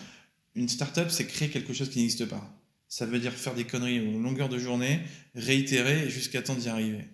Une 0.54 0.70
startup, 0.70 1.10
c'est 1.10 1.26
créer 1.26 1.50
quelque 1.50 1.74
chose 1.74 1.90
qui 1.90 1.98
n'existe 1.98 2.24
pas. 2.24 2.50
Ça 2.88 3.04
veut 3.04 3.18
dire 3.18 3.34
faire 3.34 3.54
des 3.54 3.64
conneries 3.64 4.00
aux 4.00 4.18
longueur 4.18 4.48
de 4.48 4.58
journée, 4.58 5.00
réitérer 5.34 6.08
jusqu'à 6.08 6.40
temps 6.40 6.54
d'y 6.54 6.70
arriver. 6.70 7.04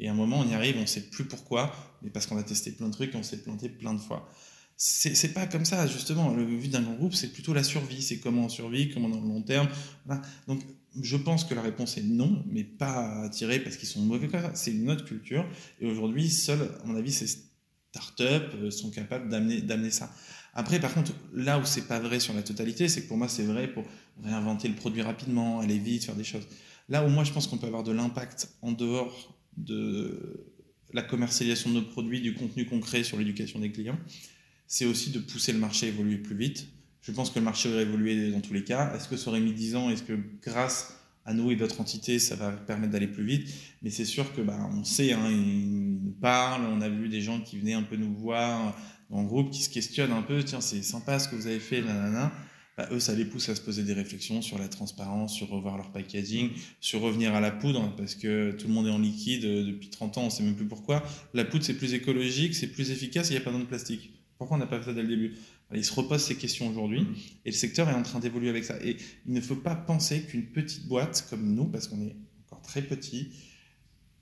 Et 0.00 0.08
à 0.08 0.12
un 0.12 0.14
moment, 0.14 0.40
on 0.40 0.48
y 0.48 0.54
arrive, 0.54 0.76
on 0.78 0.82
ne 0.82 0.86
sait 0.86 1.02
plus 1.02 1.24
pourquoi, 1.24 1.72
mais 2.02 2.10
parce 2.10 2.26
qu'on 2.26 2.38
a 2.38 2.42
testé 2.42 2.72
plein 2.72 2.88
de 2.88 2.92
trucs, 2.92 3.14
on 3.14 3.22
s'est 3.22 3.42
planté 3.42 3.68
plein 3.68 3.92
de 3.92 4.00
fois. 4.00 4.28
C'est 4.76 5.34
pas 5.34 5.46
comme 5.46 5.66
ça, 5.66 5.86
justement. 5.86 6.32
Le 6.32 6.46
but 6.46 6.70
d'un 6.70 6.80
grand 6.80 6.94
groupe, 6.94 7.12
c'est 7.12 7.28
plutôt 7.34 7.52
la 7.52 7.62
survie. 7.62 8.00
C'est 8.00 8.18
comment 8.18 8.46
on 8.46 8.48
survit, 8.48 8.88
comment 8.88 9.10
dans 9.10 9.20
le 9.20 9.28
long 9.28 9.42
terme. 9.42 9.68
Donc, 10.48 10.62
je 11.02 11.18
pense 11.18 11.44
que 11.44 11.54
la 11.54 11.60
réponse 11.60 11.98
est 11.98 12.02
non, 12.02 12.42
mais 12.48 12.64
pas 12.64 13.28
tirer 13.28 13.60
parce 13.60 13.76
qu'ils 13.76 13.88
sont 13.88 14.00
mauvais 14.00 14.30
C'est 14.54 14.72
une 14.72 14.90
autre 14.90 15.04
culture. 15.04 15.46
Et 15.82 15.86
aujourd'hui, 15.86 16.30
seuls, 16.30 16.62
à 16.82 16.86
mon 16.86 16.96
avis, 16.96 17.12
ces 17.12 17.26
startups 17.90 18.56
euh, 18.56 18.70
sont 18.70 18.90
capables 18.90 19.28
d'amener 19.28 19.90
ça. 19.90 20.10
Après, 20.54 20.80
par 20.80 20.94
contre, 20.94 21.12
là 21.34 21.58
où 21.58 21.66
c'est 21.66 21.86
pas 21.86 22.00
vrai 22.00 22.18
sur 22.18 22.32
la 22.32 22.42
totalité, 22.42 22.88
c'est 22.88 23.02
que 23.02 23.08
pour 23.08 23.18
moi, 23.18 23.28
c'est 23.28 23.44
vrai 23.44 23.68
pour 23.68 23.84
réinventer 24.22 24.66
le 24.66 24.74
produit 24.74 25.02
rapidement, 25.02 25.60
aller 25.60 25.78
vite, 25.78 26.06
faire 26.06 26.16
des 26.16 26.24
choses. 26.24 26.46
Là 26.88 27.04
où 27.04 27.08
moi, 27.10 27.22
je 27.24 27.32
pense 27.32 27.46
qu'on 27.46 27.58
peut 27.58 27.66
avoir 27.66 27.84
de 27.84 27.92
l'impact 27.92 28.48
en 28.62 28.72
dehors 28.72 29.36
de 29.56 30.46
la 30.92 31.02
commercialisation 31.02 31.70
de 31.70 31.76
nos 31.76 31.82
produits, 31.82 32.20
du 32.20 32.34
contenu 32.34 32.66
concret 32.66 33.04
sur 33.04 33.16
l'éducation 33.16 33.58
des 33.58 33.70
clients, 33.70 33.98
c'est 34.66 34.84
aussi 34.84 35.10
de 35.10 35.18
pousser 35.18 35.52
le 35.52 35.58
marché 35.58 35.86
à 35.86 35.88
évoluer 35.88 36.18
plus 36.18 36.36
vite. 36.36 36.68
Je 37.02 37.12
pense 37.12 37.30
que 37.30 37.38
le 37.38 37.44
marché 37.44 37.68
aurait 37.68 37.82
évolué 37.82 38.30
dans 38.30 38.40
tous 38.40 38.52
les 38.52 38.64
cas. 38.64 38.94
Est-ce 38.94 39.08
que 39.08 39.16
ça 39.16 39.30
aurait 39.30 39.40
mis 39.40 39.52
10 39.52 39.76
ans? 39.76 39.90
Est-ce 39.90 40.02
que 40.02 40.18
grâce 40.42 40.96
à 41.24 41.34
nous 41.34 41.50
et 41.50 41.56
d'autres 41.56 41.80
entités, 41.80 42.18
ça 42.18 42.36
va 42.36 42.52
permettre 42.52 42.92
d'aller 42.92 43.08
plus 43.08 43.24
vite? 43.24 43.48
Mais 43.82 43.90
c'est 43.90 44.04
sûr 44.04 44.32
que 44.34 44.42
bah, 44.42 44.70
on 44.72 44.84
sait, 44.84 45.12
hein, 45.12 45.28
ils 45.30 46.00
nous 46.02 46.12
parlent, 46.12 46.64
on 46.66 46.80
a 46.80 46.88
vu 46.88 47.08
des 47.08 47.20
gens 47.20 47.40
qui 47.40 47.58
venaient 47.58 47.74
un 47.74 47.82
peu 47.82 47.96
nous 47.96 48.14
voir 48.14 48.76
en 49.10 49.24
groupe, 49.24 49.50
qui 49.50 49.62
se 49.62 49.70
questionnent 49.70 50.12
un 50.12 50.22
peu, 50.22 50.42
tiens, 50.44 50.60
c'est 50.60 50.82
sympa 50.82 51.18
ce 51.18 51.28
que 51.28 51.34
vous 51.34 51.46
avez 51.46 51.58
fait, 51.58 51.82
nanana. 51.82 52.32
Bah, 52.80 52.88
eux, 52.92 53.00
ça 53.00 53.14
les 53.14 53.26
pousse 53.26 53.50
à 53.50 53.54
se 53.54 53.60
poser 53.60 53.82
des 53.82 53.92
réflexions 53.92 54.40
sur 54.40 54.56
la 54.56 54.66
transparence, 54.66 55.34
sur 55.34 55.50
revoir 55.50 55.76
leur 55.76 55.92
packaging, 55.92 56.48
sur 56.80 57.02
revenir 57.02 57.34
à 57.34 57.40
la 57.40 57.50
poudre, 57.50 57.94
parce 57.94 58.14
que 58.14 58.52
tout 58.52 58.68
le 58.68 58.72
monde 58.72 58.86
est 58.86 58.90
en 58.90 58.98
liquide 58.98 59.44
euh, 59.44 59.66
depuis 59.66 59.90
30 59.90 60.16
ans, 60.16 60.22
on 60.22 60.24
ne 60.26 60.30
sait 60.30 60.42
même 60.42 60.54
plus 60.54 60.66
pourquoi. 60.66 61.02
La 61.34 61.44
poudre, 61.44 61.62
c'est 61.62 61.74
plus 61.74 61.92
écologique, 61.92 62.54
c'est 62.54 62.68
plus 62.68 62.90
efficace, 62.90 63.28
il 63.28 63.32
n'y 63.32 63.36
a 63.36 63.42
pas 63.42 63.52
de 63.52 63.62
plastique. 63.64 64.14
Pourquoi 64.38 64.56
on 64.56 64.60
n'a 64.60 64.66
pas 64.66 64.78
fait 64.78 64.86
ça 64.86 64.92
dès 64.94 65.02
le 65.02 65.08
début? 65.08 65.34
Il 65.74 65.84
se 65.84 65.92
repose 65.92 66.22
ces 66.22 66.36
questions 66.36 66.70
aujourd'hui, 66.70 67.06
et 67.44 67.50
le 67.50 67.54
secteur 67.54 67.86
est 67.90 67.92
en 67.92 68.02
train 68.02 68.18
d'évoluer 68.18 68.48
avec 68.48 68.64
ça. 68.64 68.82
Et 68.82 68.96
il 69.26 69.34
ne 69.34 69.42
faut 69.42 69.56
pas 69.56 69.74
penser 69.74 70.22
qu'une 70.22 70.46
petite 70.46 70.88
boîte 70.88 71.26
comme 71.28 71.54
nous, 71.54 71.66
parce 71.66 71.86
qu'on 71.86 72.00
est 72.00 72.16
encore 72.46 72.62
très 72.62 72.80
petit, 72.80 73.28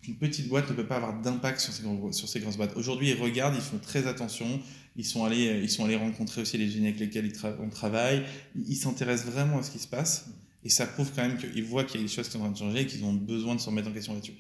qu'une 0.03 0.17
petite 0.17 0.49
boîte 0.49 0.69
ne 0.69 0.75
peut 0.75 0.87
pas 0.87 0.97
avoir 0.97 1.21
d'impact 1.21 1.61
sur 1.61 1.73
ces 1.73 2.41
grosses 2.41 2.57
boîtes. 2.57 2.77
Aujourd'hui, 2.77 3.11
ils 3.11 3.23
regardent, 3.23 3.55
ils 3.55 3.61
font 3.61 3.79
très 3.79 4.09
attention, 4.09 4.61
ils 4.99 5.07
sont 5.07 5.25
allés, 5.25 5.49
euh, 5.49 5.63
ils 5.63 5.71
sont 5.71 5.85
allés 5.85 5.97
rencontrer 5.97 6.43
aussi 6.43 6.59
les 6.59 6.67
usines 6.67 6.85
avec 6.85 6.99
lesquelles 6.99 7.33
on 7.61 7.71
travaille, 7.71 8.25
ils 8.55 8.77
s'intéressent 8.77 9.33
vraiment 9.33 9.59
à 9.59 9.63
ce 9.63 9.71
qui 9.71 9.79
se 9.79 9.89
passe, 9.89 10.29
et 10.65 10.69
ça 10.69 10.87
prouve 10.87 11.11
quand 11.15 11.23
même 11.23 11.39
qu'ils 11.39 11.65
voient 11.65 11.85
qu'il 11.85 12.01
y 12.01 12.05
a 12.05 12.07
des 12.07 12.13
choses 12.13 12.27
qui 12.27 12.33
sont 12.33 12.41
en 12.41 12.53
train 12.53 12.53
de 12.53 12.59
changer 12.59 12.81
et 12.81 12.87
qu'ils 12.87 13.05
ont 13.05 13.15
besoin 13.15 13.55
de 13.55 13.61
se 13.61 13.67
remettre 13.67 13.89
en 13.89 13.93
question 13.93 14.13
là-dessus. 14.13 14.35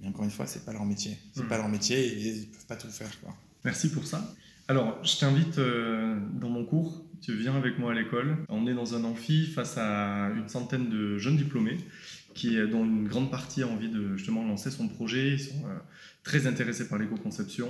Mais 0.00 0.08
encore 0.08 0.24
une 0.24 0.30
fois, 0.30 0.46
c'est 0.46 0.64
pas 0.64 0.72
leur 0.72 0.84
métier. 0.84 1.16
C'est 1.34 1.42
hmm. 1.42 1.48
pas 1.48 1.58
leur 1.58 1.68
métier 1.68 1.98
et 1.98 2.28
ils 2.28 2.46
peuvent 2.48 2.66
pas 2.66 2.76
tout 2.76 2.88
faire. 2.88 3.10
Quoi. 3.20 3.36
Merci 3.64 3.90
pour 3.90 4.06
ça. 4.06 4.34
Alors, 4.66 4.98
je 5.04 5.18
t'invite 5.18 5.58
euh, 5.58 6.18
dans 6.40 6.48
mon 6.48 6.64
cours. 6.64 7.04
Tu 7.20 7.34
viens 7.36 7.56
avec 7.56 7.78
moi 7.78 7.92
à 7.92 7.94
l'école. 7.94 8.38
On 8.48 8.66
est 8.66 8.74
dans 8.74 8.94
un 8.94 9.04
amphi 9.04 9.46
face 9.46 9.76
à 9.76 10.30
une 10.36 10.48
centaine 10.48 10.88
de 10.88 11.18
jeunes 11.18 11.36
diplômés 11.36 11.78
qui, 12.34 12.56
dont 12.70 12.84
une 12.84 13.08
grande 13.08 13.30
partie 13.30 13.62
a 13.62 13.66
envie 13.66 13.88
de 13.88 14.16
justement 14.16 14.46
lancer 14.46 14.70
son 14.70 14.88
projet. 14.88 15.32
Ils 15.32 15.40
sont 15.40 15.66
euh, 15.66 15.78
très 16.22 16.46
intéressés 16.46 16.88
par 16.88 16.98
l'éco-conception. 16.98 17.68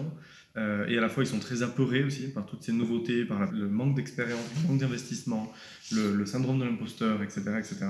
Euh, 0.59 0.87
et 0.89 0.99
à 0.99 1.01
la 1.01 1.09
fois, 1.09 1.23
ils 1.23 1.27
sont 1.27 1.39
très 1.39 1.63
apeurés 1.63 2.03
aussi 2.03 2.29
par 2.29 2.45
toutes 2.45 2.63
ces 2.63 2.73
nouveautés, 2.73 3.25
par 3.25 3.51
le 3.53 3.69
manque 3.69 3.95
d'expérience, 3.95 4.41
le 4.63 4.69
manque 4.69 4.81
d'investissement, 4.81 5.53
le, 5.93 6.27
syndrome 6.27 6.59
de 6.59 6.65
l'imposteur, 6.65 7.23
etc., 7.23 7.43
etc. 7.59 7.87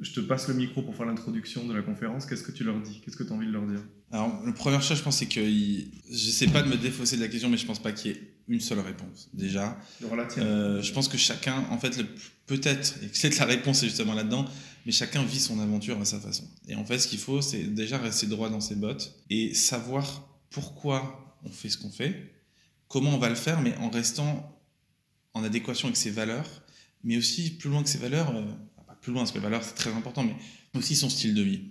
Je 0.00 0.12
te 0.12 0.20
passe 0.20 0.48
le 0.48 0.54
micro 0.54 0.82
pour 0.82 0.96
faire 0.96 1.06
l'introduction 1.06 1.66
de 1.66 1.74
la 1.74 1.82
conférence. 1.82 2.26
Qu'est-ce 2.26 2.42
que 2.42 2.52
tu 2.52 2.64
leur 2.64 2.78
dis? 2.80 3.00
Qu'est-ce 3.00 3.16
que 3.16 3.22
tu 3.22 3.32
as 3.32 3.36
envie 3.36 3.46
de 3.46 3.52
leur 3.52 3.64
dire? 3.64 3.80
Alors, 4.10 4.42
la 4.44 4.52
première 4.52 4.82
chose, 4.82 4.98
je 4.98 5.02
pense, 5.02 5.18
c'est 5.18 5.26
que 5.26 5.40
je 5.40 6.30
sais 6.30 6.48
pas 6.48 6.62
de 6.62 6.68
me 6.68 6.76
défausser 6.76 7.16
de 7.16 7.22
la 7.22 7.28
question, 7.28 7.48
mais 7.48 7.56
je 7.56 7.66
pense 7.66 7.80
pas 7.80 7.92
qu'il 7.92 8.10
y 8.10 8.14
ait 8.14 8.20
une 8.48 8.60
seule 8.60 8.80
réponse. 8.80 9.30
Déjà, 9.32 9.78
euh, 10.38 10.82
je 10.82 10.92
pense 10.92 11.08
que 11.08 11.16
chacun, 11.16 11.64
en 11.70 11.78
fait, 11.78 12.04
peut-être, 12.46 12.96
et 13.02 13.30
que 13.30 13.38
la 13.38 13.46
réponse 13.46 13.82
est 13.82 13.86
justement 13.86 14.14
là-dedans, 14.14 14.44
mais 14.84 14.92
chacun 14.92 15.22
vit 15.22 15.40
son 15.40 15.60
aventure 15.60 15.98
à 16.00 16.04
sa 16.04 16.18
façon. 16.18 16.44
Et 16.68 16.74
en 16.74 16.84
fait, 16.84 16.98
ce 16.98 17.08
qu'il 17.08 17.18
faut, 17.20 17.40
c'est 17.40 17.62
déjà 17.62 17.96
rester 17.96 18.26
droit 18.26 18.50
dans 18.50 18.60
ses 18.60 18.74
bottes 18.74 19.14
et 19.30 19.54
savoir 19.54 20.28
pourquoi 20.50 21.23
on 21.44 21.50
fait 21.50 21.68
ce 21.68 21.78
qu'on 21.78 21.90
fait, 21.90 22.32
comment 22.88 23.14
on 23.14 23.18
va 23.18 23.28
le 23.28 23.34
faire, 23.34 23.60
mais 23.60 23.76
en 23.76 23.90
restant 23.90 24.50
en 25.34 25.42
adéquation 25.42 25.88
avec 25.88 25.96
ses 25.96 26.10
valeurs, 26.10 26.48
mais 27.02 27.16
aussi 27.16 27.50
plus 27.50 27.68
loin 27.68 27.82
que 27.82 27.88
ses 27.88 27.98
valeurs, 27.98 28.34
euh, 28.34 28.44
pas 28.86 28.96
plus 29.00 29.12
loin, 29.12 29.22
parce 29.22 29.32
que 29.32 29.38
les 29.38 29.44
valeurs 29.44 29.62
c'est 29.62 29.74
très 29.74 29.92
important, 29.92 30.24
mais 30.24 30.34
aussi 30.74 30.96
son 30.96 31.10
style 31.10 31.34
de 31.34 31.42
vie. 31.42 31.62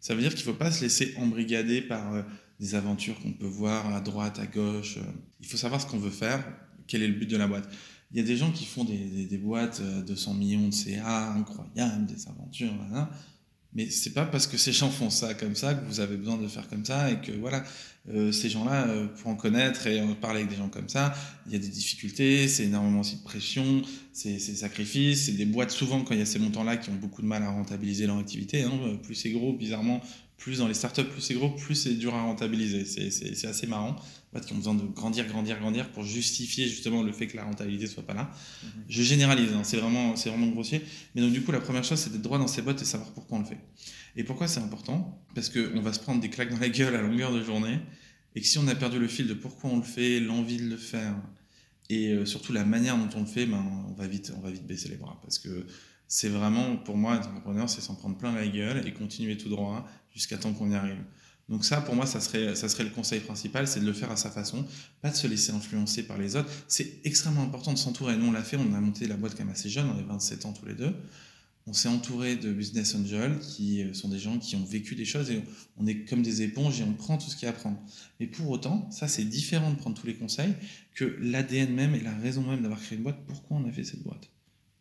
Ça 0.00 0.14
veut 0.14 0.20
dire 0.20 0.34
qu'il 0.34 0.46
ne 0.46 0.52
faut 0.52 0.58
pas 0.58 0.70
se 0.70 0.82
laisser 0.82 1.14
embrigader 1.16 1.80
par 1.80 2.14
euh, 2.14 2.22
des 2.60 2.74
aventures 2.74 3.18
qu'on 3.20 3.32
peut 3.32 3.46
voir 3.46 3.92
à 3.94 4.00
droite, 4.00 4.38
à 4.38 4.46
gauche. 4.46 4.98
Euh. 4.98 5.12
Il 5.40 5.46
faut 5.46 5.56
savoir 5.56 5.80
ce 5.80 5.86
qu'on 5.86 5.98
veut 5.98 6.10
faire, 6.10 6.44
quel 6.86 7.02
est 7.02 7.08
le 7.08 7.14
but 7.14 7.28
de 7.28 7.36
la 7.36 7.48
boîte. 7.48 7.68
Il 8.12 8.18
y 8.18 8.20
a 8.20 8.22
des 8.22 8.36
gens 8.36 8.52
qui 8.52 8.64
font 8.64 8.84
des, 8.84 9.26
des, 9.26 9.38
boîtes 9.38 9.82
de 9.82 10.14
100 10.14 10.34
millions 10.34 10.68
de 10.68 10.74
CA, 10.74 11.32
incroyables, 11.32 12.06
des 12.06 12.28
aventures, 12.28 12.72
voilà. 12.76 13.10
Mais 13.74 13.90
c'est 13.90 14.12
pas 14.12 14.24
parce 14.24 14.46
que 14.46 14.56
ces 14.56 14.72
gens 14.72 14.90
font 14.90 15.10
ça 15.10 15.34
comme 15.34 15.56
ça 15.56 15.74
que 15.74 15.84
vous 15.86 16.00
avez 16.00 16.16
besoin 16.16 16.36
de 16.36 16.46
faire 16.46 16.68
comme 16.68 16.84
ça 16.84 17.10
et 17.10 17.20
que 17.20 17.32
voilà, 17.32 17.64
euh, 18.08 18.30
ces 18.30 18.48
gens-là, 18.48 18.86
euh, 18.86 19.06
pour 19.06 19.30
en 19.30 19.34
connaître 19.34 19.86
et 19.86 20.00
en 20.00 20.14
parler 20.14 20.40
avec 20.40 20.50
des 20.50 20.56
gens 20.56 20.68
comme 20.68 20.88
ça, 20.88 21.14
il 21.46 21.52
y 21.52 21.56
a 21.56 21.58
des 21.58 21.68
difficultés, 21.68 22.46
c'est 22.46 22.64
énormément 22.64 23.00
aussi 23.00 23.16
de 23.16 23.22
pression, 23.22 23.82
c'est 24.12 24.34
des 24.34 24.38
sacrifices, 24.38 25.26
c'est 25.26 25.32
des 25.32 25.46
boîtes 25.46 25.70
souvent 25.70 26.02
quand 26.02 26.14
il 26.14 26.20
y 26.20 26.22
a 26.22 26.26
ces 26.26 26.38
montants-là 26.38 26.76
qui 26.76 26.90
ont 26.90 26.94
beaucoup 26.94 27.22
de 27.22 27.26
mal 27.26 27.42
à 27.42 27.50
rentabiliser 27.50 28.06
leur 28.06 28.18
activité. 28.18 28.62
Hein, 28.62 28.70
plus 29.02 29.14
c'est 29.14 29.30
gros, 29.30 29.52
bizarrement, 29.52 30.00
plus 30.36 30.58
dans 30.58 30.68
les 30.68 30.74
startups, 30.74 31.04
plus 31.04 31.20
c'est 31.20 31.34
gros, 31.34 31.50
plus 31.50 31.74
c'est 31.74 31.94
dur 31.94 32.14
à 32.14 32.22
rentabiliser. 32.22 32.84
C'est 32.84 33.46
assez 33.46 33.66
marrant. 33.66 33.96
Boîtes 34.32 34.46
qui 34.46 34.52
ont 34.52 34.56
besoin 34.56 34.74
de 34.74 34.82
grandir, 34.82 35.26
grandir, 35.26 35.58
grandir 35.60 35.88
pour 35.90 36.02
justifier 36.02 36.68
justement 36.68 37.02
le 37.02 37.12
fait 37.12 37.28
que 37.28 37.36
la 37.36 37.44
rentabilité 37.44 37.86
soit 37.86 38.02
pas 38.02 38.14
là. 38.14 38.30
Mhm. 38.62 38.70
Je 38.88 39.02
généralise, 39.02 39.52
hein, 39.52 39.62
c'est 39.62 39.76
vraiment, 39.76 40.14
vraiment 40.14 40.48
grossier. 40.48 40.82
Mais 41.14 41.22
donc 41.22 41.32
du 41.32 41.42
coup, 41.42 41.52
la 41.52 41.60
première 41.60 41.84
chose, 41.84 41.98
c'est 41.98 42.10
d'être 42.10 42.22
droit 42.22 42.38
dans 42.38 42.48
ses 42.48 42.62
bottes 42.62 42.82
et 42.82 42.84
savoir 42.84 43.12
pourquoi 43.12 43.38
on 43.38 43.40
le 43.40 43.46
fait. 43.46 43.60
Et 44.16 44.24
pourquoi 44.24 44.48
c'est 44.48 44.60
important? 44.60 45.24
Parce 45.34 45.48
qu'on 45.48 45.80
va 45.80 45.92
se 45.92 46.00
prendre 46.00 46.20
des 46.20 46.30
claques 46.30 46.50
dans 46.50 46.58
la 46.58 46.68
gueule 46.68 46.94
à 46.94 47.02
longueur 47.02 47.32
de 47.32 47.42
journée. 47.42 47.78
Et 48.34 48.40
que 48.40 48.46
si 48.46 48.58
on 48.58 48.66
a 48.66 48.74
perdu 48.74 48.98
le 48.98 49.08
fil 49.08 49.28
de 49.28 49.34
pourquoi 49.34 49.70
on 49.70 49.76
le 49.76 49.84
fait, 49.84 50.18
l'envie 50.18 50.56
de 50.56 50.68
le 50.68 50.76
faire, 50.76 51.14
et 51.90 52.12
euh, 52.12 52.24
surtout 52.24 52.52
la 52.52 52.64
manière 52.64 52.96
dont 52.96 53.08
on 53.14 53.20
le 53.20 53.26
fait, 53.26 53.46
ben, 53.46 53.64
on, 53.88 53.92
va 53.92 54.06
vite, 54.06 54.32
on 54.36 54.40
va 54.40 54.50
vite 54.50 54.66
baisser 54.66 54.88
les 54.88 54.96
bras. 54.96 55.18
Parce 55.22 55.38
que 55.38 55.66
c'est 56.08 56.28
vraiment, 56.28 56.76
pour 56.76 56.96
moi, 56.96 57.16
être 57.16 57.28
entrepreneur, 57.28 57.68
c'est 57.68 57.80
s'en 57.80 57.94
prendre 57.94 58.16
plein 58.16 58.32
la 58.32 58.46
gueule 58.46 58.86
et 58.86 58.92
continuer 58.92 59.36
tout 59.36 59.48
droit 59.48 59.86
jusqu'à 60.14 60.38
temps 60.38 60.52
qu'on 60.52 60.70
y 60.70 60.74
arrive. 60.74 61.02
Donc 61.48 61.64
ça, 61.64 61.80
pour 61.82 61.94
moi, 61.94 62.06
ça 62.06 62.20
serait, 62.20 62.54
ça 62.54 62.68
serait 62.68 62.84
le 62.84 62.90
conseil 62.90 63.20
principal, 63.20 63.68
c'est 63.68 63.80
de 63.80 63.86
le 63.86 63.92
faire 63.92 64.10
à 64.10 64.16
sa 64.16 64.30
façon, 64.30 64.64
pas 65.02 65.10
de 65.10 65.16
se 65.16 65.26
laisser 65.26 65.52
influencer 65.52 66.04
par 66.04 66.16
les 66.16 66.36
autres. 66.36 66.50
C'est 66.68 67.00
extrêmement 67.04 67.42
important 67.42 67.72
de 67.72 67.78
s'entourer. 67.78 68.16
Nous, 68.16 68.26
on 68.26 68.32
l'a 68.32 68.42
fait, 68.42 68.56
on 68.56 68.72
a 68.72 68.80
monté 68.80 69.06
la 69.06 69.16
boîte 69.16 69.34
quand 69.36 69.44
même 69.44 69.52
assez 69.52 69.68
jeune, 69.68 69.86
on 69.88 69.92
avait 69.92 70.04
27 70.04 70.46
ans 70.46 70.54
tous 70.54 70.64
les 70.64 70.74
deux. 70.74 70.94
on 71.66 71.74
s'est 71.74 71.88
entouré 71.88 72.36
de 72.36 72.50
business 72.50 72.94
angels 72.94 73.38
qui 73.40 73.82
euh, 73.82 73.92
sont 73.92 74.08
des 74.08 74.18
gens 74.18 74.38
qui 74.38 74.56
ont 74.56 74.64
vécu 74.64 74.94
des 74.94 75.04
choses 75.04 75.30
et 75.30 75.42
on 75.76 75.86
est 75.86 76.04
comme 76.04 76.22
des 76.22 76.42
éponges 76.42 76.80
et 76.80 76.84
on 76.84 76.94
prend 76.94 77.18
tout 77.18 77.28
ce 77.28 77.36
qu'il 77.36 77.46
y 77.46 77.48
a 77.48 77.50
à 77.50 77.54
prendre. 77.54 77.78
Mais 78.20 78.26
pour 78.26 78.48
autant, 78.50 78.90
ça 78.90 79.08
c'est 79.08 79.24
différent 79.24 79.70
de 79.70 79.76
prendre 79.76 79.98
tous 79.98 80.06
les 80.06 80.14
conseils 80.14 80.54
que 80.94 81.04
l'ADN 81.20 81.72
même 81.74 81.94
et 81.94 82.00
la 82.00 82.14
raison 82.14 82.42
même 82.42 82.62
d'avoir 82.62 82.80
créé 82.80 82.96
une 82.96 83.04
boîte. 83.04 83.18
Pourquoi 83.26 83.58
on 83.58 83.68
a 83.68 83.72
fait 83.72 83.84
cette 83.84 84.02
boîte? 84.02 84.33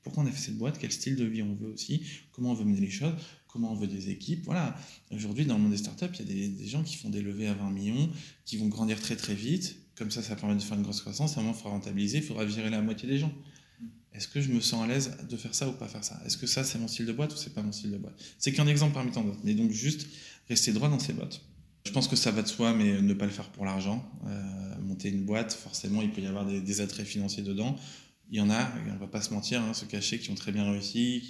Pourquoi 0.04 0.24
on 0.24 0.28
a 0.28 0.32
fait 0.32 0.46
cette 0.46 0.58
boîte 0.58 0.78
Quel 0.80 0.92
style 0.92 1.16
de 1.16 1.26
vie 1.26 1.42
on 1.42 1.56
veut 1.56 1.72
aussi 1.74 2.04
Comment 2.32 2.52
on 2.52 2.54
veut 2.54 2.66
mener 2.66 2.82
les 2.82 2.90
choses 2.90 3.14
Comment 3.48 3.72
on 3.72 3.76
veut 3.76 3.88
des 3.88 4.10
équipes 4.10 4.46
Voilà. 4.46 4.76
Aujourd'hui, 5.12 5.46
dans 5.46 5.56
le 5.56 5.62
monde 5.62 5.72
des 5.72 5.78
startups, 5.78 6.06
il 6.14 6.20
y 6.20 6.22
a 6.22 6.34
des, 6.34 6.48
des, 6.50 6.68
gens 6.68 6.84
qui 6.84 6.96
font 6.96 7.10
des 7.10 7.22
levées 7.22 7.48
à 7.48 7.54
20 7.54 7.70
millions, 7.72 8.10
qui 8.46 8.58
vont 8.58 8.68
grandir 8.68 9.00
très 9.00 9.16
très 9.16 9.36
vite. 9.36 9.78
Comme 9.96 10.12
ça, 10.12 10.24
ça 10.24 10.36
permet 10.36 10.56
de 10.56 10.62
faire 10.62 10.78
une 10.78 10.84
grosse 10.84 11.02
croissance. 11.02 11.38
À 11.38 11.40
un 11.40 11.44
moment, 11.44 11.56
il 11.56 11.58
faudra 11.58 11.72
rentabiliser, 11.72 12.18
il 12.18 12.24
faudra 12.24 12.46
virer 12.46 12.70
la 12.70 12.82
moitié 12.82 13.08
des 13.08 13.20
gens. 13.20 13.32
Est-ce 14.14 14.28
que 14.28 14.42
je 14.42 14.52
me 14.52 14.60
sens 14.60 14.84
à 14.84 14.88
l'aise 14.88 15.18
de 15.28 15.38
faire 15.38 15.56
ça 15.56 15.68
ou 15.68 15.74
pas 15.74 15.88
faire 15.88 16.04
ça? 16.04 16.22
Est-ce 16.26 16.38
que 16.38 16.48
ça, 16.48 16.64
c'est 16.64 16.78
mon 16.78 16.88
style 16.88 17.06
de 17.06 17.14
boîte 17.14 17.34
ou 17.34 17.38
c'est 17.38 17.54
pas 17.54 17.64
mon 17.64 17.72
style 17.72 17.92
de 17.92 17.98
boîte? 17.98 18.16
C'est 18.38 18.54
qu'un 18.54 18.68
exemple 18.68 18.94
parmi 18.94 19.12
tant 19.12 19.24
d'autres. 19.24 19.40
Mais 19.44 19.56
donc, 19.56 19.72
juste 19.72 20.08
rester 20.50 20.72
droit 20.72 20.90
dans 20.90 21.00
ses 21.00 21.14
bottes. 21.14 21.42
Je 21.86 21.92
pense 21.92 22.08
que 22.08 22.16
ça 22.16 22.32
va 22.32 22.42
de 22.42 22.48
soi, 22.48 22.74
mais 22.74 23.02
ne 23.02 23.14
pas 23.14 23.26
le 23.26 23.32
faire 23.32 23.50
pour 23.50 23.66
l'argent. 23.66 24.10
Euh, 24.28 24.82
monter 24.82 25.10
une 25.10 25.26
boîte, 25.26 25.54
forcément, 25.54 26.02
il 26.02 26.12
peut 26.12 26.22
y 26.22 26.28
avoir 26.28 26.46
des, 26.46 26.62
des, 26.62 26.82
attraits 26.82 27.06
financiers 27.06 27.44
dedans. 27.44 27.76
Il 28.34 28.38
y 28.38 28.42
en 28.42 28.50
a, 28.50 28.68
on 28.92 28.98
va 28.98 29.06
pas 29.06 29.22
se 29.22 29.32
mentir, 29.32 29.62
hein, 29.62 29.76
se 29.76 29.86
cacher, 29.86 30.18
qui 30.18 30.32
ont 30.32 30.36
très 30.36 30.52
bien 30.52 30.70
réussi, 30.70 31.22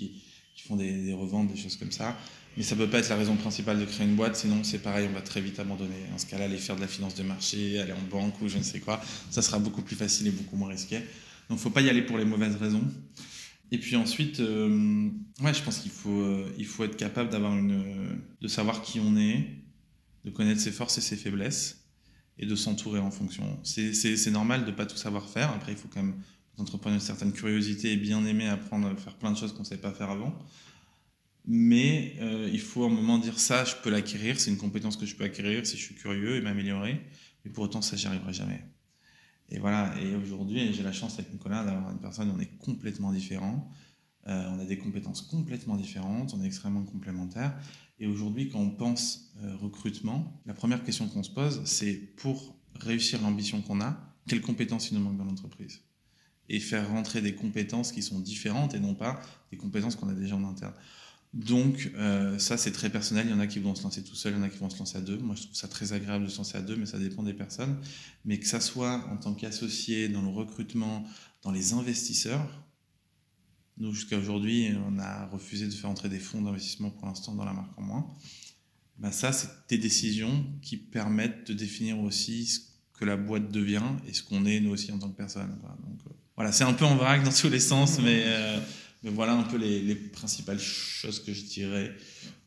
qui, 0.56 0.64
font 0.66 0.78
des, 0.78 1.14
reventes, 1.14 1.50
des 1.54 1.60
choses 1.60 1.76
comme 1.76 1.92
ça. 1.92 2.18
Mais 2.56 2.64
ça 2.64 2.78
peut 2.78 2.90
pas 2.90 3.00
être 3.00 3.10
la 3.10 3.18
raison 3.18 3.36
principale 3.36 3.78
de 3.78 3.84
créer 3.84 4.08
une 4.08 4.16
boîte, 4.16 4.38
sinon 4.38 4.64
c'est 4.64 4.80
pareil, 4.80 5.10
on 5.12 5.14
va 5.14 5.22
très 5.22 5.42
vite 5.42 5.60
abandonner. 5.60 6.08
En 6.16 6.18
ce 6.18 6.26
cas-là, 6.28 6.46
aller 6.46 6.58
faire 6.58 6.78
de 6.78 6.82
la 6.82 6.88
finance 6.88 7.14
de 7.16 7.24
marché, 7.24 7.78
aller 7.82 7.92
en 7.92 8.02
banque 8.10 8.40
ou 8.42 8.48
je 8.48 8.58
ne 8.58 8.64
sais 8.64 8.80
quoi, 8.80 9.02
ça 9.30 9.42
sera 9.42 9.60
beaucoup 9.60 9.82
plus 9.82 9.98
facile 9.98 10.28
et 10.28 10.32
beaucoup 10.32 10.56
moins 10.56 10.70
risqué. 10.70 11.02
Donc, 11.50 11.60
faut 11.60 11.72
pas 11.72 11.82
y 11.82 11.90
aller 11.90 12.04
pour 12.04 12.18
les 12.18 12.24
mauvaises 12.24 12.56
raisons. 12.56 12.88
Et 13.74 13.80
puis 13.80 13.98
ensuite, 13.98 14.40
euh, 14.40 15.10
ouais, 15.42 15.54
je 15.54 15.62
pense 15.62 15.80
qu'il 15.80 15.92
faut, 15.92 16.22
euh, 16.22 16.64
faut 16.64 16.86
être 16.86 16.96
capable 16.96 17.32
d'avoir 17.32 17.54
une, 17.58 17.84
de 18.40 18.48
savoir 18.48 18.82
qui 18.82 19.02
on 19.02 19.18
est, 19.18 19.46
de 20.24 20.30
connaître 20.30 20.62
ses 20.62 20.72
forces 20.72 20.98
et 21.00 21.02
ses 21.02 21.18
faiblesses, 21.18 21.84
et 22.40 22.46
de 22.46 22.56
s'entourer 22.56 23.00
en 23.00 23.12
fonction. 23.12 23.60
C'est 23.64 24.32
normal 24.32 24.64
de 24.64 24.72
pas 24.72 24.86
tout 24.86 24.96
savoir 24.96 25.28
faire. 25.28 25.50
Après, 25.52 25.74
il 25.74 25.78
faut 25.78 25.90
quand 25.94 26.02
même 26.02 26.16
entreprendre 26.58 26.96
une 26.96 27.02
certaine 27.02 27.34
curiosité 27.34 27.94
et 27.94 27.98
bien 27.98 28.26
aimer 28.26 28.48
apprendre 28.48 28.88
à 28.88 28.96
faire 28.96 29.16
plein 29.16 29.32
de 29.32 29.38
choses 29.38 29.54
qu'on 29.54 29.62
ne 29.62 29.66
savait 29.66 29.82
pas 29.82 29.92
faire 29.92 30.10
avant. 30.10 30.38
Mais 31.46 32.16
euh, 32.22 32.50
il 32.52 32.62
faut 32.62 32.84
à 32.84 32.88
un 32.88 32.90
moment 32.90 33.18
dire 33.18 33.40
ça, 33.40 33.66
je 33.66 33.76
peux 33.84 33.90
l'acquérir, 33.90 34.40
c'est 34.40 34.50
une 34.50 34.58
compétence 34.58 34.96
que 34.96 35.06
je 35.06 35.16
peux 35.16 35.26
acquérir 35.26 35.66
si 35.66 35.78
je 35.78 35.84
suis 35.84 35.96
curieux 35.96 36.36
et 36.38 36.42
m'améliorer. 36.42 37.02
Mais 37.44 37.52
pour 37.52 37.66
autant, 37.66 37.82
ça, 37.82 37.98
j'y 37.98 38.08
arriverai 38.08 38.32
jamais. 38.32 38.64
Et 39.50 39.60
voilà, 39.60 39.94
et 40.02 40.16
aujourd'hui, 40.16 40.74
j'ai 40.74 40.84
la 40.84 40.94
chance 40.94 41.20
avec 41.20 41.32
Nicolas 41.34 41.66
d'avoir 41.66 41.92
une 41.92 42.00
personne 42.00 42.30
où 42.30 42.34
on 42.36 42.40
est 42.40 42.58
complètement 42.58 43.12
différent. 43.12 43.70
Euh, 44.28 44.50
on 44.52 44.60
a 44.60 44.66
des 44.66 44.78
compétences 44.78 45.22
complètement 45.22 45.76
différentes, 45.76 46.34
on 46.34 46.42
est 46.42 46.48
extrêmement 46.48 46.84
complémentaires. 46.84 47.54
Et 48.00 48.08
aujourd'hui, 48.08 48.50
quand 48.50 48.60
on 48.60 48.70
pense 48.70 49.34
euh, 49.44 49.56
recrutement, 49.58 50.42
la 50.46 50.54
première 50.54 50.84
question 50.84 51.10
qu'on 51.10 51.24
se 51.24 51.32
pose, 51.32 51.62
c'est 51.66 51.94
pour 51.94 52.58
réussir 52.76 53.22
l'ambition 53.22 53.62
qu'on 53.62 53.82
a, 53.82 53.98
quelles 54.28 54.42
compétences 54.42 54.92
il 54.92 54.98
nous 54.98 55.04
manque 55.04 55.18
dans 55.18 55.26
l'entreprise? 55.26 55.82
Et 56.54 56.60
faire 56.60 56.88
rentrer 56.90 57.22
des 57.22 57.34
compétences 57.34 57.92
qui 57.92 58.04
sont 58.04 58.20
différentes 58.20 58.76
et 58.76 58.80
non 58.80 58.94
pas 58.94 59.20
des 59.50 59.58
compétences 59.58 59.96
qu'on 59.96 60.10
a 60.10 60.14
déjà 60.14 60.36
en 60.36 60.44
interne. 60.44 60.74
Donc, 61.34 61.92
euh, 61.96 62.38
ça, 62.38 62.58
c'est 62.58 62.72
très 62.72 62.92
personnel. 62.92 63.26
Il 63.26 63.32
y 63.32 63.34
en 63.34 63.40
a 63.40 63.48
qui 63.48 63.58
vont 63.58 63.74
se 63.74 63.82
lancer 63.82 64.04
tout 64.04 64.14
seul, 64.14 64.34
il 64.34 64.38
y 64.38 64.40
en 64.40 64.44
a 64.44 64.50
qui 64.50 64.60
vont 64.60 64.70
se 64.70 64.78
lancer 64.78 65.00
à 65.00 65.02
deux. 65.02 65.18
Moi, 65.18 65.36
je 65.36 65.44
trouve 65.44 65.56
ça 65.56 65.68
très 65.68 65.92
agréable 65.92 66.26
de 66.26 66.30
se 66.30 66.38
lancer 66.38 66.58
à 66.58 66.62
deux, 66.62 66.76
mais 66.76 66.86
ça 66.86 67.00
dépend 67.00 67.24
des 67.24 67.34
personnes. 67.34 67.76
Mais 68.24 68.38
que 68.40 68.46
ça 68.46 68.60
soit 68.60 69.04
en 69.10 69.18
tant 69.18 69.34
qu'associé, 69.34 70.10
dans 70.10 70.22
le 70.22 70.28
recrutement, 70.28 71.04
dans 71.42 71.52
les 71.52 71.74
investisseurs, 71.74 72.48
nous, 73.78 73.92
jusqu'à 73.94 74.20
aujourd'hui, 74.20 74.70
on 74.88 75.00
a 75.00 75.26
refusé 75.26 75.66
de 75.66 75.72
faire 75.72 75.90
entrer 75.90 76.08
des 76.08 76.20
fonds 76.20 76.44
d'investissement 76.44 76.92
pour 76.92 77.08
l'instant 77.08 77.34
dans 77.34 77.46
la 77.46 77.54
marque 77.54 77.78
en 77.80 77.82
moins. 77.82 78.14
Ben 79.00 79.12
ça, 79.12 79.32
c'est 79.32 79.50
des 79.70 79.80
décisions 79.80 80.46
qui 80.62 80.78
permettent 80.78 81.48
de 81.48 81.54
définir 81.54 82.00
aussi 82.00 82.46
ce 82.46 82.60
que 82.94 83.06
la 83.06 83.18
boîte 83.18 83.52
devient 83.52 83.82
et 84.08 84.14
ce 84.14 84.22
qu'on 84.22 84.46
est, 84.46 84.60
nous 84.60 84.70
aussi, 84.70 84.92
en 84.92 85.00
tant 85.00 85.10
que 85.10 85.18
personne. 85.18 85.50
Donc, 85.50 86.00
euh, 86.06 86.14
voilà, 86.36 86.52
c'est 86.52 86.64
un 86.64 86.74
peu 86.74 86.86
en 86.86 86.96
vrac 86.96 87.24
dans 87.24 87.32
tous 87.32 87.50
les 87.50 87.60
sens, 87.60 88.00
mais. 88.00 88.24
Euh, 88.26 88.60
voilà 89.12 89.34
un 89.34 89.44
peu 89.44 89.58
les, 89.58 89.82
les, 89.82 89.96
principales 89.96 90.60
choses 90.60 91.22
que 91.22 91.34
je 91.34 91.44
dirais. 91.44 91.94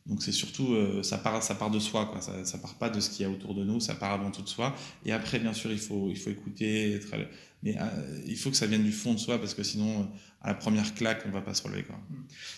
Donc 0.06 0.22
c'est 0.22 0.32
surtout, 0.32 0.72
euh, 0.72 1.02
ça, 1.02 1.18
part, 1.18 1.42
ça 1.42 1.54
part 1.54 1.70
de 1.70 1.80
soi, 1.80 2.06
quoi. 2.06 2.20
ça 2.20 2.32
ne 2.36 2.62
part 2.62 2.76
pas 2.76 2.88
de 2.88 3.00
ce 3.00 3.10
qu'il 3.10 3.26
y 3.26 3.28
a 3.28 3.30
autour 3.30 3.54
de 3.54 3.64
nous, 3.64 3.80
ça 3.80 3.94
part 3.94 4.12
avant 4.12 4.30
tout 4.30 4.42
de 4.42 4.48
soi. 4.48 4.74
Et 5.04 5.12
après, 5.12 5.40
bien 5.40 5.52
sûr, 5.52 5.72
il 5.72 5.78
faut, 5.78 6.08
il 6.10 6.16
faut 6.16 6.30
écouter, 6.30 6.92
être, 6.92 7.14
mais 7.62 7.76
euh, 7.76 8.22
il 8.26 8.36
faut 8.36 8.50
que 8.50 8.56
ça 8.56 8.66
vienne 8.66 8.84
du 8.84 8.92
fond 8.92 9.14
de 9.14 9.18
soi, 9.18 9.38
parce 9.38 9.52
que 9.52 9.64
sinon, 9.64 10.08
à 10.42 10.48
la 10.48 10.54
première 10.54 10.94
claque, 10.94 11.24
on 11.26 11.30
va 11.30 11.40
pas 11.40 11.54
se 11.54 11.62
relever. 11.64 11.82
Quoi. 11.82 12.00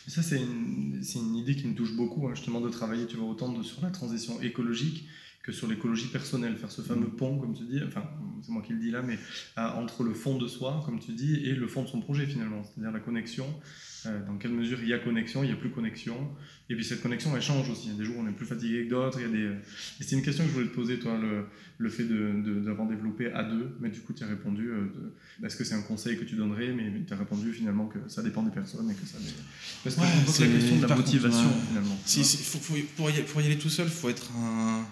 Ça, 0.08 0.22
c'est 0.22 0.36
une, 0.36 1.02
une, 1.14 1.36
idée 1.36 1.56
qui 1.56 1.66
me 1.66 1.74
touche 1.74 1.96
beaucoup, 1.96 2.28
hein, 2.28 2.34
justement, 2.34 2.60
de 2.60 2.68
travailler 2.68 3.06
tu 3.06 3.16
vois, 3.16 3.28
autant 3.28 3.50
de, 3.50 3.62
sur 3.62 3.80
la 3.82 3.90
transition 3.90 4.40
écologique 4.42 5.06
que 5.48 5.54
sur 5.54 5.66
l'écologie 5.66 6.08
personnelle, 6.08 6.58
faire 6.58 6.70
ce 6.70 6.82
fameux 6.82 7.08
pont, 7.08 7.38
comme 7.38 7.54
tu 7.54 7.64
dis, 7.64 7.80
enfin, 7.82 8.04
c'est 8.42 8.52
moi 8.52 8.60
qui 8.60 8.74
le 8.74 8.80
dis 8.80 8.90
là, 8.90 9.00
mais 9.00 9.18
entre 9.56 10.02
le 10.02 10.12
fond 10.12 10.36
de 10.36 10.46
soi, 10.46 10.82
comme 10.84 10.98
tu 10.98 11.12
dis, 11.12 11.36
et 11.36 11.54
le 11.54 11.66
fond 11.66 11.84
de 11.84 11.88
son 11.88 12.02
projet 12.02 12.26
finalement, 12.26 12.62
c'est-à-dire 12.62 12.92
la 12.92 13.00
connexion 13.00 13.46
euh, 14.06 14.24
dans 14.26 14.36
quelle 14.36 14.52
mesure 14.52 14.78
il 14.80 14.88
y 14.88 14.94
a 14.94 14.98
connexion, 14.98 15.42
il 15.42 15.48
n'y 15.48 15.52
a 15.52 15.56
plus 15.56 15.70
connexion. 15.70 16.16
Et 16.70 16.74
puis 16.74 16.84
cette 16.84 17.02
connexion, 17.02 17.34
elle 17.34 17.42
change 17.42 17.68
aussi. 17.68 17.86
Il 17.86 17.92
y 17.92 17.94
a 17.94 17.98
des 17.98 18.04
jours 18.04 18.16
où 18.18 18.20
on 18.20 18.28
est 18.28 18.32
plus 18.32 18.46
fatigué 18.46 18.84
que 18.84 18.90
d'autres. 18.90 19.18
Il 19.20 19.32
des... 19.32 19.38
Euh, 19.38 19.54
et 20.00 20.04
c'est 20.04 20.14
une 20.14 20.22
question 20.22 20.44
que 20.44 20.50
je 20.50 20.54
voulais 20.54 20.68
te 20.68 20.74
poser, 20.74 20.98
toi, 20.98 21.18
le, 21.18 21.46
le 21.78 21.88
fait 21.88 22.04
d'avoir 22.04 22.86
de, 22.86 22.94
développé 22.94 23.32
à 23.32 23.42
deux. 23.42 23.76
Mais 23.80 23.88
du 23.88 24.00
coup, 24.00 24.12
tu 24.12 24.22
as 24.22 24.28
répondu, 24.28 24.68
euh, 24.68 24.86
est-ce 25.44 25.56
que 25.56 25.64
c'est 25.64 25.74
un 25.74 25.82
conseil 25.82 26.16
que 26.16 26.24
tu 26.24 26.36
donnerais 26.36 26.72
Mais 26.72 27.04
tu 27.06 27.12
as 27.12 27.16
répondu 27.16 27.52
finalement 27.52 27.86
que 27.86 27.98
ça 28.06 28.22
dépend 28.22 28.42
des 28.42 28.52
personnes 28.52 28.88
et 28.90 28.94
que 28.94 29.06
ça... 29.06 29.18
Parce 29.82 29.96
que 29.96 30.02
c'est 30.30 30.46
la 30.46 30.54
question 30.54 30.76
de 30.76 30.86
la 30.86 30.96
motivation, 30.96 31.50
finalement. 31.68 31.98
Si, 32.04 32.22
faut, 32.22 32.58
faut, 32.58 32.74
pour, 32.96 33.10
y, 33.10 33.22
pour, 33.22 33.40
y, 33.40 33.46
aller 33.46 33.58
tout 33.58 33.70
seul, 33.70 33.86
il 33.86 33.92
faut 33.92 34.10
être 34.10 34.30
un... 34.36 34.86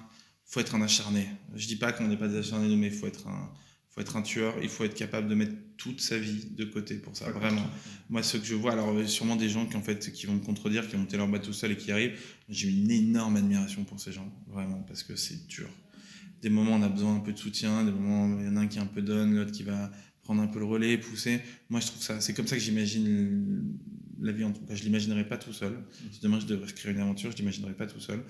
Faut 0.47 0.61
être 0.61 0.74
un 0.74 0.82
acharné. 0.82 1.28
Je 1.55 1.66
dis 1.66 1.76
pas 1.76 1.92
qu'on 1.92 2.09
n'est 2.09 2.16
pas 2.16 2.28
des 2.28 2.38
acharnés, 2.38 2.74
mais 2.76 2.86
il 2.86 2.92
faut 2.92 3.07
être 3.07 3.26
un, 3.26 3.53
faut 3.90 4.01
être 4.01 4.16
un 4.16 4.22
tueur, 4.22 4.55
il 4.62 4.68
faut 4.68 4.84
être 4.84 4.94
capable 4.94 5.28
de 5.28 5.34
mettre 5.34 5.55
toute 5.76 6.01
sa 6.01 6.18
vie 6.18 6.47
de 6.51 6.64
côté 6.64 6.97
pour 6.97 7.16
ça, 7.16 7.30
vraiment. 7.30 7.66
Moi, 8.11 8.22
ce 8.22 8.36
que 8.36 8.44
je 8.44 8.55
vois, 8.55 8.72
alors 8.72 8.94
sûrement 9.09 9.36
des 9.36 9.49
gens 9.49 9.66
qui 9.66 9.76
en 9.76 9.82
fait 9.82 10.12
qui 10.12 10.26
vont 10.26 10.34
me 10.34 10.40
contredire, 10.44 10.86
qui 10.88 10.97
ont 10.97 11.01
monté 11.01 11.16
leur 11.16 11.28
tout 11.40 11.53
seul 11.53 11.72
et 11.72 11.76
qui 11.76 11.90
arrivent, 11.92 12.18
j'ai 12.49 12.68
une 12.68 12.90
énorme 12.90 13.36
admiration 13.36 13.84
pour 13.84 13.99
ces 13.99 14.12
gens, 14.12 14.30
vraiment, 14.49 14.82
parce 14.82 15.03
que 15.03 15.16
c'est 15.16 15.47
dur. 15.47 15.68
Des 16.42 16.51
moments, 16.51 16.72
on 16.72 16.82
a 16.82 16.88
besoin 16.88 17.16
un 17.16 17.20
peu 17.20 17.32
de 17.32 17.38
soutien, 17.38 17.84
des 17.84 17.90
moments, 17.90 18.38
il 18.38 18.47
y 18.47 18.49
en 18.49 18.57
a 18.57 18.61
un 18.61 18.66
qui 18.66 18.78
un 18.78 18.86
peu 18.86 19.03
donne, 19.03 19.34
l'autre 19.34 19.53
qui 19.53 19.62
va 19.62 19.90
prendre 20.22 20.42
un 20.42 20.47
peu 20.47 20.59
le 20.59 20.66
relais, 20.66 20.99
pousser. 20.99 21.40
Moi, 21.70 21.80
je 21.80 21.86
trouve 21.86 22.03
ça, 22.03 22.20
c'est 22.20 22.34
comme 22.34 22.47
ça 22.47 22.57
que 22.57 22.62
j'imagine 22.62 23.76
la 24.20 24.32
vie 24.32 24.44
en 24.44 24.53
tout 24.53 24.64
cas. 24.66 24.74
Je 24.74 24.82
l'imaginerai 24.82 25.26
pas 25.26 25.38
tout 25.38 25.53
seul. 25.53 25.72
Si 26.12 26.20
demain 26.20 26.40
je 26.40 26.47
devrais 26.47 26.70
créer 26.72 26.92
une 26.92 27.01
aventure, 27.01 27.30
je 27.30 27.36
l'imaginerai 27.36 27.74
pas 27.74 27.86
tout 27.86 28.01
seul. 28.01 28.22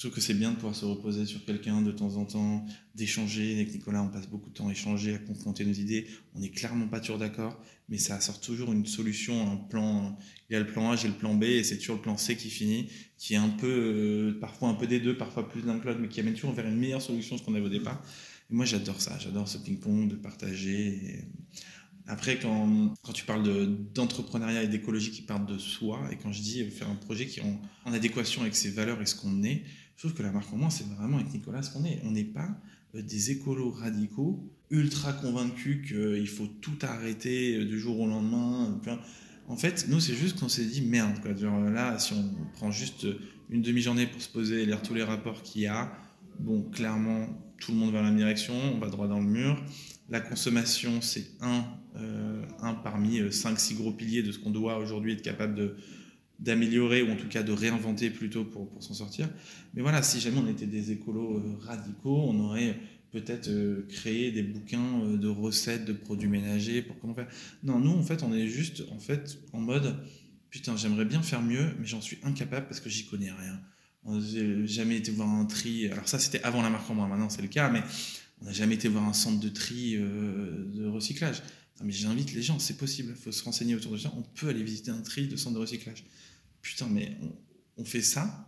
Je 0.00 0.06
trouve 0.06 0.14
que 0.14 0.22
c'est 0.22 0.32
bien 0.32 0.52
de 0.52 0.54
pouvoir 0.54 0.74
se 0.74 0.86
reposer 0.86 1.26
sur 1.26 1.44
quelqu'un 1.44 1.82
de 1.82 1.92
temps 1.92 2.16
en 2.16 2.24
temps, 2.24 2.64
d'échanger. 2.94 3.56
Avec 3.56 3.70
Nicolas, 3.70 4.02
on 4.02 4.08
passe 4.08 4.28
beaucoup 4.28 4.48
de 4.48 4.54
temps 4.54 4.68
à 4.68 4.72
échanger, 4.72 5.14
à 5.14 5.18
confronter 5.18 5.62
nos 5.66 5.74
idées. 5.74 6.06
On 6.34 6.40
n'est 6.40 6.48
clairement 6.48 6.88
pas 6.88 7.00
toujours 7.00 7.18
d'accord, 7.18 7.62
mais 7.90 7.98
ça 7.98 8.18
sort 8.18 8.40
toujours 8.40 8.72
une 8.72 8.86
solution, 8.86 9.52
un 9.52 9.56
plan. 9.56 10.16
Il 10.48 10.54
y 10.54 10.56
a 10.56 10.60
le 10.60 10.66
plan 10.66 10.90
A, 10.90 10.96
j'ai 10.96 11.08
le 11.08 11.12
plan 11.12 11.34
B, 11.34 11.44
et 11.44 11.64
c'est 11.64 11.76
toujours 11.76 11.96
le 11.96 12.00
plan 12.00 12.16
C 12.16 12.34
qui 12.34 12.48
finit, 12.48 12.88
qui 13.18 13.34
est 13.34 13.36
un 13.36 13.50
peu, 13.50 13.66
euh, 13.68 14.38
parfois 14.40 14.70
un 14.70 14.74
peu 14.74 14.86
des 14.86 15.00
deux, 15.00 15.18
parfois 15.18 15.46
plus 15.46 15.60
d'un 15.60 15.78
que 15.78 15.90
mais 15.90 16.08
qui 16.08 16.20
amène 16.20 16.32
toujours 16.32 16.52
vers 16.52 16.66
une 16.66 16.78
meilleure 16.78 17.02
solution 17.02 17.36
que 17.36 17.42
ce 17.42 17.44
qu'on 17.44 17.54
avait 17.54 17.66
au 17.66 17.68
départ. 17.68 18.02
Moi, 18.48 18.64
j'adore 18.64 19.02
ça. 19.02 19.18
J'adore 19.18 19.48
ce 19.48 19.58
ping-pong, 19.58 20.08
de 20.08 20.16
partager. 20.16 21.26
Après, 22.06 22.38
quand, 22.38 22.94
quand 23.02 23.12
tu 23.12 23.26
parles 23.26 23.42
d'entrepreneuriat 23.92 24.62
et 24.62 24.68
d'écologie 24.68 25.10
qui 25.10 25.20
partent 25.20 25.46
de 25.46 25.58
soi, 25.58 26.08
et 26.10 26.16
quand 26.16 26.32
je 26.32 26.40
dis 26.40 26.64
faire 26.70 26.88
un 26.88 26.96
projet 26.96 27.26
qui 27.26 27.40
est 27.40 27.44
en 27.84 27.92
adéquation 27.92 28.40
avec 28.40 28.56
ses 28.56 28.70
valeurs 28.70 29.02
et 29.02 29.06
ce 29.06 29.14
qu'on 29.14 29.42
est, 29.42 29.62
trouve 30.00 30.14
que 30.14 30.22
la 30.22 30.32
marque 30.32 30.52
en 30.52 30.56
moins, 30.56 30.70
c'est 30.70 30.86
vraiment 30.86 31.18
avec 31.18 31.32
Nicolas 31.32 31.62
ce 31.62 31.70
qu'on 31.70 31.84
est. 31.84 32.00
On 32.04 32.10
n'est 32.10 32.24
pas 32.24 32.48
euh, 32.94 33.02
des 33.02 33.30
écolos 33.30 33.70
radicaux, 33.70 34.50
ultra 34.70 35.12
convaincus 35.12 35.86
qu'il 35.86 36.28
faut 36.28 36.46
tout 36.46 36.78
arrêter 36.82 37.56
euh, 37.56 37.64
du 37.66 37.78
jour 37.78 38.00
au 38.00 38.06
lendemain. 38.06 38.80
En 39.46 39.56
fait, 39.56 39.86
nous, 39.88 40.00
c'est 40.00 40.14
juste 40.14 40.40
qu'on 40.40 40.48
s'est 40.48 40.64
dit 40.64 40.80
merde. 40.80 41.16
Là, 41.72 41.98
si 41.98 42.14
on 42.14 42.34
prend 42.54 42.70
juste 42.70 43.06
une 43.50 43.60
demi-journée 43.60 44.06
pour 44.06 44.22
se 44.22 44.28
poser 44.28 44.62
et 44.62 44.66
lire 44.66 44.80
tous 44.80 44.94
les 44.94 45.02
rapports 45.02 45.42
qu'il 45.42 45.62
y 45.62 45.66
a, 45.66 45.92
bon, 46.38 46.62
clairement, 46.70 47.26
tout 47.58 47.72
le 47.72 47.78
monde 47.78 47.92
va 47.92 47.98
dans 47.98 48.04
la 48.04 48.10
même 48.10 48.18
direction, 48.18 48.54
on 48.54 48.78
va 48.78 48.88
droit 48.88 49.06
dans 49.06 49.20
le 49.20 49.26
mur. 49.26 49.62
La 50.08 50.20
consommation, 50.20 51.02
c'est 51.02 51.26
un, 51.40 51.64
euh, 51.96 52.42
un 52.60 52.74
parmi 52.74 53.20
cinq, 53.32 53.60
six 53.60 53.74
gros 53.74 53.92
piliers 53.92 54.22
de 54.22 54.32
ce 54.32 54.38
qu'on 54.38 54.50
doit 54.50 54.78
aujourd'hui 54.78 55.12
être 55.12 55.22
capable 55.22 55.54
de, 55.56 55.76
d'améliorer 56.40 57.02
ou 57.02 57.10
en 57.10 57.16
tout 57.16 57.28
cas 57.28 57.42
de 57.42 57.52
réinventer 57.52 58.10
plutôt 58.10 58.44
pour, 58.44 58.68
pour 58.68 58.82
s'en 58.82 58.94
sortir. 58.94 59.28
Mais 59.74 59.82
voilà, 59.82 60.02
si 60.02 60.20
jamais 60.20 60.38
on 60.38 60.48
était 60.48 60.66
des 60.66 60.90
écolos 60.90 61.38
euh, 61.38 61.56
radicaux, 61.60 62.24
on 62.26 62.40
aurait 62.40 62.78
peut-être 63.12 63.48
euh, 63.48 63.86
créé 63.88 64.32
des 64.32 64.42
bouquins 64.42 65.02
euh, 65.02 65.16
de 65.18 65.28
recettes 65.28 65.84
de 65.84 65.92
produits 65.92 66.28
ménagers 66.28 66.82
pour 66.82 66.98
comment 66.98 67.14
faire. 67.14 67.28
Non, 67.62 67.78
nous 67.78 67.92
en 67.92 68.02
fait, 68.02 68.22
on 68.22 68.32
est 68.32 68.46
juste 68.46 68.84
en 68.90 68.98
fait 68.98 69.38
en 69.52 69.60
mode 69.60 69.96
putain, 70.48 70.76
j'aimerais 70.76 71.04
bien 71.04 71.22
faire 71.22 71.42
mieux, 71.42 71.74
mais 71.78 71.86
j'en 71.86 72.00
suis 72.00 72.18
incapable 72.22 72.66
parce 72.66 72.80
que 72.80 72.88
j'y 72.88 73.06
connais 73.06 73.30
rien. 73.30 73.60
N'a 74.06 74.18
jamais 74.64 74.96
été 74.96 75.12
voir 75.12 75.28
un 75.28 75.44
tri. 75.44 75.88
Alors 75.88 76.08
ça, 76.08 76.18
c'était 76.18 76.42
avant 76.42 76.62
la 76.62 76.70
marque 76.70 76.88
en 76.88 76.94
moins. 76.94 77.06
Maintenant, 77.06 77.28
c'est 77.28 77.42
le 77.42 77.48
cas, 77.48 77.68
mais 77.70 77.82
on 78.40 78.46
n'a 78.46 78.52
jamais 78.52 78.76
été 78.76 78.88
voir 78.88 79.04
un 79.04 79.12
centre 79.12 79.38
de 79.38 79.48
tri 79.50 79.98
de 79.98 80.86
recyclage. 80.86 81.42
Mais 81.84 81.92
j'invite 81.92 82.32
les 82.32 82.42
gens, 82.42 82.58
c'est 82.58 82.78
possible. 82.78 83.12
Il 83.14 83.22
faut 83.22 83.30
se 83.30 83.44
renseigner 83.44 83.74
autour 83.74 83.92
de 83.92 83.98
ça. 83.98 84.10
On 84.16 84.22
peut 84.22 84.48
aller 84.48 84.62
visiter 84.62 84.90
un 84.90 85.02
tri 85.02 85.28
de 85.28 85.36
centre 85.36 85.54
de 85.54 85.60
recyclage 85.60 86.04
putain, 86.62 86.88
mais 86.88 87.16
on, 87.76 87.84
fait 87.84 88.02
ça, 88.02 88.46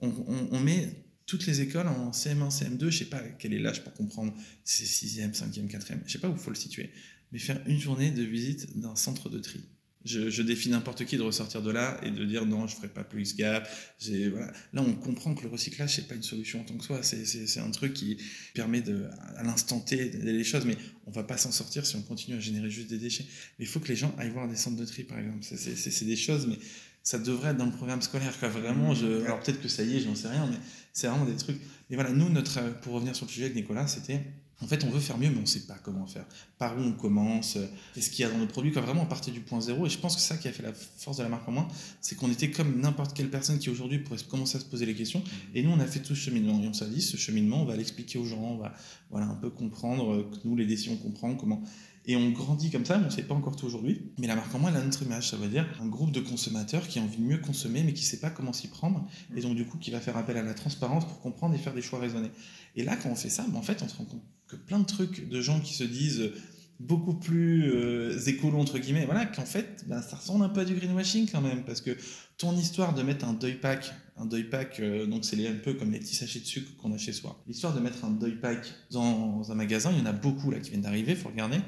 on, 0.00 0.60
met 0.60 1.04
toutes 1.26 1.46
les 1.46 1.60
écoles 1.60 1.88
en 1.88 2.10
CM1, 2.10 2.50
CM2, 2.50 2.90
je 2.90 2.98
sais 2.98 3.04
pas 3.06 3.20
quel 3.38 3.52
est 3.52 3.58
l'âge 3.58 3.84
pour 3.84 3.92
comprendre, 3.92 4.34
c'est 4.64 4.84
6e, 4.84 5.34
5e, 5.34 5.68
4e, 5.68 6.00
je 6.06 6.12
sais 6.12 6.18
pas 6.18 6.28
où 6.28 6.36
faut 6.36 6.50
le 6.50 6.56
situer, 6.56 6.90
mais 7.32 7.38
faire 7.38 7.60
une 7.66 7.78
journée 7.78 8.10
de 8.10 8.22
visite 8.22 8.78
d'un 8.78 8.96
centre 8.96 9.28
de 9.28 9.38
tri 9.38 9.60
je, 10.04 10.42
défie 10.42 10.70
n'importe 10.70 11.04
qui 11.04 11.16
de 11.16 11.22
ressortir 11.22 11.62
de 11.62 11.70
là 11.70 12.00
et 12.02 12.10
de 12.10 12.24
dire 12.24 12.46
non, 12.46 12.66
je 12.66 12.74
ferai 12.74 12.88
pas 12.88 13.04
plus 13.04 13.36
gap. 13.36 13.68
Là, 14.08 14.52
on 14.82 14.94
comprend 14.94 15.34
que 15.34 15.42
le 15.42 15.48
recyclage, 15.48 15.96
c'est 15.96 16.08
pas 16.08 16.14
une 16.14 16.22
solution 16.22 16.60
en 16.60 16.64
tant 16.64 16.76
que 16.76 16.84
soi. 16.84 17.02
C'est 17.02 17.60
un 17.60 17.70
truc 17.70 17.92
qui 17.92 18.16
permet 18.54 18.80
de, 18.80 19.06
à 19.36 19.42
l'instant 19.42 19.80
T 19.80 20.08
d'aider 20.08 20.32
les 20.32 20.44
choses, 20.44 20.64
mais 20.64 20.76
on 21.06 21.10
va 21.10 21.22
pas 21.22 21.36
s'en 21.36 21.52
sortir 21.52 21.84
si 21.84 21.96
on 21.96 22.02
continue 22.02 22.36
à 22.36 22.40
générer 22.40 22.70
juste 22.70 22.88
des 22.88 22.98
déchets. 22.98 23.26
Mais 23.58 23.66
il 23.66 23.68
faut 23.68 23.80
que 23.80 23.88
les 23.88 23.96
gens 23.96 24.14
aillent 24.18 24.30
voir 24.30 24.48
des 24.48 24.56
centres 24.56 24.78
de 24.78 24.86
tri, 24.86 25.04
par 25.04 25.18
exemple. 25.18 25.44
C'est 25.44 26.04
des 26.04 26.16
choses, 26.16 26.46
mais 26.46 26.58
ça 27.02 27.18
devrait 27.18 27.50
être 27.50 27.56
dans 27.56 27.66
le 27.66 27.72
programme 27.72 28.02
scolaire. 28.02 28.32
Vraiment, 28.42 28.94
je, 28.94 29.24
alors 29.24 29.40
peut-être 29.40 29.60
que 29.60 29.68
ça 29.68 29.82
y 29.82 29.96
est, 29.96 30.00
j'en 30.00 30.14
sais 30.14 30.28
rien, 30.28 30.46
mais 30.46 30.58
c'est 30.92 31.06
vraiment 31.06 31.24
des 31.24 31.36
trucs. 31.36 31.60
Et 31.90 31.94
voilà, 31.94 32.10
nous, 32.10 32.28
notre, 32.28 32.60
pour 32.80 32.94
revenir 32.94 33.16
sur 33.16 33.26
le 33.26 33.30
sujet 33.30 33.44
avec 33.46 33.56
Nicolas, 33.56 33.86
c'était 33.86 34.20
en 34.62 34.66
fait, 34.66 34.84
on 34.84 34.90
veut 34.90 35.00
faire 35.00 35.16
mieux, 35.16 35.30
mais 35.30 35.38
on 35.38 35.42
ne 35.42 35.46
sait 35.46 35.60
pas 35.60 35.78
comment 35.82 36.06
faire. 36.06 36.26
Par 36.58 36.76
où 36.76 36.82
on 36.82 36.92
commence 36.92 37.56
euh, 37.56 37.66
Qu'est-ce 37.94 38.10
qu'il 38.10 38.24
y 38.24 38.28
a 38.28 38.30
dans 38.30 38.36
nos 38.36 38.46
produits 38.46 38.72
Quand 38.72 38.82
vraiment 38.82 39.02
on 39.02 39.06
partait 39.06 39.30
du 39.30 39.40
point 39.40 39.60
zéro. 39.60 39.86
Et 39.86 39.88
je 39.88 39.98
pense 39.98 40.16
que 40.16 40.20
ça 40.20 40.36
qui 40.36 40.48
a 40.48 40.52
fait 40.52 40.62
la 40.62 40.74
force 40.74 41.16
de 41.16 41.22
la 41.22 41.30
marque 41.30 41.48
en 41.48 41.52
moins, 41.52 41.68
c'est 42.02 42.14
qu'on 42.14 42.30
était 42.30 42.50
comme 42.50 42.78
n'importe 42.78 43.14
quelle 43.14 43.30
personne 43.30 43.58
qui 43.58 43.70
aujourd'hui 43.70 44.00
pourrait 44.00 44.18
commencer 44.28 44.58
à 44.58 44.60
se 44.60 44.66
poser 44.66 44.84
les 44.84 44.94
questions. 44.94 45.20
Mmh. 45.20 45.56
Et 45.56 45.62
nous, 45.62 45.70
on 45.70 45.80
a 45.80 45.86
fait 45.86 46.00
tout 46.00 46.14
ce 46.14 46.20
cheminement. 46.20 46.62
Et 46.62 46.68
on 46.68 46.74
s'est 46.74 46.88
dit, 46.88 47.00
ce 47.00 47.16
cheminement, 47.16 47.62
on 47.62 47.64
va 47.64 47.74
l'expliquer 47.74 48.18
aux 48.18 48.26
gens, 48.26 48.42
on 48.42 48.58
va 48.58 48.74
voilà, 49.10 49.26
un 49.26 49.34
peu 49.34 49.48
comprendre 49.48 50.12
euh, 50.12 50.30
que 50.30 50.46
nous, 50.46 50.56
les 50.56 50.66
décisions, 50.66 50.92
on 50.92 50.96
comprend 51.02 51.34
comment. 51.36 51.62
Et 52.10 52.16
on 52.16 52.30
grandit 52.30 52.70
comme 52.70 52.84
ça, 52.84 52.98
mais 52.98 53.04
on 53.04 53.06
ne 53.06 53.12
sait 53.12 53.22
pas 53.22 53.36
encore 53.36 53.54
tout 53.54 53.66
aujourd'hui. 53.66 54.02
Mais 54.18 54.26
la 54.26 54.34
marque 54.34 54.52
en 54.52 54.58
moins, 54.58 54.72
elle 54.72 54.78
a 54.78 54.84
notre 54.84 55.00
image. 55.04 55.30
Ça 55.30 55.36
veut 55.36 55.46
dire 55.46 55.64
un 55.80 55.86
groupe 55.86 56.10
de 56.10 56.18
consommateurs 56.18 56.88
qui 56.88 56.98
a 56.98 57.02
envie 57.02 57.18
de 57.18 57.22
mieux 57.22 57.38
consommer, 57.38 57.84
mais 57.84 57.92
qui 57.92 58.02
ne 58.02 58.06
sait 58.06 58.18
pas 58.18 58.30
comment 58.30 58.52
s'y 58.52 58.66
prendre. 58.66 59.08
Et 59.36 59.40
donc, 59.40 59.54
du 59.54 59.64
coup, 59.64 59.78
qui 59.78 59.92
va 59.92 60.00
faire 60.00 60.16
appel 60.16 60.36
à 60.36 60.42
la 60.42 60.54
transparence 60.54 61.06
pour 61.06 61.20
comprendre 61.20 61.54
et 61.54 61.58
faire 61.58 61.72
des 61.72 61.82
choix 61.82 62.00
raisonnés. 62.00 62.32
Et 62.74 62.82
là, 62.82 62.96
quand 62.96 63.10
on 63.10 63.14
fait 63.14 63.30
ça, 63.30 63.46
ben, 63.48 63.56
en 63.56 63.62
fait, 63.62 63.80
on 63.84 63.88
se 63.88 63.96
rend 63.96 64.06
compte 64.06 64.24
que 64.48 64.56
plein 64.56 64.80
de 64.80 64.86
trucs 64.86 65.28
de 65.28 65.40
gens 65.40 65.60
qui 65.60 65.72
se 65.72 65.84
disent 65.84 66.32
beaucoup 66.80 67.12
plus 67.12 67.70
euh, 67.70 68.18
écolo 68.26 68.58
entre 68.58 68.78
guillemets, 68.78 69.04
voilà, 69.04 69.26
qu'en 69.26 69.44
fait, 69.44 69.84
ben, 69.86 70.00
ça 70.00 70.16
ressemble 70.16 70.44
un 70.44 70.48
peu 70.48 70.60
à 70.60 70.64
du 70.64 70.74
greenwashing 70.74 71.28
quand 71.30 71.42
même, 71.42 71.62
parce 71.62 71.82
que 71.82 71.90
ton 72.38 72.56
histoire 72.56 72.94
de 72.94 73.02
mettre 73.02 73.26
un 73.26 73.34
deuil 73.34 73.56
pack, 73.56 73.92
un 74.16 74.24
deuil 74.24 74.44
pack, 74.44 74.80
euh, 74.80 75.06
donc 75.06 75.26
c'est 75.26 75.46
un 75.46 75.54
peu 75.62 75.74
comme 75.74 75.92
les 75.92 75.98
petits 75.98 76.14
sachets 76.14 76.40
de 76.40 76.46
sucre 76.46 76.74
qu'on 76.78 76.92
a 76.92 76.98
chez 76.98 77.12
soi. 77.12 77.38
L'histoire 77.46 77.74
de 77.74 77.80
mettre 77.80 78.02
un 78.06 78.10
deuil 78.10 78.36
pack 78.36 78.66
dans 78.90 79.52
un 79.52 79.54
magasin, 79.54 79.92
il 79.92 79.98
y 79.98 80.02
en 80.02 80.06
a 80.06 80.12
beaucoup 80.12 80.50
là 80.50 80.58
qui 80.58 80.70
viennent 80.70 80.80
d'arriver, 80.80 81.14
faut 81.14 81.28
regarder, 81.28 81.58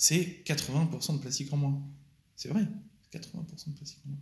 c'est 0.00 0.42
80% 0.46 1.16
de 1.16 1.18
plastique 1.18 1.52
en 1.52 1.58
moins. 1.58 1.82
C'est 2.34 2.48
vrai, 2.48 2.62
80% 3.12 3.68
de 3.68 3.74
plastique 3.76 4.00
en 4.06 4.08
moins. 4.08 4.18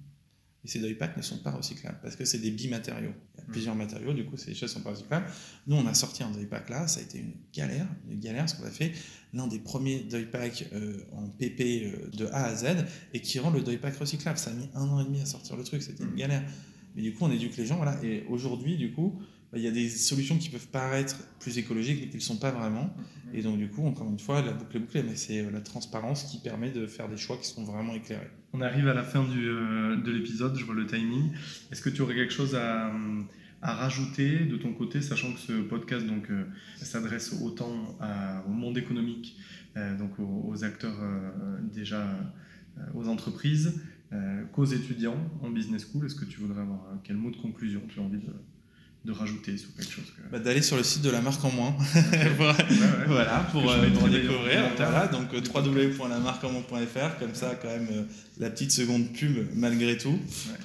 Et 0.64 0.68
ces 0.68 0.81
deuil 0.81 0.97
packs 0.97 1.16
ne 1.16 1.22
sont 1.22 1.39
pas 1.39 1.53
recyclables 1.53 2.01
parce 2.03 2.16
que 2.16 2.24
c'est 2.24 2.41
des 2.41 2.51
bimatériaux. 2.51 3.12
Il 3.35 3.39
y 3.39 3.41
a 3.41 3.45
mmh. 3.45 3.53
plusieurs 3.53 3.74
matériaux, 3.76 4.12
du 4.12 4.24
coup, 4.24 4.37
ces 4.37 4.55
choses 4.55 4.70
ne 4.70 4.74
sont 4.74 4.81
pas 4.81 4.91
recyclables. 4.91 5.26
Nous, 5.68 5.76
on 5.76 5.87
a 5.87 5.95
sorti 5.95 6.24
un 6.24 6.33
deuil 6.33 6.47
pack 6.47 6.68
là, 6.68 6.89
ça 6.89 6.99
a 6.99 7.05
été 7.05 7.18
une 7.18 7.33
galère, 7.55 7.87
une 8.11 8.18
galère, 8.18 8.49
ce 8.51 8.57
qu'on 8.57 8.64
a 8.64 8.72
fait 8.72 8.93
l'un 9.33 9.47
des 9.47 9.61
premiers 9.61 10.01
deuil 10.01 10.26
packs 10.26 10.68
euh, 10.72 11.05
en 11.12 11.29
PP 11.29 11.61
euh, 11.61 12.11
de 12.12 12.26
A 12.26 12.47
à 12.47 12.57
Z 12.57 12.85
et 13.14 13.20
qui 13.20 13.39
rend 13.39 13.51
le 13.51 13.61
deuil 13.61 13.79
pack 13.79 13.97
recyclable. 13.97 14.37
Ça 14.37 14.51
a 14.51 14.55
mis 14.55 14.68
un 14.74 14.89
an 14.89 15.01
et 15.01 15.05
demi 15.05 15.20
à 15.20 15.26
sortir 15.26 15.57
le 15.57 15.62
truc, 15.62 15.81
c'était 15.85 16.03
une 16.03 16.11
mmh. 16.11 16.16
galère. 16.16 16.43
Mais 16.97 17.03
du 17.03 17.14
coup, 17.14 17.24
on 17.24 17.31
éduque 17.31 17.57
les 17.57 17.66
gens, 17.66 17.76
voilà. 17.76 18.03
Et 18.03 18.24
aujourd'hui, 18.29 18.76
du 18.76 18.93
coup, 18.93 19.22
il 19.55 19.63
y 19.63 19.67
a 19.67 19.71
des 19.71 19.89
solutions 19.89 20.37
qui 20.37 20.51
peuvent 20.51 20.69
paraître 20.69 21.17
plus 21.41 21.59
écologiques, 21.59 22.01
mais 22.01 22.07
qui 22.07 22.15
ne 22.17 22.21
le 22.21 22.21
sont 22.21 22.37
pas 22.37 22.51
vraiment. 22.51 22.85
Mmh. 22.85 23.37
Et 23.37 23.43
donc, 23.43 23.59
du 23.59 23.69
coup, 23.69 23.87
encore 23.87 24.09
une 24.09 24.19
fois, 24.19 24.43
la 24.43 24.53
boucle 24.53 24.77
est 24.77 24.81
bouclée, 24.81 25.03
mais 25.03 25.17
c'est 25.17 25.41
euh, 25.41 25.51
la 25.51 25.61
transparence 25.61 26.25
qui 26.25 26.39
permet 26.39 26.71
de 26.71 26.87
faire 26.87 27.09
des 27.09 27.17
choix 27.17 27.37
qui 27.39 27.47
sont 27.47 27.65
vraiment 27.65 27.95
éclairés. 27.95 28.31
On 28.55 28.63
arrive 28.63 28.89
à 28.89 28.95
la 28.95 29.03
fin 29.03 29.25
du, 29.25 29.47
euh, 29.47 29.97
de 29.97 30.11
l'épisode, 30.11 30.57
je 30.57 30.65
vois 30.65 30.75
le 30.75 30.87
timing. 30.87 31.33
Est-ce 31.71 31.83
que 31.83 31.91
tu 31.91 32.01
aurais 32.01 32.15
quelque 32.15 32.33
chose 32.33 32.55
à, 32.55 32.91
à, 33.61 33.75
rajouter 33.75 34.47
de 34.47 34.57
ton 34.57 34.73
côté, 34.73 35.03
sachant 35.03 35.33
que 35.33 35.39
ce 35.39 35.61
podcast 35.61 36.07
donc 36.07 36.31
euh, 36.31 36.45
s'adresse 36.77 37.35
autant 37.43 37.99
au 38.47 38.51
monde 38.51 38.79
économique, 38.79 39.37
euh, 39.77 39.97
donc 39.99 40.13
aux, 40.19 40.65
acteurs 40.65 40.99
déjà, 41.63 42.07
aux 42.95 43.07
entreprises, 43.09 43.83
qu'aux 44.53 44.65
étudiants 44.65 45.19
en 45.43 45.51
business 45.51 45.87
school? 45.87 46.07
Est-ce 46.07 46.15
que 46.15 46.25
tu 46.25 46.41
voudrais 46.41 46.63
avoir 46.63 46.81
quel 47.05 47.17
mot 47.17 47.31
de 47.31 47.37
conclusion 47.37 47.83
tu 47.89 48.01
as 48.01 48.03
envie 48.03 48.19
de, 48.19 48.33
de 49.09 49.13
rajouter 49.13 49.57
sur 49.57 49.75
quelque 49.75 49.91
chose 49.91 50.05
bah, 50.31 50.39
D'aller 50.39 50.61
sur 50.61 50.77
le 50.77 50.83
site 50.83 51.03
de 51.03 51.09
la 51.11 51.23
marque 51.23 51.43
en 51.43 51.51
moins. 51.51 51.75
voilà, 53.07 53.39
pour, 53.51 53.71
euh, 53.71 53.87
découvrir. 53.87 54.71
Voilà, 54.77 55.07
donc 55.07 55.33
euh, 55.33 55.41
www.lamarqueenmoins.fr, 55.41 57.19
comme 57.19 57.35
ça, 57.35 57.59
quand 57.61 57.69
même, 57.69 57.89
euh, 57.91 58.03
la 58.39 58.51
petite 58.51 58.71
seconde 58.71 59.11
pub 59.13 59.47
malgré 59.55 59.97
tout. 59.97 60.19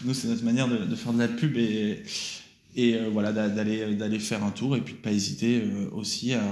Nous, 0.04 0.14
c'est 0.14 0.28
notre 0.28 0.44
manière 0.44 0.68
de, 0.68 0.96
faire 0.96 1.14
de 1.14 1.20
la 1.20 1.30
pub 1.30 1.56
et, 1.56 2.04
et 2.76 3.00
voilà, 3.12 3.32
d'aller 3.32 4.20
faire 4.20 4.44
un 4.44 4.52
tour 4.52 4.76
et 4.76 4.82
puis 4.82 4.94
de 4.94 5.00
ne 5.00 5.04
pas 5.04 5.12
hésiter 5.12 5.64
aussi 5.94 6.34
à 6.34 6.44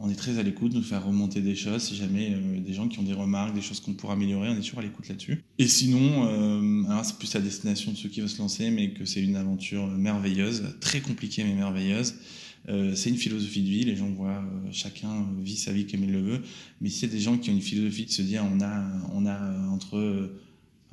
on 0.00 0.08
est 0.08 0.14
très 0.14 0.38
à 0.38 0.42
l'écoute, 0.42 0.72
nous 0.72 0.82
faire 0.82 1.04
remonter 1.04 1.42
des 1.42 1.54
choses. 1.54 1.82
Si 1.82 1.94
jamais 1.94 2.32
euh, 2.32 2.60
des 2.60 2.72
gens 2.72 2.88
qui 2.88 2.98
ont 2.98 3.02
des 3.02 3.12
remarques, 3.12 3.54
des 3.54 3.60
choses 3.60 3.80
qu'on 3.80 3.92
pourra 3.92 4.14
améliorer, 4.14 4.48
on 4.48 4.54
est 4.54 4.60
toujours 4.60 4.78
à 4.78 4.82
l'écoute 4.82 5.06
là-dessus. 5.08 5.44
Et 5.58 5.68
sinon, 5.68 6.26
euh, 6.26 7.02
c'est 7.02 7.18
plus 7.18 7.32
la 7.34 7.40
destination 7.40 7.92
de 7.92 7.96
ceux 7.96 8.08
qui 8.08 8.20
veulent 8.20 8.30
se 8.30 8.38
lancer, 8.38 8.70
mais 8.70 8.92
que 8.92 9.04
c'est 9.04 9.22
une 9.22 9.36
aventure 9.36 9.86
merveilleuse, 9.86 10.74
très 10.80 11.00
compliquée 11.00 11.44
mais 11.44 11.54
merveilleuse. 11.54 12.14
Euh, 12.68 12.94
c'est 12.94 13.10
une 13.10 13.16
philosophie 13.16 13.62
de 13.62 13.68
vie, 13.68 13.84
les 13.84 13.96
gens 13.96 14.08
voient, 14.08 14.42
chacun 14.72 15.26
vit 15.42 15.56
sa 15.56 15.72
vie 15.72 15.86
comme 15.86 16.02
il 16.02 16.12
le 16.12 16.22
veut. 16.22 16.42
Mais 16.80 16.88
s'il 16.88 17.08
y 17.08 17.12
a 17.12 17.14
des 17.14 17.20
gens 17.20 17.36
qui 17.36 17.50
ont 17.50 17.54
une 17.54 17.60
philosophie 17.60 18.06
de 18.06 18.10
se 18.10 18.22
dire, 18.22 18.42
on 18.50 18.60
a, 18.62 18.84
on 19.12 19.26
a 19.26 19.68
entre 19.68 20.30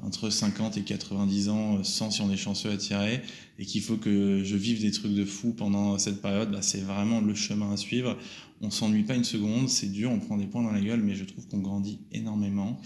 entre 0.04 0.30
50 0.30 0.78
et 0.78 0.84
90 0.84 1.50
ans, 1.50 1.84
sans 1.84 2.12
si 2.12 2.22
on 2.22 2.32
est 2.32 2.38
chanceux 2.38 2.72
à 2.72 2.78
tirer, 2.78 3.22
et 3.60 3.66
qu'il 3.66 3.82
faut 3.82 3.98
que 3.98 4.44
je 4.44 4.56
vive 4.56 4.82
des 4.82 4.92
trucs 4.92 5.14
de 5.14 5.26
fou 5.26 5.54
pendant 5.54 5.98
cette 5.98 6.22
période, 6.22 6.52
bah, 6.52 6.62
c'est 6.62 6.82
vraiment 6.82 7.20
le 7.22 7.34
chemin 7.34 7.72
à 7.72 7.78
suivre 7.78 8.18
on 8.62 8.72
s'ennuie 8.72 9.04
pas 9.04 9.16
une 9.16 9.24
seconde, 9.24 9.70
c'est 9.70 9.88
dur, 9.88 10.12
on 10.12 10.20
prend 10.20 10.38
des 10.38 10.48
points 10.48 10.64
dans 10.64 10.72
la 10.72 10.82
gueule, 10.82 11.02
mais 11.02 11.16
je 11.16 11.24
trouve 11.24 11.48
qu'on 11.48 11.60
grandit 11.60 12.00
énormément. 12.12 12.80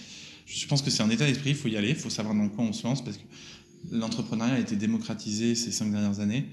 Je 0.46 0.68
pense 0.68 0.82
que 0.82 0.90
c'est 0.90 1.04
un 1.04 1.10
état 1.10 1.26
d'esprit, 1.26 1.52
il 1.52 1.56
faut 1.56 1.70
y 1.70 1.78
aller, 1.78 1.90
il 1.90 1.96
faut 1.96 2.10
savoir 2.10 2.36
dans 2.36 2.50
quoi 2.50 2.66
on 2.66 2.74
se 2.74 2.84
lance, 2.84 3.04
parce 3.04 3.18
que 3.18 3.24
l'entrepreneuriat 3.92 4.56
a 4.56 4.60
été 4.60 4.76
démocratisé 4.76 5.56
ces 5.56 5.72
cinq 5.72 5.92
dernières 5.92 6.20
années 6.20 6.46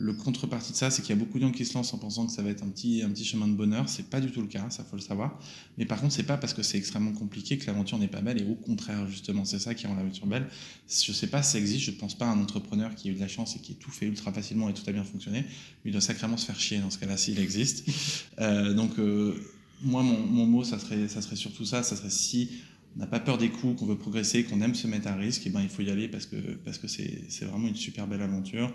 le 0.00 0.12
contrepartie 0.12 0.72
de 0.72 0.76
ça, 0.76 0.90
c'est 0.90 1.02
qu'il 1.02 1.10
y 1.10 1.18
a 1.18 1.20
beaucoup 1.20 1.38
de 1.38 1.44
gens 1.44 1.50
qui 1.50 1.64
se 1.64 1.74
lancent 1.74 1.92
en 1.92 1.98
pensant 1.98 2.26
que 2.26 2.32
ça 2.32 2.40
va 2.42 2.50
être 2.50 2.62
un 2.62 2.68
petit, 2.68 3.02
un 3.02 3.10
petit 3.10 3.24
chemin 3.24 3.48
de 3.48 3.54
bonheur. 3.54 3.88
C'est 3.88 4.08
pas 4.08 4.20
du 4.20 4.30
tout 4.30 4.40
le 4.40 4.46
cas, 4.46 4.70
ça 4.70 4.84
faut 4.84 4.94
le 4.94 5.02
savoir. 5.02 5.38
Mais 5.76 5.86
par 5.86 6.00
contre, 6.00 6.14
c'est 6.14 6.22
pas 6.22 6.36
parce 6.36 6.54
que 6.54 6.62
c'est 6.62 6.78
extrêmement 6.78 7.12
compliqué 7.12 7.58
que 7.58 7.66
l'aventure 7.66 7.98
n'est 7.98 8.08
pas 8.08 8.20
belle. 8.20 8.40
Et 8.40 8.44
au 8.44 8.54
contraire, 8.54 9.08
justement, 9.08 9.44
c'est 9.44 9.58
ça 9.58 9.74
qui 9.74 9.86
rend 9.88 9.94
l'aventure 9.96 10.26
belle. 10.26 10.46
Je 10.88 11.12
sais 11.12 11.26
pas 11.26 11.42
si 11.42 11.52
ça 11.52 11.58
existe. 11.58 11.84
Je 11.84 11.90
pense 11.90 12.16
pas 12.16 12.26
à 12.26 12.30
un 12.30 12.40
entrepreneur 12.40 12.94
qui 12.94 13.08
a 13.08 13.10
eu 13.10 13.14
de 13.14 13.20
la 13.20 13.28
chance 13.28 13.56
et 13.56 13.58
qui 13.58 13.72
ait 13.72 13.76
tout 13.76 13.90
fait 13.90 14.06
ultra 14.06 14.32
facilement 14.32 14.68
et 14.68 14.74
tout 14.74 14.82
a 14.86 14.92
bien 14.92 15.04
fonctionné. 15.04 15.44
Il 15.84 15.90
doit 15.90 16.00
sacrément 16.00 16.36
se 16.36 16.46
faire 16.46 16.60
chier 16.60 16.78
dans 16.78 16.90
ce 16.90 16.98
cas-là 16.98 17.16
s'il 17.16 17.38
existe. 17.38 17.86
Euh, 18.40 18.72
donc, 18.72 18.98
euh, 19.00 19.34
moi, 19.82 20.02
mon, 20.02 20.20
mon, 20.20 20.46
mot, 20.46 20.62
ça 20.62 20.78
serait, 20.78 21.08
ça 21.08 21.22
serait 21.22 21.34
surtout 21.34 21.64
ça. 21.64 21.82
Ça 21.82 21.96
serait 21.96 22.10
si 22.10 22.50
on 22.96 23.00
n'a 23.00 23.06
pas 23.06 23.18
peur 23.18 23.36
des 23.36 23.48
coups, 23.48 23.80
qu'on 23.80 23.86
veut 23.86 23.98
progresser, 23.98 24.44
qu'on 24.44 24.60
aime 24.60 24.74
se 24.74 24.86
mettre 24.86 25.08
à 25.08 25.16
risque, 25.16 25.46
et 25.46 25.50
ben 25.50 25.60
il 25.60 25.68
faut 25.68 25.82
y 25.82 25.90
aller 25.90 26.08
parce 26.08 26.26
que 26.26 26.36
parce 26.64 26.78
que 26.78 26.86
c'est 26.86 27.44
vraiment 27.44 27.66
une 27.66 27.76
super 27.76 28.06
belle 28.06 28.22
aventure 28.22 28.72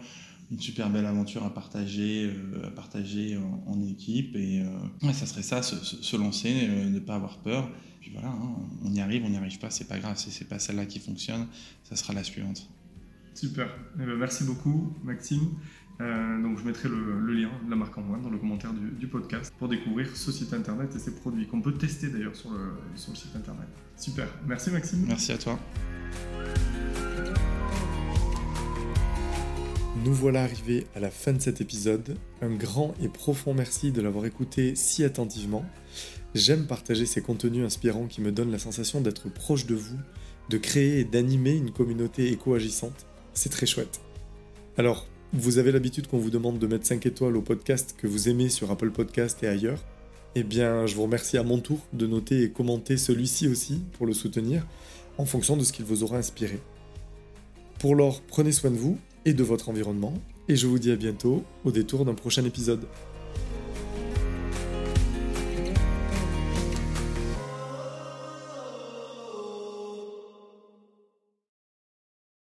une 0.51 0.59
super 0.59 0.89
belle 0.89 1.05
aventure 1.05 1.43
à 1.43 1.53
partager, 1.53 2.31
euh, 2.31 2.67
à 2.67 2.71
partager 2.71 3.39
en, 3.65 3.81
équipe. 3.81 4.35
Et 4.35 4.61
euh, 4.61 5.11
ça 5.13 5.25
serait 5.25 5.43
ça, 5.43 5.61
se, 5.61 6.17
lancer, 6.17 6.67
euh, 6.69 6.89
ne 6.89 6.99
pas 6.99 7.15
avoir 7.15 7.39
peur. 7.39 7.69
Puis 8.01 8.11
voilà, 8.13 8.29
hein, 8.29 8.55
on 8.83 8.93
y 8.93 8.99
arrive, 8.99 9.23
on 9.25 9.29
n'y 9.29 9.37
arrive 9.37 9.59
pas, 9.59 9.69
c'est 9.69 9.87
pas 9.87 9.99
grave. 9.99 10.17
Si 10.17 10.31
c'est 10.31 10.47
pas 10.47 10.59
celle-là 10.59 10.85
qui 10.85 10.99
fonctionne, 10.99 11.47
ça 11.83 11.95
sera 11.95 12.13
la 12.13 12.23
suivante. 12.23 12.69
Super. 13.33 13.67
Eh 13.95 14.05
ben, 14.05 14.15
merci 14.15 14.43
beaucoup, 14.43 14.93
Maxime. 15.03 15.53
donc 15.99 16.59
je 16.59 16.63
mettrai 16.65 16.89
le, 16.89 17.33
lien 17.33 17.49
de 17.65 17.69
la 17.69 17.75
marque 17.75 17.97
en 17.97 18.01
moins 18.01 18.19
dans 18.19 18.29
le 18.29 18.37
commentaire 18.37 18.73
du, 18.73 19.07
podcast 19.07 19.53
pour 19.57 19.69
découvrir 19.69 20.15
ce 20.15 20.31
site 20.31 20.53
internet 20.53 20.93
et 20.95 20.99
ses 20.99 21.15
produits 21.15 21.47
qu'on 21.47 21.61
peut 21.61 21.73
tester 21.73 22.09
d'ailleurs 22.09 22.35
sur 22.35 22.51
le, 22.51 22.73
sur 22.95 23.11
le 23.11 23.17
site 23.17 23.35
internet. 23.35 23.67
Super. 23.95 24.27
Merci 24.47 24.69
Maxime. 24.69 25.05
Merci 25.07 25.31
à 25.31 25.37
toi. 25.37 25.59
Nous 30.03 30.13
voilà 30.13 30.43
arrivés 30.43 30.85
à 30.95 30.99
la 30.99 31.09
fin 31.09 31.31
de 31.31 31.41
cet 31.41 31.61
épisode. 31.61 32.17
Un 32.41 32.49
grand 32.49 32.93
et 33.01 33.07
profond 33.07 33.53
merci 33.53 33.93
de 33.93 34.01
l'avoir 34.01 34.25
écouté 34.25 34.75
si 34.75 35.05
attentivement. 35.05 35.63
J'aime 36.35 36.67
partager 36.67 37.05
ces 37.05 37.21
contenus 37.21 37.65
inspirants 37.65 38.07
qui 38.07 38.19
me 38.19 38.33
donnent 38.33 38.51
la 38.51 38.59
sensation 38.59 38.99
d'être 38.99 39.29
proche 39.29 39.65
de 39.65 39.75
vous, 39.75 39.97
de 40.49 40.57
créer 40.57 40.99
et 40.99 41.03
d'animer 41.05 41.53
une 41.53 41.71
communauté 41.71 42.33
éco-agissante. 42.33 43.05
C'est 43.33 43.47
très 43.47 43.65
chouette. 43.65 44.01
Alors, 44.77 45.07
vous 45.31 45.57
avez 45.57 45.71
l'habitude 45.71 46.07
qu'on 46.07 46.17
vous 46.17 46.31
demande 46.31 46.59
de 46.59 46.67
mettre 46.67 46.85
5 46.85 47.05
étoiles 47.05 47.37
au 47.37 47.41
podcast 47.41 47.95
que 47.97 48.07
vous 48.07 48.27
aimez 48.27 48.49
sur 48.49 48.71
Apple 48.71 48.91
Podcast 48.91 49.41
et 49.41 49.47
ailleurs. 49.47 49.85
Eh 50.35 50.43
bien, 50.43 50.85
je 50.85 50.95
vous 50.95 51.03
remercie 51.03 51.37
à 51.37 51.43
mon 51.43 51.59
tour 51.59 51.79
de 51.93 52.07
noter 52.07 52.43
et 52.43 52.49
commenter 52.49 52.97
celui-ci 52.97 53.47
aussi 53.47 53.81
pour 53.93 54.05
le 54.05 54.13
soutenir 54.13 54.67
en 55.17 55.23
fonction 55.23 55.55
de 55.55 55.63
ce 55.63 55.71
qu'il 55.71 55.85
vous 55.85 56.03
aura 56.03 56.17
inspiré. 56.17 56.59
Pour 57.79 57.95
l'or, 57.95 58.21
prenez 58.27 58.51
soin 58.51 58.71
de 58.71 58.75
vous 58.75 58.97
et 59.25 59.33
de 59.33 59.43
votre 59.43 59.69
environnement, 59.69 60.13
et 60.47 60.55
je 60.55 60.67
vous 60.67 60.79
dis 60.79 60.91
à 60.91 60.95
bientôt 60.95 61.43
au 61.63 61.71
détour 61.71 62.05
d'un 62.05 62.13
prochain 62.13 62.43
épisode. 62.45 62.85